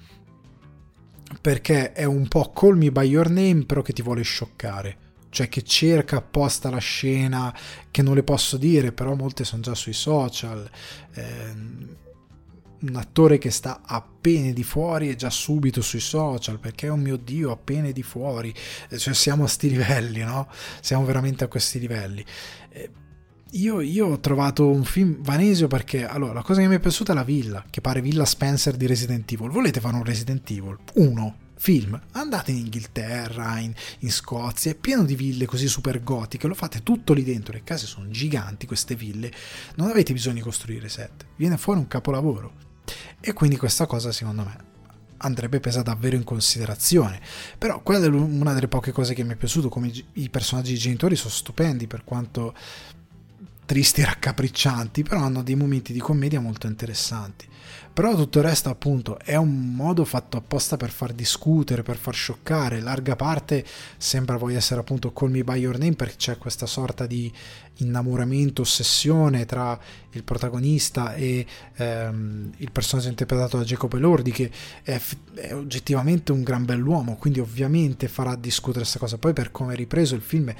perché 1.41 1.91
è 1.91 2.03
un 2.03 2.27
po' 2.27 2.51
Call 2.51 2.77
Me 2.77 2.91
By 2.91 3.07
Your 3.07 3.29
Name 3.29 3.65
però 3.65 3.81
che 3.81 3.93
ti 3.93 4.03
vuole 4.03 4.21
scioccare 4.21 4.97
cioè 5.36 5.49
che 5.49 5.63
cerca 5.63 6.17
apposta 6.17 6.69
la 6.69 6.77
scena 6.77 7.53
che 7.91 8.01
non 8.01 8.15
le 8.15 8.23
posso 8.23 8.55
dire 8.55 8.93
però 8.93 9.15
molte 9.15 9.43
sono 9.43 9.61
già 9.61 9.75
sui 9.75 9.91
social 9.91 10.69
eh, 11.13 11.53
un 12.82 12.95
attore 12.95 13.38
che 13.38 13.51
sta 13.51 13.82
appena 13.84 14.51
di 14.51 14.63
fuori 14.63 15.09
e 15.09 15.15
già 15.15 15.30
subito 15.30 15.82
sui 15.82 15.99
social 15.99 16.59
perché 16.59 16.89
oh 16.89 16.95
mio 16.95 17.17
dio 17.17 17.51
appena 17.51 17.91
di 17.91 18.03
fuori. 18.03 18.53
Cioè 18.95 19.13
siamo 19.13 19.43
a 19.45 19.47
sti 19.47 19.69
livelli 19.69 20.21
no? 20.21 20.47
Siamo 20.82 21.05
veramente 21.05 21.43
a 21.43 21.47
questi 21.47 21.80
livelli. 21.80 22.23
Eh, 22.69 22.89
io, 23.51 23.80
io, 23.80 24.07
ho 24.07 24.19
trovato 24.19 24.67
un 24.67 24.84
film 24.84 25.21
vanesio 25.21 25.67
perché 25.67 26.05
allora 26.05 26.34
la 26.34 26.41
cosa 26.41 26.61
che 26.61 26.67
mi 26.67 26.76
è 26.76 26.80
piaciuta 26.80 27.13
è 27.13 27.15
la 27.15 27.23
villa, 27.23 27.63
che 27.69 27.80
pare 27.80 28.01
Villa 28.01 28.26
Spencer 28.26 28.76
di 28.76 28.86
Resident 28.86 29.32
Evil. 29.32 29.49
Volete 29.49 29.80
fare 29.80 29.95
un 29.95 30.03
Resident 30.03 30.49
Evil? 30.49 30.78
Uno, 30.95 31.36
film, 31.55 31.99
andate 32.11 32.51
in 32.51 32.57
Inghilterra, 32.57 33.59
in, 33.59 33.73
in, 33.99 34.11
Scozia, 34.11 34.71
è 34.71 34.76
pieno 34.76 35.03
di 35.03 35.15
ville 35.15 35.45
così 35.45 35.67
super 35.67 36.03
gotiche, 36.03 36.47
lo 36.47 36.53
fate 36.53 36.84
tutto 36.84 37.13
lì 37.13 37.23
dentro, 37.23 37.53
le 37.53 37.63
case 37.63 37.88
sono 37.88 38.09
giganti 38.09 38.67
queste 38.67 38.95
ville, 38.95 39.32
non 39.76 39.89
avete 39.89 40.13
bisogno 40.13 40.36
di 40.36 40.41
costruire 40.41 40.89
set, 40.89 41.26
viene 41.38 41.57
fuori 41.57 41.80
un 41.80 41.88
capolavoro. 41.88 42.64
E 43.19 43.33
quindi 43.33 43.57
questa 43.57 43.86
cosa 43.86 44.11
secondo 44.11 44.43
me 44.43 44.73
andrebbe 45.17 45.59
presa 45.59 45.81
davvero 45.81 46.15
in 46.15 46.23
considerazione. 46.23 47.19
Però 47.57 47.81
quella 47.81 48.05
è 48.05 48.09
una 48.09 48.53
delle 48.53 48.67
poche 48.67 48.91
cose 48.91 49.13
che 49.13 49.23
mi 49.23 49.33
è 49.33 49.36
piaciuto, 49.36 49.69
come 49.69 49.91
i 50.13 50.29
personaggi 50.29 50.77
genitori 50.77 51.15
sono 51.15 51.31
stupendi 51.31 51.88
per 51.88 52.03
quanto 52.03 52.53
tristi 53.65 54.01
e 54.01 54.05
raccapriccianti, 54.05 55.03
però 55.03 55.21
hanno 55.21 55.41
dei 55.41 55.55
momenti 55.55 55.93
di 55.93 55.99
commedia 55.99 56.39
molto 56.39 56.67
interessanti. 56.67 57.47
Però 57.96 58.14
tutto 58.14 58.39
il 58.39 58.43
resto, 58.43 58.68
appunto, 58.68 59.18
è 59.20 59.38
un 59.38 59.74
modo 59.74 60.04
fatto 60.04 60.36
apposta 60.36 60.76
per 60.76 60.89
far 60.89 61.14
discutere, 61.14 61.82
per 61.82 61.96
far 61.96 62.14
scioccare. 62.14 62.82
Larga 62.82 63.16
parte 63.16 63.64
sembra 63.96 64.36
voglia 64.36 64.58
essere 64.58 64.82
appunto 64.82 65.14
Call 65.14 65.32
Me 65.32 65.46
By 65.46 65.60
Your 65.60 65.78
Name 65.78 65.93
perché 65.96 66.18
c'è 66.18 66.38
questa 66.38 66.66
sorta 66.66 67.06
di 67.06 67.32
innamoramento, 67.76 68.64
ossessione 68.64 69.46
tra 69.46 69.80
il 70.12 70.24
protagonista 70.26 71.14
e 71.14 71.46
ehm, 71.76 72.52
il 72.58 72.72
personaggio 72.72 73.08
interpretato 73.08 73.58
da 73.58 73.64
Jacopo 73.64 73.96
Elordi 73.96 74.32
che 74.32 74.52
è, 74.84 75.00
è, 75.36 75.54
oggettivamente 75.54 76.34
un 76.34 76.43
gran 76.43 76.66
bell'uomo, 76.66 77.16
quindi 77.16 77.39
ovviamente 77.39 78.10
farà 78.10 78.36
discutere 78.36 78.80
questa 78.82 79.00
cosa. 79.00 79.18
Poi 79.18 79.32
per 79.32 79.52
come 79.52 79.72
è 79.72 79.78
ripreso 79.78 80.16
il 80.16 80.22
film 80.22 80.54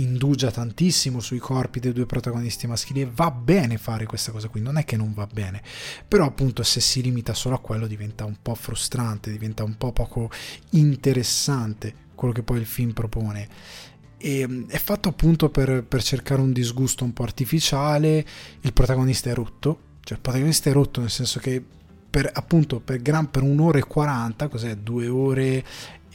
indugia 0.00 0.50
tantissimo 0.50 1.20
sui 1.20 1.38
corpi 1.38 1.80
dei 1.80 1.92
due 1.92 2.06
protagonisti 2.06 2.66
maschili 2.66 3.02
e 3.02 3.10
va 3.12 3.30
bene 3.30 3.78
fare 3.78 4.06
questa 4.06 4.32
cosa 4.32 4.48
qui, 4.48 4.60
non 4.60 4.76
è 4.76 4.84
che 4.84 4.96
non 4.96 5.12
va 5.12 5.26
bene, 5.30 5.62
però 6.06 6.24
appunto 6.24 6.62
se 6.62 6.80
si 6.80 7.02
limita 7.02 7.34
solo 7.34 7.56
a 7.56 7.60
quello 7.60 7.86
diventa 7.86 8.24
un 8.24 8.36
po' 8.40 8.54
frustrante, 8.54 9.30
diventa 9.30 9.64
un 9.64 9.76
po' 9.76 9.92
poco 9.92 10.30
interessante 10.70 12.04
quello 12.14 12.32
che 12.32 12.42
poi 12.42 12.58
il 12.58 12.66
film 12.66 12.92
propone. 12.92 13.48
E, 14.18 14.46
mm, 14.46 14.68
è 14.68 14.78
fatto 14.78 15.08
appunto 15.08 15.50
per, 15.50 15.84
per 15.84 16.02
cercare 16.02 16.40
un 16.40 16.52
disgusto 16.52 17.04
un 17.04 17.12
po' 17.12 17.22
artificiale, 17.22 18.26
il 18.60 18.72
protagonista 18.72 19.30
è 19.30 19.34
rotto, 19.34 19.80
cioè 20.00 20.16
il 20.16 20.22
protagonista 20.22 20.70
è 20.70 20.72
rotto 20.72 21.00
nel 21.00 21.10
senso 21.10 21.38
che 21.38 21.62
per, 22.08 22.30
appunto 22.32 22.80
per, 22.80 23.02
gran, 23.02 23.30
per 23.30 23.42
un'ora 23.42 23.78
e 23.78 23.84
40, 23.84 24.48
cos'è? 24.48 24.74
Due 24.76 25.06
ore 25.06 25.62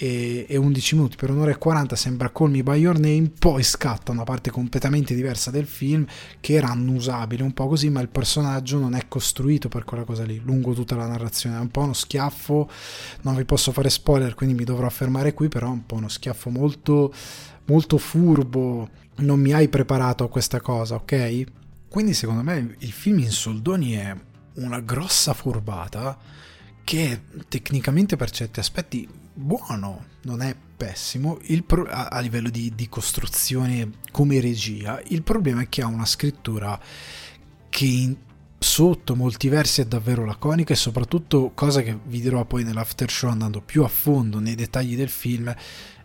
e, 0.02 0.47
e 0.49 0.58
11 0.58 0.95
minuti 0.95 1.16
per 1.16 1.30
un'ora 1.30 1.52
e 1.52 1.60
40 1.60 1.95
sembra 1.95 2.32
Call 2.32 2.49
Me 2.49 2.64
By 2.64 2.80
Your 2.80 2.97
Name 2.97 3.32
poi 3.38 3.62
scatta 3.62 4.12
una 4.12 4.24
parte 4.24 4.49
completamente 4.49 5.14
diversa 5.14 5.52
del 5.52 5.68
film 5.68 6.08
che 6.39 6.54
era 6.54 6.70
annusabile 6.70 7.43
un 7.43 7.54
po' 7.54 7.68
così 7.68 7.91
ma 7.91 8.02
il 8.02 8.10
personaggio 8.10 8.80
non 8.80 8.95
è 8.95 9.08
costruito 9.08 9.70
per 9.70 9.84
quella 9.84 10.04
cosa 10.04 10.24
lì. 10.24 10.41
Lungo 10.43 10.74
tutta 10.74 10.95
la 10.95 11.06
narrazione 11.06 11.58
è 11.58 11.60
un 11.60 11.70
po' 11.70 11.82
uno 11.82 11.93
schiaffo 11.93 12.68
non 13.22 13.36
vi 13.36 13.45
posso 13.45 13.72
fare 13.72 13.91
spoiler 13.91 14.34
quindi 14.34 14.56
mi 14.56 14.64
dovrò 14.64 14.89
fermare 14.89 15.36
qui 15.36 15.49
però 15.49 15.68
è 15.68 15.72
un 15.72 15.86
po' 15.86 15.95
uno 15.95 16.10
schiaffo 16.10 16.49
molto 16.49 17.14
molto 17.66 17.99
furbo. 17.99 18.89
Non 19.18 19.39
mi 19.39 19.54
hai 19.54 19.68
preparato 19.68 20.24
a 20.24 20.30
questa 20.30 20.62
cosa 20.62 20.95
ok? 20.95 21.43
Quindi 21.88 22.16
secondo 22.16 22.41
me 22.41 22.76
il 22.80 22.91
film 22.91 23.20
in 23.20 23.30
soldoni 23.30 23.91
è 23.91 24.16
una 24.56 24.80
grossa 24.80 25.34
furbata 25.36 26.18
che 26.84 27.22
tecnicamente 27.47 28.16
per 28.16 28.32
certi 28.32 28.60
aspetti 28.60 29.08
buono, 29.34 30.05
non 30.23 30.41
è 30.41 30.55
pessimo 30.82 31.39
pro- 31.65 31.86
a-, 31.88 32.07
a, 32.07 32.19
livello 32.19 32.49
di, 32.49 32.73
di 32.75 32.89
costruzione 32.89 33.91
come 34.11 34.39
regia. 34.39 35.01
Il 35.07 35.23
problema 35.23 35.61
è 35.61 35.69
che 35.69 35.82
ha 35.82 35.88
una 35.88 36.05
scrittura 36.05 36.79
che 37.69 37.86
in- 37.86 38.17
sotto 38.57 39.15
molti 39.15 39.49
versi 39.49 39.82
è 39.82 39.86
davvero 39.86 40.23
laconica 40.23 40.73
e 40.73 40.77
soprattutto, 40.77 41.51
cosa 41.55 41.82
che 41.82 41.97
vi 42.05 42.21
dirò 42.21 42.45
poi 42.45 42.63
nell'after 42.63 43.09
show 43.09 43.29
andando 43.29 43.61
più 43.61 43.84
a 43.84 43.88
fondo 43.88 44.39
nei 44.39 44.55
dettagli 44.55 44.95
del 44.95 45.09
film, 45.09 45.53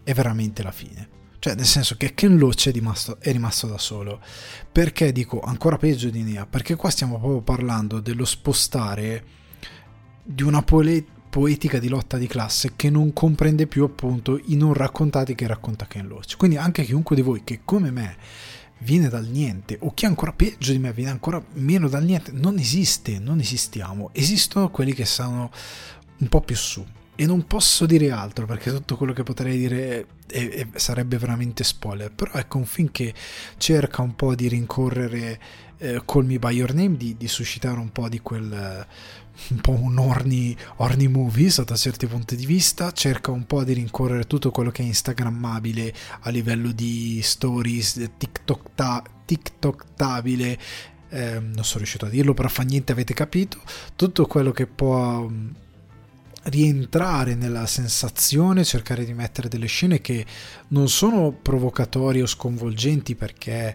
è 0.02 0.14
veramente 0.14 0.62
la 0.62 0.72
fine. 0.72 1.08
Cioè, 1.38 1.54
nel 1.54 1.66
senso 1.66 1.96
che 1.96 2.14
Ken 2.14 2.38
Loach 2.38 2.68
è 2.68 2.72
rimasto, 2.72 3.20
è 3.20 3.30
rimasto 3.30 3.66
da 3.66 3.78
solo. 3.78 4.20
Perché 4.72 5.12
dico 5.12 5.40
ancora 5.40 5.76
peggio 5.76 6.10
di 6.10 6.22
Nia? 6.22 6.46
Perché 6.46 6.74
qua 6.76 6.90
stiamo 6.90 7.18
proprio 7.18 7.42
parlando 7.42 8.00
dello 8.00 8.24
spostare 8.24 9.24
di 10.22 10.42
una 10.42 10.62
pole- 10.62 11.04
poetica 11.28 11.78
di 11.78 11.88
lotta 11.88 12.16
di 12.16 12.26
classe 12.26 12.72
che 12.76 12.90
non 12.90 13.12
comprende 13.12 13.66
più 13.66 13.84
appunto 13.84 14.40
i 14.46 14.56
non 14.56 14.72
raccontati 14.72 15.34
che 15.34 15.46
racconta 15.46 15.86
Ken 15.86 16.06
Loach. 16.06 16.36
Quindi 16.36 16.56
anche 16.56 16.84
chiunque 16.84 17.16
di 17.16 17.22
voi 17.22 17.42
che 17.44 17.60
come 17.64 17.90
me 17.90 18.16
viene 18.78 19.08
dal 19.08 19.26
niente 19.26 19.78
o 19.80 19.94
chi 19.94 20.04
ancora 20.04 20.32
peggio 20.32 20.72
di 20.72 20.78
me 20.78 20.92
viene 20.92 21.10
ancora 21.10 21.42
meno 21.54 21.88
dal 21.88 22.04
niente, 22.04 22.32
non 22.32 22.58
esiste, 22.58 23.18
non 23.18 23.40
esistiamo. 23.40 24.10
Esistono 24.12 24.70
quelli 24.70 24.92
che 24.92 25.04
sono 25.04 25.50
un 26.18 26.28
po' 26.28 26.40
più 26.40 26.56
su. 26.56 26.84
E 27.18 27.24
non 27.24 27.46
posso 27.46 27.86
dire 27.86 28.10
altro 28.10 28.44
perché 28.44 28.70
tutto 28.70 28.96
quello 28.96 29.14
che 29.14 29.22
potrei 29.22 29.56
dire 29.56 30.06
è, 30.26 30.48
è, 30.48 30.66
sarebbe 30.74 31.16
veramente 31.16 31.64
spoiler. 31.64 32.12
Però 32.12 32.32
ecco 32.34 32.58
un 32.58 32.66
film 32.66 32.90
che 32.90 33.14
cerca 33.56 34.02
un 34.02 34.14
po' 34.14 34.34
di 34.34 34.48
rincorrere 34.48 35.40
eh, 35.78 36.02
Call 36.04 36.26
Me 36.26 36.38
By 36.38 36.54
Your 36.54 36.74
Name, 36.74 36.96
di, 36.98 37.16
di 37.16 37.28
suscitare 37.28 37.78
un 37.78 37.90
po' 37.90 38.08
di 38.10 38.20
quel 38.20 38.86
un 39.50 39.60
po' 39.60 39.72
un 39.72 39.98
horny, 39.98 40.56
horny 40.76 41.06
movie 41.06 41.50
sotto 41.50 41.76
certi 41.76 42.06
punti 42.06 42.36
di 42.36 42.46
vista, 42.46 42.92
cerca 42.92 43.30
un 43.30 43.46
po' 43.46 43.64
di 43.64 43.72
rincorrere 43.74 44.26
tutto 44.26 44.50
quello 44.50 44.70
che 44.70 44.82
è 44.82 44.86
instagrammabile 44.86 45.94
a 46.20 46.30
livello 46.30 46.72
di 46.72 47.20
stories, 47.22 48.10
TikTok, 48.16 48.70
ta, 48.74 49.02
TikToktabile, 49.24 50.58
eh, 51.10 51.40
non 51.40 51.64
sono 51.64 51.78
riuscito 51.78 52.06
a 52.06 52.08
dirlo, 52.08 52.34
però 52.34 52.48
fa 52.48 52.62
niente, 52.62 52.92
avete 52.92 53.14
capito, 53.14 53.60
tutto 53.94 54.26
quello 54.26 54.52
che 54.52 54.66
può 54.66 55.28
rientrare 56.44 57.34
nella 57.34 57.66
sensazione, 57.66 58.64
cercare 58.64 59.04
di 59.04 59.12
mettere 59.12 59.48
delle 59.48 59.66
scene 59.66 60.00
che 60.00 60.24
non 60.68 60.88
sono 60.88 61.32
provocatorie 61.32 62.22
o 62.22 62.26
sconvolgenti 62.26 63.14
perché 63.14 63.74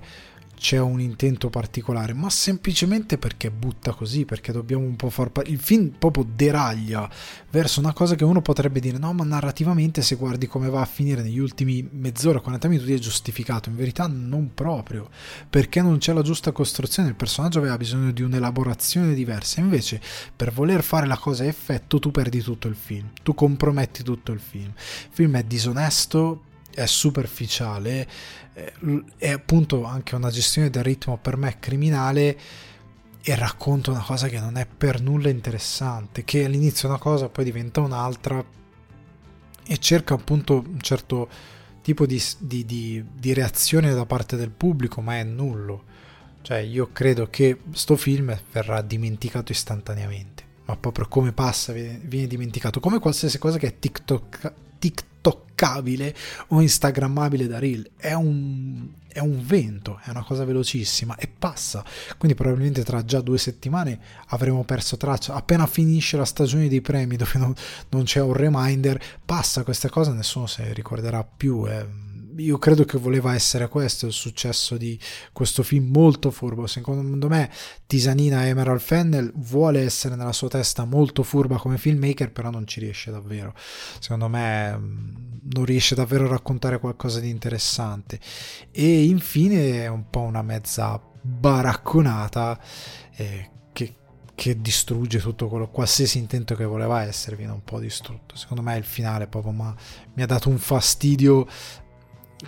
c'è 0.61 0.77
un 0.77 1.01
intento 1.01 1.49
particolare, 1.49 2.13
ma 2.13 2.29
semplicemente 2.29 3.17
perché 3.17 3.49
butta 3.49 3.93
così, 3.93 4.25
perché 4.25 4.51
dobbiamo 4.51 4.85
un 4.85 4.95
po' 4.95 5.09
far... 5.09 5.31
Pa- 5.31 5.41
il 5.47 5.57
film 5.59 5.89
proprio 5.97 6.23
deraglia 6.35 7.09
verso 7.49 7.79
una 7.79 7.93
cosa 7.93 8.13
che 8.13 8.23
uno 8.23 8.43
potrebbe 8.43 8.79
dire, 8.79 8.99
no, 8.99 9.11
ma 9.11 9.23
narrativamente 9.23 10.03
se 10.03 10.15
guardi 10.17 10.45
come 10.45 10.69
va 10.69 10.81
a 10.81 10.85
finire 10.85 11.23
negli 11.23 11.39
ultimi 11.39 11.89
mezz'ora, 11.91 12.41
40 12.41 12.67
minuti 12.67 12.93
è 12.93 12.99
giustificato, 12.99 13.69
in 13.69 13.75
verità 13.75 14.05
non 14.05 14.51
proprio, 14.53 15.09
perché 15.49 15.81
non 15.81 15.97
c'è 15.97 16.13
la 16.13 16.21
giusta 16.21 16.51
costruzione, 16.51 17.09
il 17.09 17.15
personaggio 17.15 17.57
aveva 17.57 17.75
bisogno 17.75 18.11
di 18.11 18.21
un'elaborazione 18.21 19.15
diversa, 19.15 19.61
invece 19.61 19.99
per 20.35 20.53
voler 20.53 20.83
fare 20.83 21.07
la 21.07 21.17
cosa 21.17 21.41
a 21.41 21.47
effetto 21.47 21.97
tu 21.97 22.11
perdi 22.11 22.39
tutto 22.39 22.67
il 22.67 22.75
film, 22.75 23.09
tu 23.23 23.33
comprometti 23.33 24.03
tutto 24.03 24.31
il 24.31 24.39
film. 24.39 24.71
Il 24.75 25.09
film 25.11 25.37
è 25.37 25.43
disonesto, 25.43 26.43
è 26.73 26.85
superficiale, 26.85 28.07
eh, 28.53 28.73
è 29.17 29.31
appunto 29.31 29.83
anche 29.83 30.15
una 30.15 30.29
gestione 30.29 30.69
del 30.69 30.83
ritmo 30.83 31.17
per 31.17 31.37
me 31.37 31.57
criminale 31.59 32.37
e 33.23 33.35
racconta 33.35 33.91
una 33.91 34.01
cosa 34.01 34.27
che 34.27 34.39
non 34.39 34.57
è 34.57 34.65
per 34.65 35.01
nulla 35.01 35.29
interessante, 35.29 36.23
che 36.23 36.45
all'inizio 36.45 36.87
è 36.87 36.91
una 36.91 36.99
cosa, 36.99 37.29
poi 37.29 37.43
diventa 37.43 37.81
un'altra 37.81 38.43
e 39.63 39.77
cerca 39.77 40.15
appunto 40.15 40.63
un 40.65 40.81
certo 40.81 41.29
tipo 41.81 42.05
di, 42.05 42.21
di, 42.39 42.65
di, 42.65 43.05
di 43.13 43.33
reazione 43.33 43.93
da 43.93 44.05
parte 44.05 44.35
del 44.35 44.49
pubblico, 44.49 45.01
ma 45.01 45.17
è 45.17 45.23
nullo. 45.23 45.83
Cioè 46.41 46.57
io 46.57 46.89
credo 46.91 47.27
che 47.29 47.59
sto 47.71 47.95
film 47.95 48.35
verrà 48.51 48.81
dimenticato 48.81 49.51
istantaneamente, 49.51 50.43
ma 50.65 50.75
proprio 50.75 51.07
come 51.07 51.31
passa 51.31 51.71
viene, 51.73 51.99
viene 52.03 52.25
dimenticato, 52.25 52.79
come 52.79 52.99
qualsiasi 52.99 53.37
cosa 53.37 53.59
che 53.59 53.67
è 53.67 53.79
TikTok, 53.79 54.53
TikTok 54.79 55.09
toccabile 55.21 56.15
o 56.47 56.61
instagrammabile 56.61 57.47
da 57.47 57.59
reel. 57.59 57.91
È 57.95 58.13
un, 58.13 58.87
è 59.07 59.19
un 59.19 59.45
vento, 59.45 59.99
è 60.03 60.09
una 60.09 60.23
cosa 60.23 60.43
velocissima 60.43 61.15
e 61.15 61.27
passa. 61.27 61.83
Quindi 62.17 62.35
probabilmente 62.35 62.83
tra 62.83 63.05
già 63.05 63.21
due 63.21 63.37
settimane 63.37 63.99
avremo 64.27 64.63
perso 64.63 64.97
traccia. 64.97 65.33
Appena 65.33 65.67
finisce 65.67 66.17
la 66.17 66.25
stagione 66.25 66.67
dei 66.67 66.81
premi 66.81 67.15
dove 67.15 67.31
non, 67.35 67.53
non 67.89 68.03
c'è 68.03 68.21
un 68.21 68.33
reminder, 68.33 69.01
passa 69.23 69.63
questa 69.63 69.89
cosa, 69.89 70.11
nessuno 70.11 70.47
se 70.47 70.63
ne 70.63 70.73
ricorderà 70.73 71.23
più. 71.23 71.65
Eh 71.67 72.09
io 72.37 72.57
credo 72.57 72.85
che 72.85 72.97
voleva 72.97 73.33
essere 73.33 73.67
questo 73.67 74.05
il 74.05 74.13
successo 74.13 74.77
di 74.77 74.99
questo 75.31 75.63
film 75.63 75.91
molto 75.91 76.31
furbo. 76.31 76.67
Secondo 76.67 77.27
me, 77.27 77.49
Tisanina 77.87 78.45
Emerald 78.45 78.79
Fennel 78.79 79.31
vuole 79.35 79.81
essere 79.81 80.15
nella 80.15 80.33
sua 80.33 80.47
testa 80.47 80.85
molto 80.85 81.23
furba 81.23 81.57
come 81.57 81.77
filmmaker, 81.77 82.31
però 82.31 82.49
non 82.49 82.67
ci 82.67 82.79
riesce 82.79 83.11
davvero. 83.11 83.53
Secondo 83.99 84.27
me, 84.27 84.77
mm, 84.77 85.15
non 85.53 85.65
riesce 85.65 85.95
davvero 85.95 86.25
a 86.25 86.29
raccontare 86.29 86.79
qualcosa 86.79 87.19
di 87.19 87.29
interessante. 87.29 88.19
E 88.71 89.03
infine, 89.03 89.83
è 89.83 89.87
un 89.87 90.09
po' 90.09 90.21
una 90.21 90.41
mezza 90.41 91.01
baracconata. 91.21 92.59
Eh, 93.15 93.49
che, 93.73 93.95
che 94.35 94.59
distrugge 94.59 95.19
tutto 95.19 95.47
quello, 95.47 95.69
qualsiasi 95.69 96.17
intento 96.17 96.55
che 96.55 96.65
voleva 96.65 97.03
essere 97.03 97.35
viene 97.35 97.51
un 97.53 97.63
po' 97.63 97.79
distrutto. 97.79 98.35
Secondo 98.35 98.61
me 98.63 98.75
il 98.77 98.83
finale 98.83 99.27
proprio 99.27 99.53
ma, 99.53 99.75
mi 100.13 100.23
ha 100.23 100.25
dato 100.25 100.49
un 100.49 100.57
fastidio 100.57 101.47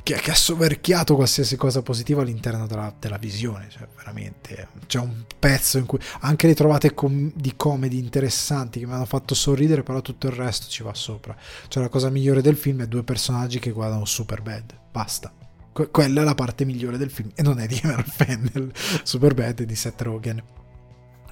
che, 0.02 0.16
che, 0.16 0.32
ha 0.32 0.36
soverchiato 0.36 1.16
qualsiasi 1.16 1.56
cosa 1.56 1.82
positiva 1.82 2.22
all'interno 2.22 2.66
della, 2.66 2.94
della 2.98 3.18
visione. 3.18 3.68
Cioè, 3.70 3.88
veramente 3.96 4.70
c'è 4.88 5.00
un 5.00 5.24
pezzo 5.38 5.78
in 5.78 5.86
cui 5.86 6.00
anche 6.22 6.48
le 6.48 6.56
trovate 6.56 6.94
com- 6.94 7.32
di 7.36 7.54
comedy 7.56 8.00
interessanti 8.00 8.80
che 8.80 8.88
mi 8.88 8.94
hanno 8.94 9.06
fatto 9.06 9.36
sorridere, 9.36 9.84
però 9.84 10.02
tutto 10.02 10.28
il 10.28 10.34
resto 10.34 10.68
ci 10.68 10.84
va 10.84 10.94
sopra. 10.94 11.36
Cioè, 11.68 11.84
la 11.84 11.90
cosa 11.90 12.10
migliore 12.10 12.42
del 12.42 12.56
film 12.56 12.82
è 12.82 12.88
due 12.88 13.04
personaggi 13.04 13.60
che 13.60 13.72
guardano 13.72 14.06
super 14.06 14.42
bad. 14.42 14.74
Basta. 14.92 15.32
Que- 15.72 15.90
quella 15.90 16.22
è 16.22 16.24
la 16.24 16.36
parte 16.36 16.66
migliore 16.66 16.98
del 16.98 17.12
film, 17.12 17.32
e 17.36 17.44
non 17.44 17.60
è 17.60 17.68
di 17.68 17.80
Emerald 17.84 18.10
Fennel. 18.10 18.72
Super 19.04 19.34
bad 19.34 19.62
è 19.62 19.66
di 19.66 19.76
Seth 19.76 20.02
Rogen 20.02 20.42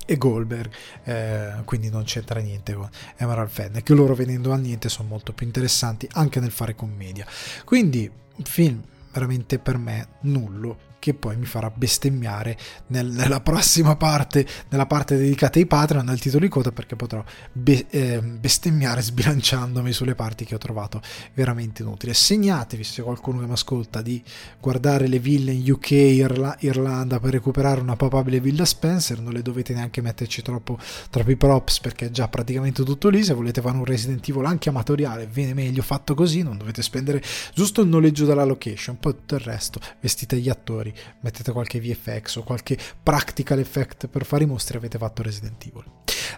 e 0.06 0.18
Goldberg, 0.18 0.72
eh, 1.04 1.54
quindi 1.64 1.90
non 1.90 2.04
c'entra 2.04 2.42
niente 2.42 2.74
con 2.74 2.90
Emerald 3.18 3.50
Fennel, 3.50 3.84
che 3.84 3.94
loro 3.94 4.14
venendo 4.14 4.52
a 4.52 4.58
niente 4.58 4.90
sono 4.90 5.08
molto 5.08 5.32
più 5.32 5.46
interessanti 5.46 6.08
anche 6.14 6.40
nel 6.40 6.52
fare 6.52 6.76
commedia. 6.76 7.26
Quindi 7.64 8.12
film 8.46 8.82
veramente 9.12 9.60
per 9.60 9.78
me 9.78 10.08
nullo 10.22 10.90
che 11.02 11.16
poi 11.16 11.36
mi 11.36 11.46
farà 11.46 11.72
bestemmiare 11.74 12.56
nel, 12.88 13.08
nella 13.08 13.42
prossima 13.42 13.96
parte, 13.96 14.46
nella 14.70 14.86
parte 14.86 15.18
dedicata 15.18 15.58
ai 15.58 15.66
Patreon, 15.66 16.06
nel 16.06 16.20
titolo 16.20 16.44
di 16.44 16.50
coda, 16.50 16.72
perché 16.72 16.96
potrò 16.96 17.24
be, 17.52 17.88
eh, 17.90 18.22
bestemmiare 18.22 19.02
sbilanciandomi 19.02 19.92
sulle 19.92 20.14
parti 20.14 20.46
che 20.46 20.54
ho 20.54 20.60
trovato 20.60 21.02
veramente 21.34 21.82
inutili. 21.82 22.14
Segnatevi, 22.14 22.84
se 22.84 23.02
qualcuno 23.02 23.40
che 23.40 23.48
mi 23.48 23.54
ascolta, 23.54 24.04
di 24.04 24.22
guardare 24.60 25.08
le 25.08 25.18
ville 25.18 25.52
in 25.52 25.72
UK, 25.72 25.90
Irla, 25.90 26.56
Irlanda 26.60 27.20
per 27.20 27.32
recuperare 27.32 27.82
una 27.82 27.96
papabile 27.96 28.40
villa 28.40 28.64
Spencer, 28.64 29.20
non 29.20 29.34
le 29.34 29.42
dovete 29.42 29.74
neanche 29.74 30.02
metterci 30.02 30.44
troppo, 30.44 30.78
troppi 31.10 31.36
props 31.36 31.80
perché 31.80 32.06
è 32.06 32.12
già 32.12 32.28
praticamente 32.28 32.84
tutto 32.84 33.10
lì, 33.10 33.24
se 33.24 33.34
volete 33.34 33.60
fare 33.60 33.76
un 33.76 33.86
Resident 33.86 34.30
Evil 34.30 34.46
anche 34.46 34.70
amatoriale, 34.70 35.26
viene 35.26 35.56
meglio 35.56 35.82
fatto 35.82 36.14
così, 36.14 36.44
non 36.44 36.60
dovete 36.60 36.84
spendere 36.84 37.24
giusto 37.56 37.82
il 37.82 37.88
noleggio 37.88 38.26
della 38.26 38.44
location, 38.44 39.00
poi 39.00 39.14
tutto 39.14 39.34
il 39.34 39.42
resto, 39.42 39.80
vestite 40.00 40.38
gli 40.38 40.50
attori, 40.50 40.90
mettete 41.22 41.52
qualche 41.52 41.80
VFX 41.80 42.38
o 42.38 42.44
qualche 42.44 42.78
practical 43.02 43.60
effect 43.60 44.08
per 44.08 44.26
fare 44.26 44.44
i 44.44 44.48
mostri 44.48 44.78
avete 44.78 44.98
fatto 44.98 45.24
Resident 45.24 45.66
Evil. 45.66 45.84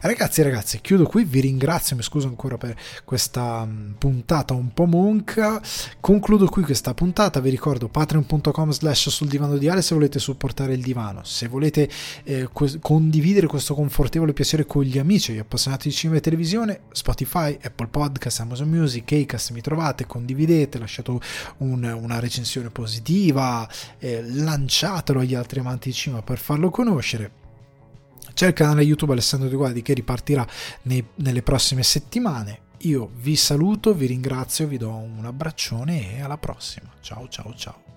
Ragazzi 0.01 0.41
ragazze, 0.41 0.81
chiudo 0.81 1.05
qui, 1.05 1.23
vi 1.23 1.39
ringrazio, 1.39 1.95
mi 1.95 2.03
scuso 2.03 2.27
ancora 2.27 2.57
per 2.57 2.75
questa 3.05 3.65
mm, 3.65 3.93
puntata 3.93 4.53
un 4.53 4.73
po' 4.73 4.85
monca, 4.85 5.61
concludo 5.99 6.47
qui 6.47 6.63
questa 6.63 6.93
puntata, 6.93 7.39
vi 7.39 7.49
ricordo 7.49 7.87
patreon.com 7.87 8.71
slash 8.71 9.09
sul 9.09 9.27
divano 9.27 9.57
di 9.57 9.69
Ale 9.69 9.81
se 9.81 9.93
volete 9.93 10.19
supportare 10.19 10.73
il 10.73 10.81
divano, 10.81 11.23
se 11.23 11.47
volete 11.47 11.89
eh, 12.23 12.49
co- 12.51 12.79
condividere 12.81 13.47
questo 13.47 13.75
confortevole 13.75 14.33
piacere 14.33 14.65
con 14.65 14.83
gli 14.83 14.97
amici, 14.97 15.33
gli 15.33 15.39
appassionati 15.39 15.87
di 15.87 15.93
cinema 15.93 16.17
e 16.17 16.21
televisione, 16.21 16.81
Spotify, 16.91 17.57
Apple 17.61 17.87
Podcast, 17.87 18.39
Amazon 18.41 18.69
Music, 18.69 19.09
Acast, 19.11 19.51
mi 19.51 19.61
trovate, 19.61 20.05
condividete, 20.05 20.79
lasciate 20.79 21.17
un, 21.57 21.83
una 21.83 22.19
recensione 22.19 22.69
positiva, 22.69 23.67
eh, 23.99 24.21
lanciatelo 24.43 25.19
agli 25.19 25.35
altri 25.35 25.59
amanti 25.59 25.89
di 25.89 25.95
cinema 25.95 26.21
per 26.21 26.37
farlo 26.37 26.69
conoscere 26.69 27.41
c'è 28.33 28.47
il 28.47 28.53
canale 28.53 28.81
YouTube 28.81 29.11
Alessandro 29.11 29.47
Di 29.47 29.55
Guardi 29.55 29.81
che 29.81 29.93
ripartirà 29.93 30.45
nei, 30.83 31.05
nelle 31.15 31.43
prossime 31.43 31.83
settimane. 31.83 32.61
Io 32.79 33.11
vi 33.15 33.35
saluto, 33.35 33.93
vi 33.93 34.07
ringrazio, 34.07 34.67
vi 34.67 34.77
do 34.77 34.89
un 34.89 35.25
abbraccione 35.25 36.17
e 36.17 36.21
alla 36.21 36.37
prossima. 36.37 36.91
Ciao 36.99 37.27
ciao 37.27 37.53
ciao. 37.55 37.92